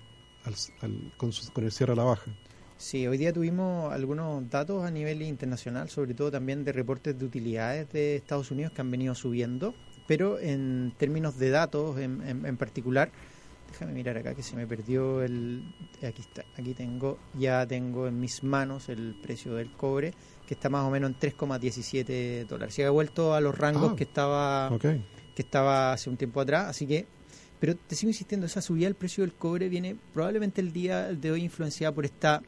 con, 1.17 1.33
con 1.55 1.65
el 1.65 1.73
cierre 1.73 1.95
a 1.95 1.97
la 1.97 2.05
baja. 2.05 2.31
Sí, 2.79 3.09
hoy 3.09 3.19
día 3.19 3.33
tuvimos 3.33 3.93
algunos 3.93 4.49
datos 4.49 4.85
a 4.85 4.91
nivel 4.93 5.21
internacional, 5.23 5.91
sobre 5.91 6.15
todo 6.15 6.31
también 6.31 6.63
de 6.63 6.71
reportes 6.71 7.19
de 7.19 7.25
utilidades 7.25 7.91
de 7.91 8.15
Estados 8.15 8.53
Unidos 8.53 8.71
que 8.73 8.81
han 8.81 8.91
venido 8.93 9.17
subiendo, 9.17 9.75
pero 10.07 10.39
en 10.39 10.95
términos 10.97 11.37
de 11.41 11.51
datos 11.51 11.99
en, 11.99 12.23
en, 12.47 12.57
particular, 12.57 13.11
déjame 13.73 13.95
mirar 13.95 14.17
acá 14.17 14.33
que 14.33 14.45
se 14.45 14.55
me 14.55 14.65
perdió 14.65 15.23
el... 15.23 15.65
Aquí 16.07 16.23
está, 16.23 16.45
aquí 16.57 16.73
tengo, 16.73 17.19
ya 17.35 17.67
tengo 17.67 18.07
en 18.07 18.21
mis 18.21 18.45
manos 18.45 18.89
el 18.89 19.17
precio 19.21 19.57
del 19.57 19.73
cobre, 19.73 20.15
que 20.47 20.55
está 20.55 20.69
más 20.69 20.85
o 20.85 20.91
menos 20.91 21.11
en 21.11 21.19
3,17 21.19 22.47
dólares. 22.47 22.77
Se 22.77 22.85
ha 22.85 22.91
vuelto 22.91 23.35
a 23.35 23.41
los 23.41 23.59
rangos 23.59 23.91
ah, 23.93 23.97
que 23.97 24.05
estaba 24.05 24.71
que 24.79 25.43
estaba 25.43 25.93
hace 25.93 26.11
un 26.11 26.17
tiempo 26.17 26.41
atrás, 26.41 26.69
así 26.69 26.87
que 26.87 27.07
pero 27.59 27.75
te 27.75 27.97
sigo 27.97 28.11
insistiendo, 28.11 28.47
esa 28.47 28.63
subida 28.63 28.87
del 28.87 28.95
precio 28.95 29.25
del 29.25 29.33
cobre 29.33 29.69
viene 29.69 29.97
probablemente 30.15 30.61
el 30.61 30.73
día 30.73 31.13
de 31.13 31.33
hoy 31.33 31.43
influenciada 31.43 31.93
por 31.93 32.05
esta 32.05 32.41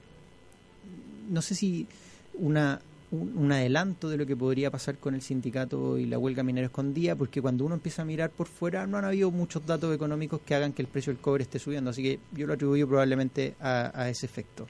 no 1.31 1.43
sé 1.43 1.55
si 1.55 1.87
una, 2.35 2.81
un, 3.11 3.51
adelanto 3.51 4.09
de 4.09 4.17
lo 4.17 4.27
que 4.27 4.37
podría 4.37 4.71
pasar 4.71 4.99
con 4.99 5.15
el 5.15 5.23
sindicato 5.23 5.99
y 5.99 6.07
la 6.07 6.19
huelga 6.19 6.43
minera 6.43 6.67
escondida, 6.67 7.17
porque 7.17 7.41
cuando 7.41 7.65
uno 7.65 7.75
empieza 7.75 8.03
a 8.03 8.05
mirar 8.05 8.31
por 8.31 8.47
fuera 8.47 8.87
no 8.87 8.99
han 8.99 9.05
habido 9.05 9.31
muchos 9.31 9.65
datos 9.65 9.95
económicos 9.95 10.41
que 10.45 10.55
hagan 10.55 10.73
que 10.73 10.83
el 10.83 10.89
precio 10.89 11.13
del 11.13 11.21
cobre 11.21 11.43
esté 11.43 11.59
subiendo, 11.59 11.91
así 11.91 12.03
que 12.03 12.21
yo 12.33 12.47
lo 12.47 12.55
atribuyo 12.55 12.87
probablemente 12.87 13.55
a, 13.61 14.09
ese 14.09 14.27
efecto. 14.27 14.67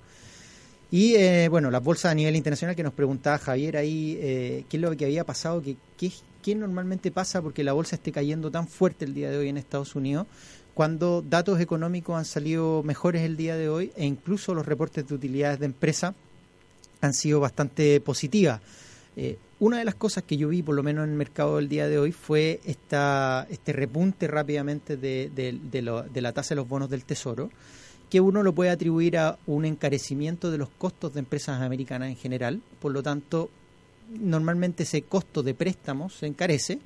Y 0.90 1.14
eh, 1.14 1.48
bueno, 1.48 1.70
las 1.70 1.82
bolsas 1.82 2.12
a 2.12 2.14
nivel 2.14 2.34
internacional 2.34 2.74
que 2.74 2.82
nos 2.82 2.92
preguntaba 2.92 3.38
Javier 3.38 3.76
ahí, 3.76 4.18
eh, 4.20 4.64
qué 4.68 4.76
es 4.76 4.80
lo 4.80 4.96
que 4.96 5.04
había 5.04 5.24
pasado, 5.24 5.62
qué, 5.62 5.76
qué 6.42 6.54
normalmente 6.54 7.12
pasa 7.12 7.40
porque 7.42 7.62
la 7.62 7.72
bolsa 7.72 7.96
esté 7.96 8.10
cayendo 8.10 8.50
tan 8.50 8.66
fuerte 8.66 9.04
el 9.04 9.14
día 9.14 9.30
de 9.30 9.38
hoy 9.38 9.48
en 9.48 9.56
Estados 9.56 9.94
Unidos 9.94 10.26
cuando 10.74 11.22
datos 11.22 11.60
económicos 11.60 12.16
han 12.16 12.24
salido 12.24 12.82
mejores 12.82 13.22
el 13.22 13.36
día 13.36 13.56
de 13.56 13.68
hoy 13.68 13.92
e 13.96 14.06
incluso 14.06 14.54
los 14.54 14.64
reportes 14.64 15.06
de 15.06 15.14
utilidades 15.14 15.58
de 15.58 15.66
empresa 15.66 16.14
han 17.00 17.14
sido 17.14 17.40
bastante 17.40 18.00
positivas. 18.00 18.60
Eh, 19.16 19.38
una 19.58 19.78
de 19.78 19.84
las 19.84 19.94
cosas 19.94 20.24
que 20.24 20.36
yo 20.36 20.48
vi, 20.48 20.62
por 20.62 20.74
lo 20.74 20.82
menos 20.82 21.04
en 21.04 21.10
el 21.10 21.16
mercado 21.16 21.56
del 21.56 21.68
día 21.68 21.86
de 21.88 21.98
hoy, 21.98 22.12
fue 22.12 22.60
esta, 22.64 23.46
este 23.50 23.72
repunte 23.72 24.26
rápidamente 24.26 24.96
de, 24.96 25.30
de, 25.30 26.20
la 26.22 26.32
tasa 26.32 26.50
de 26.50 26.56
los 26.56 26.68
bonos 26.68 26.88
del 26.88 27.04
Tesoro, 27.04 27.50
que 28.08 28.20
uno 28.20 28.42
lo 28.42 28.54
puede 28.54 28.70
atribuir 28.70 29.18
a 29.18 29.38
un 29.46 29.66
encarecimiento 29.66 30.50
de 30.50 30.58
los 30.58 30.70
costos 30.70 31.12
de 31.12 31.20
empresas 31.20 31.60
americanas 31.60 32.08
en 32.08 32.16
general. 32.16 32.62
Por 32.80 32.92
lo 32.92 33.02
tanto, 33.02 33.50
normalmente 34.18 34.84
ese 34.84 35.02
costo 35.02 35.42
de 35.42 35.54
préstamos 35.54 36.14
se 36.14 36.26
encarece 36.26 36.78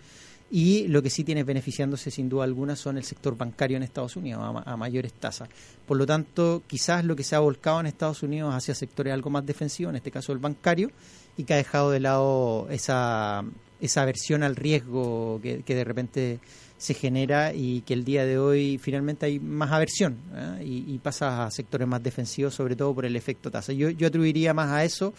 y 0.56 0.86
lo 0.86 1.02
que 1.02 1.10
sí 1.10 1.24
tiene 1.24 1.42
beneficiándose 1.42 2.12
sin 2.12 2.28
duda 2.28 2.44
alguna 2.44 2.76
son 2.76 2.96
el 2.96 3.02
sector 3.02 3.36
bancario 3.36 3.76
en 3.76 3.82
Estados 3.82 4.14
Unidos 4.14 4.62
a, 4.64 4.76
mayores 4.76 5.12
tasas. 5.12 5.48
Por 5.84 5.96
lo 5.96 6.06
tanto, 6.06 6.62
quizás 6.68 7.04
lo 7.04 7.16
que 7.16 7.24
se 7.24 7.34
ha 7.34 7.40
volcado 7.40 7.80
en 7.80 7.86
Estados 7.86 8.22
Unidos 8.22 8.54
hacia 8.54 8.72
sectores 8.72 9.12
algo 9.12 9.30
más 9.30 9.44
defensivos, 9.44 9.90
en 9.90 9.96
este 9.96 10.12
caso 10.12 10.30
el 10.30 10.38
bancario, 10.38 10.92
y 11.36 11.42
que 11.42 11.54
ha 11.54 11.56
dejado 11.56 11.90
de 11.90 11.98
lado 11.98 12.68
esa, 12.70 13.44
esa 13.80 14.02
aversión 14.02 14.44
al 14.44 14.54
riesgo 14.54 15.40
que, 15.42 15.64
de 15.66 15.82
repente 15.82 16.38
se 16.78 16.94
genera 16.94 17.52
y 17.52 17.80
que 17.80 17.94
el 17.94 18.04
día 18.04 18.24
de 18.24 18.38
hoy 18.38 18.78
finalmente 18.78 19.26
hay 19.26 19.40
más 19.40 19.72
aversión 19.72 20.18
¿eh? 20.36 20.62
y, 20.64 20.98
pasa 20.98 21.46
a 21.46 21.50
sectores 21.50 21.88
más 21.88 22.00
defensivos, 22.00 22.54
sobre 22.54 22.76
todo 22.76 22.94
por 22.94 23.06
el 23.06 23.16
efecto 23.16 23.50
tasa. 23.50 23.72
Yo, 23.72 23.90
yo 23.90 24.06
atribuiría 24.06 24.54
más 24.54 24.70
a 24.70 24.84
eso 24.84 25.14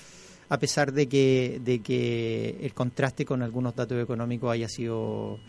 a 0.49 0.59
pesar 0.59 0.91
de 0.93 1.07
que, 1.07 1.61
de 1.63 1.79
que 1.79 2.57
el 2.61 2.73
contraste 2.73 3.25
con 3.25 3.41
algunos 3.41 3.75
datos 3.75 4.01
económicos 4.01 4.51
haya 4.51 4.69
sido 4.69 5.39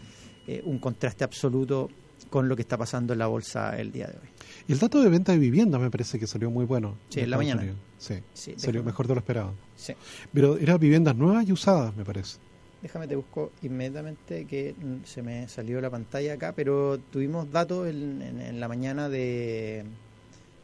eh, 0.47 0.63
un 0.65 0.79
contraste 0.79 1.25
absoluto 1.25 1.89
con 2.31 2.49
lo 2.49 2.57
que 2.57 2.63
está 2.63 2.77
pasando 2.77 3.13
en 3.13 3.19
la 3.19 3.27
bolsa 3.27 3.79
el 3.79 3.93
día 3.93 4.07
de 4.07 4.15
hoy. 4.15 4.29
Y 4.69 4.73
el 4.73 4.79
dato 4.79 5.03
de 5.03 5.09
venta 5.09 5.33
de 5.33 5.39
vivienda 5.39 5.79
me 5.79 5.91
parece 5.91 6.19
que 6.19 6.27
salió 6.27 6.51
muy 6.51 6.65
bueno. 6.65 6.97
Sí, 7.09 7.21
en 7.21 7.31
la 7.31 7.37
mañana. 7.37 7.75
Sí, 7.99 8.23
salió 8.57 8.83
mejor 8.83 9.07
de 9.07 9.15
lo 9.15 9.21
esperado. 9.21 9.55
Sí. 9.77 9.95
Pero 10.33 10.59
eran 10.59 10.79
viviendas 10.79 11.15
nuevas 11.17 11.47
y 11.49 11.53
usadas, 11.53 11.95
me 11.97 12.05
parece. 12.05 12.39
Déjame 12.83 13.09
te 13.09 13.17
busco 13.17 13.53
inmediatamente 13.63 14.45
que 14.45 14.75
se 15.05 15.23
me 15.23 15.49
salió 15.49 15.81
la 15.81 15.91
pantalla 15.91 16.35
acá, 16.35 16.53
pero 16.55 16.99
tuvimos 16.99 17.51
datos 17.51 17.89
en 17.89 18.61
la 18.61 18.69
mañana 18.69 19.09
de 19.09 19.85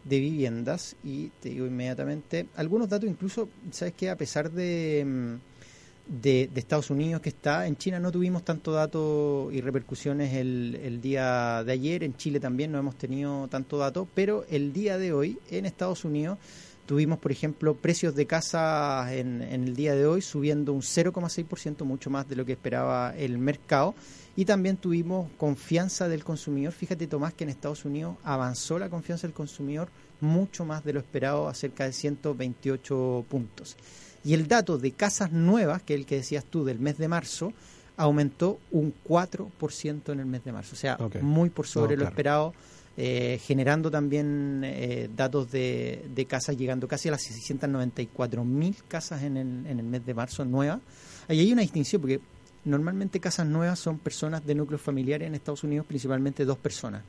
de 0.04 0.18
viviendas 0.18 0.96
y 1.04 1.28
te 1.40 1.50
digo 1.50 1.66
inmediatamente 1.66 2.46
algunos 2.56 2.88
datos 2.88 3.08
incluso 3.08 3.48
sabes 3.70 3.94
que 3.94 4.10
a 4.10 4.16
pesar 4.16 4.50
de, 4.50 5.04
mm, 5.06 6.20
de, 6.20 6.50
Estados 6.56 6.90
Unidos 6.90 7.20
que 7.20 7.28
está 7.28 7.66
en 7.66 7.76
China 7.76 8.00
no 8.00 8.10
tuvimos 8.10 8.44
tanto 8.44 8.72
dato 8.72 9.50
y 9.52 9.60
repercusiones 9.60 10.34
el, 10.34 10.78
el, 10.82 11.00
día 11.00 11.62
de 11.64 11.72
ayer 11.72 12.02
en 12.02 12.16
Chile 12.16 12.40
también 12.40 12.72
no 12.72 12.78
hemos 12.78 12.96
tenido 12.96 13.46
tanto 13.48 13.78
dato 13.78 14.08
pero 14.14 14.44
el 14.50 14.72
día 14.72 14.98
de 14.98 15.12
hoy 15.12 15.38
en 15.50 15.66
Estados 15.66 16.04
Unidos 16.04 16.38
tuvimos 16.86 17.18
por 17.18 17.32
ejemplo 17.32 17.74
precios 17.74 18.14
de 18.14 18.26
casa 18.26 19.14
en, 19.14 19.42
en 19.42 19.64
el 19.64 19.76
día 19.76 19.94
de 19.94 20.06
hoy 20.06 20.22
subiendo 20.22 20.72
un 20.72 20.82
0,6% 20.82 21.84
mucho 21.84 22.10
más 22.10 22.28
de 22.28 22.36
lo 22.36 22.44
que 22.44 22.52
esperaba 22.52 23.14
el 23.16 23.38
mercado 23.38 23.94
y 24.34 24.44
también 24.44 24.76
tuvimos 24.76 25.30
confianza 25.36 26.08
del 26.08 26.24
consumidor. 26.24 26.72
Fíjate, 26.72 27.06
Tomás, 27.06 27.34
que 27.34 27.44
en 27.44 27.50
Estados 27.50 27.84
Unidos 27.84 28.16
avanzó 28.24 28.78
la 28.78 28.88
confianza 28.88 29.26
del 29.26 29.34
consumidor 29.34 29.88
mucho 30.20 30.64
más 30.64 30.84
de 30.84 30.94
lo 30.94 31.00
esperado, 31.00 31.48
a 31.48 31.54
cerca 31.54 31.84
de 31.84 31.92
128 31.92 33.26
puntos. 33.28 33.76
Y 34.24 34.34
el 34.34 34.46
dato 34.46 34.78
de 34.78 34.92
casas 34.92 35.32
nuevas, 35.32 35.82
que 35.82 35.94
es 35.94 36.00
el 36.00 36.06
que 36.06 36.16
decías 36.16 36.44
tú 36.44 36.64
del 36.64 36.78
mes 36.78 36.96
de 36.96 37.08
marzo, 37.08 37.52
aumentó 37.96 38.58
un 38.70 38.94
4% 39.06 40.12
en 40.12 40.20
el 40.20 40.26
mes 40.26 40.44
de 40.44 40.52
marzo. 40.52 40.74
O 40.74 40.78
sea, 40.78 40.96
muy 41.20 41.50
por 41.50 41.66
sobre 41.66 41.96
lo 41.96 42.04
esperado. 42.04 42.54
Eh, 42.94 43.40
generando 43.42 43.90
también 43.90 44.60
eh, 44.64 45.08
datos 45.16 45.50
de, 45.50 46.04
de, 46.14 46.26
casas, 46.26 46.58
llegando 46.58 46.86
casi 46.86 47.08
a 47.08 47.12
las 47.12 47.22
694 47.22 48.44
mil 48.44 48.76
casas 48.86 49.22
en 49.22 49.38
el, 49.38 49.66
en 49.66 49.78
el 49.78 49.86
mes 49.86 50.04
de 50.04 50.12
marzo 50.12 50.44
nuevas. 50.44 50.80
Ahí 51.26 51.40
hay 51.40 51.52
una 51.52 51.62
distinción, 51.62 52.02
porque 52.02 52.20
normalmente 52.66 53.18
casas 53.18 53.46
nuevas 53.46 53.78
son 53.78 53.98
personas 53.98 54.44
de 54.44 54.54
núcleos 54.54 54.82
familiares 54.82 55.26
en 55.26 55.34
Estados 55.34 55.64
Unidos, 55.64 55.86
principalmente 55.86 56.44
dos 56.44 56.58
personas. 56.58 57.02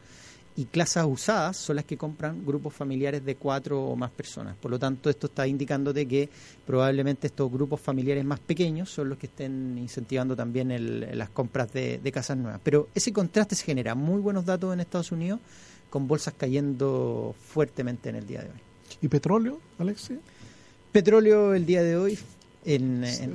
Y 0.56 0.66
casas 0.66 1.06
usadas 1.06 1.58
son 1.58 1.76
las 1.78 1.86
que 1.86 1.98
compran 1.98 2.46
grupos 2.46 2.74
familiares 2.76 3.26
de 3.26 3.36
cuatro 3.36 3.84
o 3.84 3.96
más 3.96 4.12
personas. 4.12 4.56
Por 4.56 4.70
lo 4.70 4.78
tanto, 4.80 5.10
esto 5.10 5.28
está 5.28 5.48
indicándote 5.48 6.08
que 6.08 6.30
probablemente 6.66 7.28
estos 7.28 7.52
grupos 7.52 7.82
familiares 7.82 8.24
más 8.24 8.40
pequeños 8.40 8.90
son 8.90 9.10
los 9.10 9.18
que 9.18 9.26
estén 9.26 9.78
incentivando 9.80 10.36
también 10.36 11.18
las 11.18 11.30
compras 11.30 11.74
de 11.74 12.12
casas 12.14 12.38
nuevas. 12.38 12.62
Pero 12.64 12.88
ese 12.94 13.12
contraste 13.12 13.56
se 13.56 13.66
genera. 13.66 13.96
Muy 13.96 14.22
buenos 14.22 14.46
datos 14.46 14.72
en 14.74 14.80
Estados 14.80 15.12
Unidos, 15.12 15.40
con 15.94 16.08
bolsas 16.08 16.34
cayendo 16.36 17.36
fuertemente 17.40 18.10
en 18.10 18.16
el 18.16 18.26
día 18.26 18.42
de 18.42 18.48
hoy. 18.48 18.58
¿Y 19.00 19.10
petróleo, 19.10 19.60
Alexia? 19.78 20.18
Petróleo 20.92 21.54
el 21.54 21.68
día 21.68 21.84
de 21.84 21.96
hoy 21.98 22.18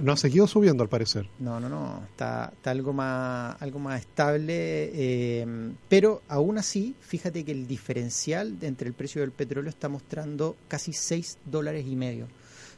no 0.02 0.12
ha 0.12 0.16
seguido 0.16 0.48
subiendo 0.48 0.82
al 0.82 0.88
parecer. 0.88 1.28
No, 1.38 1.60
no, 1.60 1.68
no, 1.68 2.02
está, 2.10 2.50
está 2.52 2.72
algo 2.72 2.92
más 2.92 3.62
algo 3.62 3.78
más 3.78 4.00
estable, 4.00 4.90
eh, 4.92 5.46
pero 5.88 6.22
aún 6.26 6.58
así, 6.58 6.96
fíjate 6.98 7.44
que 7.44 7.52
el 7.52 7.68
diferencial 7.68 8.56
entre 8.62 8.88
el 8.88 8.94
precio 8.94 9.20
del 9.20 9.30
petróleo 9.30 9.70
está 9.70 9.88
mostrando 9.88 10.56
casi 10.66 10.92
6 10.92 11.38
dólares 11.44 11.86
y 11.86 11.94
medio. 11.94 12.26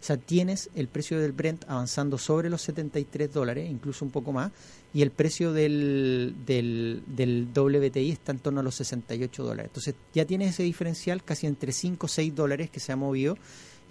O 0.00 0.02
sea, 0.02 0.16
tienes 0.16 0.70
el 0.74 0.88
precio 0.88 1.20
del 1.20 1.32
Brent 1.32 1.64
avanzando 1.68 2.16
sobre 2.16 2.48
los 2.48 2.62
73 2.62 3.32
dólares, 3.32 3.70
incluso 3.70 4.04
un 4.04 4.10
poco 4.10 4.32
más, 4.32 4.50
y 4.94 5.02
el 5.02 5.10
precio 5.10 5.52
del, 5.52 6.34
del, 6.46 7.02
del 7.06 7.48
WTI 7.54 8.10
está 8.10 8.32
en 8.32 8.38
torno 8.38 8.60
a 8.60 8.62
los 8.62 8.74
68 8.76 9.42
dólares. 9.42 9.70
Entonces 9.70 9.94
ya 10.14 10.24
tienes 10.24 10.50
ese 10.50 10.62
diferencial 10.62 11.22
casi 11.22 11.46
entre 11.46 11.72
5 11.72 12.06
o 12.06 12.08
6 12.08 12.34
dólares 12.34 12.70
que 12.70 12.80
se 12.80 12.92
ha 12.92 12.96
movido 12.96 13.36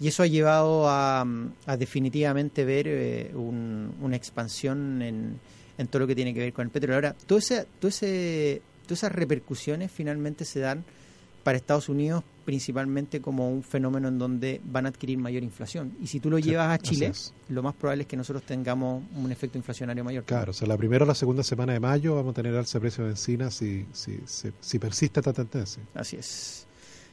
y 0.00 0.08
eso 0.08 0.22
ha 0.22 0.26
llevado 0.26 0.88
a, 0.88 1.26
definitivamente 1.78 2.64
ver 2.64 2.86
eh, 2.88 3.32
una 3.34 4.16
expansión 4.16 5.02
en, 5.02 5.38
todo 5.88 6.00
lo 6.00 6.06
que 6.06 6.14
tiene 6.14 6.32
que 6.32 6.40
ver 6.40 6.52
con 6.52 6.64
el 6.64 6.70
petróleo. 6.70 6.96
Ahora, 6.96 7.14
todo 7.26 7.38
ese, 7.38 7.66
todo 7.78 7.88
ese, 7.90 8.62
todas 8.84 9.00
esas 9.00 9.12
repercusiones 9.12 9.90
finalmente 9.92 10.44
se 10.46 10.60
dan 10.60 10.84
para 11.44 11.58
Estados 11.58 11.88
Unidos 11.90 12.24
principalmente 12.50 13.20
como 13.20 13.48
un 13.48 13.62
fenómeno 13.62 14.08
en 14.08 14.18
donde 14.18 14.60
van 14.64 14.84
a 14.84 14.88
adquirir 14.88 15.16
mayor 15.18 15.44
inflación. 15.44 15.92
Y 16.02 16.08
si 16.08 16.18
tú 16.18 16.30
lo 16.30 16.40
llevas 16.40 16.68
a 16.68 16.78
Chile, 16.78 17.12
lo 17.48 17.62
más 17.62 17.76
probable 17.76 18.02
es 18.02 18.08
que 18.08 18.16
nosotros 18.16 18.42
tengamos 18.42 19.04
un 19.14 19.30
efecto 19.30 19.56
inflacionario 19.56 20.02
mayor. 20.02 20.24
Claro, 20.24 20.50
o 20.50 20.52
sea, 20.52 20.66
la 20.66 20.76
primera 20.76 21.04
o 21.04 21.06
la 21.06 21.14
segunda 21.14 21.44
semana 21.44 21.74
de 21.74 21.78
mayo 21.78 22.16
vamos 22.16 22.32
a 22.32 22.34
tener 22.34 22.56
alza 22.56 22.80
precio 22.80 23.04
de 23.04 23.10
benzina 23.10 23.52
si, 23.52 23.86
si, 23.92 24.18
si, 24.26 24.50
si 24.58 24.78
persiste 24.80 25.20
esta 25.20 25.32
tendencia. 25.32 25.80
Así 25.94 26.16
es. 26.16 26.66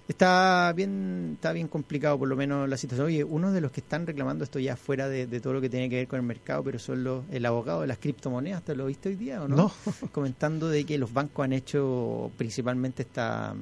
Está 0.08 0.74
bien, 0.76 1.34
está 1.36 1.52
bien 1.52 1.68
complicado 1.68 2.18
por 2.18 2.28
lo 2.28 2.36
menos 2.36 2.68
la 2.68 2.78
situación. 2.78 3.06
Oye, 3.06 3.24
uno 3.24 3.52
de 3.52 3.62
los 3.62 3.72
que 3.72 3.82
están 3.82 4.08
reclamando 4.08 4.44
esto 4.44 4.58
ya 4.58 4.76
fuera 4.76 5.08
de, 5.08 5.28
todo 5.40 5.54
lo 5.54 5.62
que 5.62 5.70
tiene 5.70 5.88
que 5.88 5.98
ver 5.98 6.08
con 6.08 6.18
el 6.18 6.26
mercado, 6.26 6.64
pero 6.64 6.80
son 6.80 7.04
los, 7.04 7.26
el 7.30 7.46
abogado 7.46 7.82
de 7.82 7.88
las 7.88 8.00
criptomonedas, 8.00 8.64
¿te 8.64 8.76
lo 8.76 8.88
viste 8.88 9.10
hoy 9.10 9.18
día 9.18 9.44
o 9.44 9.48
no? 9.48 9.56
No. 9.56 9.72
Comentando 10.12 10.68
de 10.68 10.84
que 10.84 10.98
los 10.98 11.14
bancos 11.14 11.44
han 11.44 11.54
hecho 11.54 12.32
principalmente 12.38 13.04
esta 13.04 13.54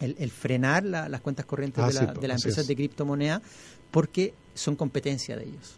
el, 0.00 0.30
frenar 0.30 0.84
las 0.84 1.20
cuentas 1.20 1.46
corrientes 1.46 1.82
ah, 1.82 1.88
de, 1.88 1.94
la, 1.94 2.12
de 2.12 2.28
las 2.28 2.36
empresas 2.42 2.66
de 2.66 2.76
criptomonedas 2.76 3.42
porque 3.90 4.34
son 4.54 4.76
competencia 4.76 5.36
de 5.36 5.44
ellos. 5.44 5.76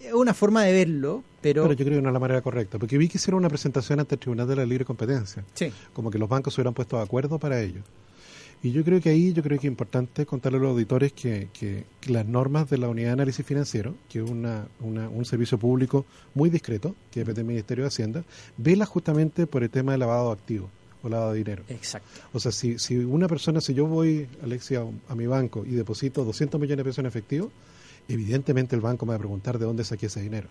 Es 0.00 0.12
una 0.12 0.34
forma 0.34 0.64
de 0.64 0.72
verlo, 0.72 1.22
pero... 1.40 1.62
Pero 1.62 1.74
yo 1.74 1.84
creo 1.84 1.98
que 1.98 2.02
no 2.02 2.10
es 2.10 2.12
la 2.12 2.18
manera 2.18 2.42
correcta, 2.42 2.78
porque 2.78 2.98
vi 2.98 3.08
que 3.08 3.18
hicieron 3.18 3.38
una 3.38 3.48
presentación 3.48 4.00
ante 4.00 4.16
el 4.16 4.18
Tribunal 4.18 4.46
de 4.46 4.56
la 4.56 4.66
Libre 4.66 4.84
Competencia. 4.84 5.44
Sí. 5.54 5.72
Como 5.92 6.10
que 6.10 6.18
los 6.18 6.28
bancos 6.28 6.52
se 6.52 6.60
hubieran 6.60 6.74
puesto 6.74 6.96
de 6.96 7.02
acuerdo 7.02 7.38
para 7.38 7.60
ello. 7.60 7.80
Y 8.62 8.72
yo 8.72 8.82
creo 8.82 9.00
que 9.00 9.10
ahí 9.10 9.32
yo 9.32 9.42
creo 9.42 9.58
que 9.58 9.66
es 9.66 9.70
importante 9.70 10.24
contarle 10.24 10.58
a 10.58 10.62
los 10.62 10.70
auditores 10.70 11.12
que, 11.12 11.48
que, 11.52 11.84
las 12.06 12.26
normas 12.26 12.68
de 12.70 12.78
la 12.78 12.88
Unidad 12.88 13.08
de 13.08 13.12
Análisis 13.12 13.44
Financiero, 13.44 13.94
que 14.08 14.20
es 14.22 14.30
una, 14.30 14.66
un 14.80 15.24
servicio 15.24 15.58
público 15.58 16.06
muy 16.34 16.48
discreto, 16.48 16.94
que 17.10 17.20
depende 17.20 17.40
del 17.40 17.46
Ministerio 17.46 17.84
de 17.84 17.88
Hacienda, 17.88 18.24
vela 18.56 18.86
justamente 18.86 19.46
por 19.46 19.62
el 19.62 19.70
tema 19.70 19.92
del 19.92 20.00
lavado 20.00 20.28
de 20.28 20.32
activos 20.32 20.70
o 21.04 21.08
lavado 21.08 21.32
de 21.32 21.38
dinero. 21.38 21.62
Exacto. 21.68 22.08
O 22.32 22.40
sea, 22.40 22.50
si, 22.50 22.78
si 22.78 22.96
una 22.96 23.28
persona, 23.28 23.60
si 23.60 23.74
yo 23.74 23.86
voy, 23.86 24.26
Alexia, 24.42 24.84
a 25.08 25.14
mi 25.14 25.26
banco 25.26 25.64
y 25.64 25.70
deposito 25.70 26.24
200 26.24 26.60
millones 26.60 26.78
de 26.78 26.84
pesos 26.84 26.98
en 26.98 27.06
efectivo, 27.06 27.52
evidentemente 28.08 28.74
el 28.74 28.80
banco 28.80 29.06
me 29.06 29.10
va 29.10 29.16
a 29.16 29.18
preguntar 29.18 29.58
de 29.58 29.66
dónde 29.66 29.84
saqué 29.84 30.06
ese 30.06 30.20
dinero. 30.20 30.48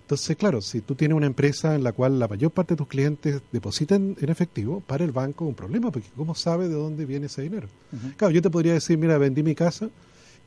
Entonces, 0.00 0.36
claro, 0.36 0.60
si 0.60 0.80
tú 0.80 0.94
tienes 0.94 1.16
una 1.16 1.26
empresa 1.26 1.74
en 1.74 1.84
la 1.84 1.92
cual 1.92 2.18
la 2.18 2.26
mayor 2.28 2.50
parte 2.50 2.74
de 2.74 2.78
tus 2.78 2.88
clientes 2.88 3.40
depositan 3.52 4.16
en 4.20 4.28
efectivo, 4.28 4.80
para 4.80 5.04
el 5.04 5.12
banco 5.12 5.44
es 5.44 5.50
un 5.50 5.54
problema, 5.54 5.90
porque 5.90 6.08
¿cómo 6.16 6.34
sabe 6.34 6.68
de 6.68 6.74
dónde 6.74 7.06
viene 7.06 7.26
ese 7.26 7.42
dinero? 7.42 7.68
Claro, 8.16 8.34
yo 8.34 8.42
te 8.42 8.50
podría 8.50 8.74
decir, 8.74 8.98
mira, 8.98 9.16
vendí 9.16 9.42
mi 9.42 9.54
casa 9.54 9.88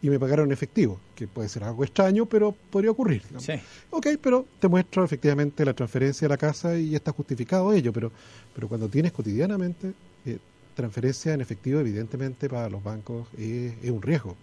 y 0.05 0.09
me 0.11 0.19
pagaron 0.19 0.45
en 0.45 0.51
efectivo, 0.51 0.99
que 1.15 1.27
puede 1.27 1.49
ser 1.49 1.63
algo 1.63 1.83
extraño, 1.83 2.27
pero 2.27 2.51
podría 2.51 2.91
ocurrir. 2.91 3.23
Sí. 3.39 3.53
Ok, 3.89 4.07
pero 4.21 4.45
te 4.59 4.67
muestro 4.67 5.03
efectivamente 5.03 5.65
la 5.65 5.73
transferencia 5.73 6.27
de 6.27 6.29
la 6.29 6.37
casa 6.37 6.77
y 6.77 6.93
está 6.93 7.11
justificado 7.11 7.73
ello, 7.73 7.91
pero, 7.91 8.11
pero 8.53 8.67
cuando 8.67 8.87
tienes 8.87 9.11
cotidianamente 9.11 9.93
eh, 10.27 10.37
transferencia 10.75 11.33
en 11.33 11.41
efectivo, 11.41 11.79
evidentemente 11.79 12.47
para 12.47 12.69
los 12.69 12.83
bancos 12.83 13.27
es, 13.35 13.89
un 13.89 14.03
riesgo. 14.03 14.35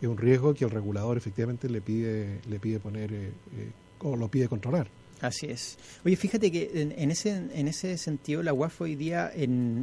Es 0.00 0.06
un 0.06 0.16
riesgo 0.16 0.54
que 0.54 0.64
el 0.64 0.70
regulador 0.70 1.16
efectivamente 1.16 1.68
le 1.68 1.80
pide, 1.80 2.38
le 2.48 2.60
pide 2.60 2.78
poner... 2.78 3.12
Eh, 3.12 3.32
eh, 3.56 3.70
o 4.00 4.14
lo 4.14 4.28
pide 4.28 4.46
controlar. 4.46 4.88
Así 5.20 5.46
es. 5.46 5.76
Oye, 6.04 6.14
fíjate 6.14 6.52
que 6.52 6.70
en, 6.96 7.10
ese 7.10 7.30
en 7.52 7.66
ese 7.66 7.98
sentido 7.98 8.44
la 8.44 8.52
UAF 8.52 8.82
hoy 8.82 8.94
día 8.94 9.32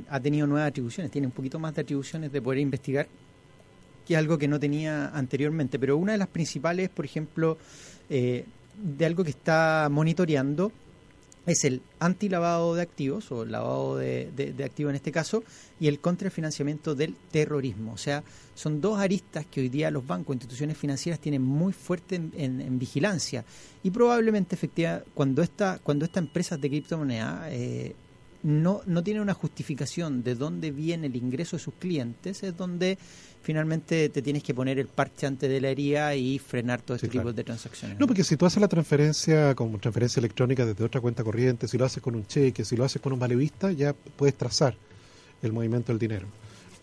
ha 0.10 0.20
tenido 0.22 0.48
nuevas 0.48 0.70
atribuciones, 0.70 1.12
tiene 1.12 1.28
un 1.28 1.34
poquito 1.34 1.60
más 1.60 1.76
de 1.76 1.82
atribuciones 1.82 2.32
de 2.32 2.42
poder 2.42 2.60
investigar 2.60 3.10
que 4.06 4.16
algo 4.16 4.38
que 4.38 4.48
no 4.48 4.60
tenía 4.60 5.08
anteriormente. 5.10 5.80
Pero 5.80 5.98
una 5.98 6.14
de 6.14 6.18
las 6.18 6.28
principales, 6.28 6.90
por 6.90 7.06
ejemplo, 7.06 7.58
eh, 8.10 8.46
de 8.82 9.06
algo 9.06 9.24
que 9.24 9.32
está 9.32 9.88
monitoreando 9.92 10.72
es 11.46 11.64
el 11.64 11.82
antilavado 12.00 12.76
de 12.76 12.82
activos, 12.82 13.32
o 13.32 13.46
lavado 13.46 13.98
de, 13.98 14.32
de, 14.36 14.64
activos 14.64 14.92
en 14.92 14.96
este 14.96 15.12
caso, 15.12 15.44
y 15.80 15.88
el 15.88 16.00
contrafinanciamiento 16.00 16.96
del 16.96 17.16
terrorismo. 17.32 17.94
O 17.94 17.98
sea, 17.98 18.24
son 18.56 18.82
dos 18.82 19.00
aristas 19.00 19.46
que 19.46 19.62
hoy 19.62 19.70
día 19.70 19.92
los 19.92 20.06
bancos, 20.06 20.36
instituciones 20.36 20.78
financieras 20.78 21.20
tienen 21.20 21.44
muy 21.44 21.74
fuerte 21.74 22.16
en, 22.16 22.80
vigilancia. 22.80 23.46
Y 23.84 23.92
probablemente, 23.92 24.56
efectivamente, 24.56 25.08
cuando 25.14 25.44
esta, 25.44 25.80
cuando 25.84 26.06
estas 26.06 26.24
empresas 26.24 26.60
de 26.60 26.70
criptomoneda 26.70 27.48
eh, 27.52 27.96
no, 28.46 28.82
no 28.86 29.04
tienen 29.04 29.24
una 29.24 29.34
justificación 29.34 30.22
de 30.22 30.36
dónde 30.36 30.70
viene 30.70 31.08
el 31.08 31.16
ingreso 31.16 31.58
de 31.58 31.64
sus 31.64 31.74
clientes, 31.74 32.44
es 32.44 32.56
donde 32.56 33.00
finalmente 33.42 34.08
te 34.10 34.22
tienes 34.22 34.44
que 34.44 34.54
poner 34.54 34.78
el 34.78 34.88
parche 34.88 35.26
antes 35.26 35.50
de 35.50 35.60
la 35.60 35.70
herida 35.70 36.14
y 36.14 36.38
frenar 36.38 36.84
todo 36.84 36.96
este 36.96 37.08
tipo 37.08 37.34
de 37.34 37.44
transacciones. 37.44 38.00
No, 38.00 38.06
porque 38.06 38.24
si 38.24 38.38
tú 38.38 38.46
haces 38.46 38.62
la 38.62 38.68
transferencia 38.68 39.56
como 39.56 39.80
transferencia 39.80 40.20
electrónica 40.20 40.64
desde 40.64 40.84
otra 40.84 41.02
cuenta 41.02 41.24
corriente, 41.24 41.68
si 41.68 41.80
lo 41.80 41.86
haces 41.86 42.04
con 42.04 42.14
un 42.14 42.28
cheque, 42.28 42.64
si 42.64 42.76
lo 42.76 42.86
haces 42.86 43.02
con 43.02 43.14
un 43.14 43.20
valevista, 43.20 43.72
ya 43.72 43.94
puedes 43.94 44.36
trazar 44.36 44.78
el 45.42 45.52
movimiento 45.52 45.92
del 45.92 45.98
dinero. 45.98 46.28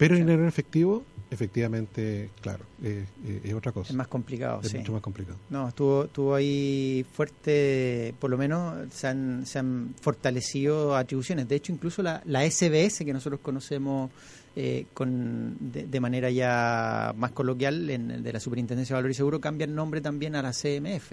Pero 0.03 0.15
el 0.15 0.23
dinero 0.23 0.43
en 0.43 0.49
efectivo, 0.49 1.05
efectivamente, 1.31 2.31
claro, 2.41 2.65
es 2.83 3.55
otra 3.55 3.71
cosa. 3.71 3.91
Es 3.91 3.95
más 3.97 4.09
complicado, 4.09 4.61
es 4.61 4.75
mucho 4.75 4.93
más 4.95 5.01
complicado. 5.01 5.39
No, 5.49 5.69
estuvo, 5.69 6.07
estuvo 6.07 6.35
ahí 6.35 7.07
fuerte, 7.13 8.13
por 8.19 8.29
lo 8.29 8.37
menos 8.37 8.93
se 8.93 9.07
han, 9.07 9.47
se 9.47 9.61
han 9.61 9.95
fortalecido 10.01 10.97
atribuciones. 10.97 11.47
De 11.47 11.55
hecho, 11.55 11.71
incluso 11.71 12.03
la, 12.03 12.21
la 12.25 12.45
SBS 12.45 13.05
que 13.05 13.13
nosotros 13.13 13.39
conocemos 13.41 14.11
eh, 14.57 14.87
con, 14.93 15.57
de, 15.61 16.01
manera 16.01 16.31
ya 16.31 17.15
más 17.17 17.31
coloquial 17.31 17.89
en 17.89 18.25
de 18.25 18.33
la 18.33 18.41
Superintendencia 18.41 18.97
de 18.97 18.99
Valor 18.99 19.13
y 19.13 19.15
Seguro 19.15 19.41
cambia 19.41 19.67
el 19.67 19.75
nombre 19.77 20.01
también 20.01 20.35
a 20.35 20.43
la 20.43 20.51
CMF. 20.51 21.13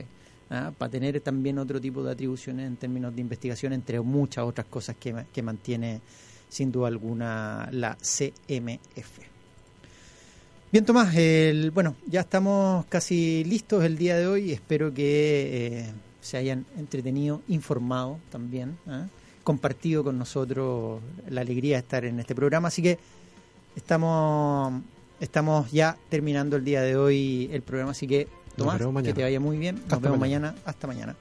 ¿ah? 0.50 0.72
para 0.76 0.90
tener 0.90 1.22
también 1.22 1.60
otro 1.60 1.80
tipo 1.80 2.04
de 2.04 2.12
atribuciones 2.12 2.66
en 2.66 2.76
términos 2.76 3.14
de 3.14 3.22
investigación, 3.22 3.72
entre 3.74 4.02
muchas 4.02 4.46
otras 4.46 4.66
cosas 4.66 4.96
que, 5.00 5.14
que 5.32 5.44
mantiene 5.44 6.02
sin 6.50 6.72
duda 6.72 6.88
alguna 6.88 7.70
la 7.72 7.96
CMF. 7.96 9.20
Bien, 10.72 10.86
Tomás, 10.86 11.16
el, 11.16 11.72
bueno, 11.72 11.96
ya 12.06 12.22
estamos 12.22 12.86
casi 12.88 13.44
listos 13.44 13.84
el 13.84 13.98
día 13.98 14.18
de 14.18 14.28
hoy. 14.28 14.52
Espero 14.52 14.94
que 14.94 15.80
eh, 15.80 15.94
se 16.22 16.38
hayan 16.38 16.66
entretenido, 16.78 17.42
informado 17.48 18.20
también, 18.32 18.78
¿ah? 18.88 19.08
compartido 19.44 20.04
con 20.04 20.20
nosotros 20.20 21.02
la 21.28 21.42
alegría 21.42 21.78
de 21.78 21.80
estar 21.80 22.06
en 22.06 22.20
este 22.20 22.36
programa. 22.36 22.68
Así 22.68 22.84
que 22.84 23.00
Estamos, 23.76 24.82
estamos 25.20 25.72
ya 25.72 25.98
terminando 26.10 26.58
el 26.58 26.66
día 26.66 26.82
de 26.82 26.98
hoy 26.98 27.50
el 27.54 27.62
programa, 27.62 27.92
así 27.92 28.08
que 28.08 28.28
Tomás, 28.56 28.82
que 29.04 29.14
te 29.14 29.24
vaya 29.24 29.40
muy 29.40 29.58
bien. 29.58 29.82
Nos 29.88 30.02
vemos 30.02 30.20
mañana. 30.20 30.54
Hasta 30.66 30.86
mañana. 30.86 31.16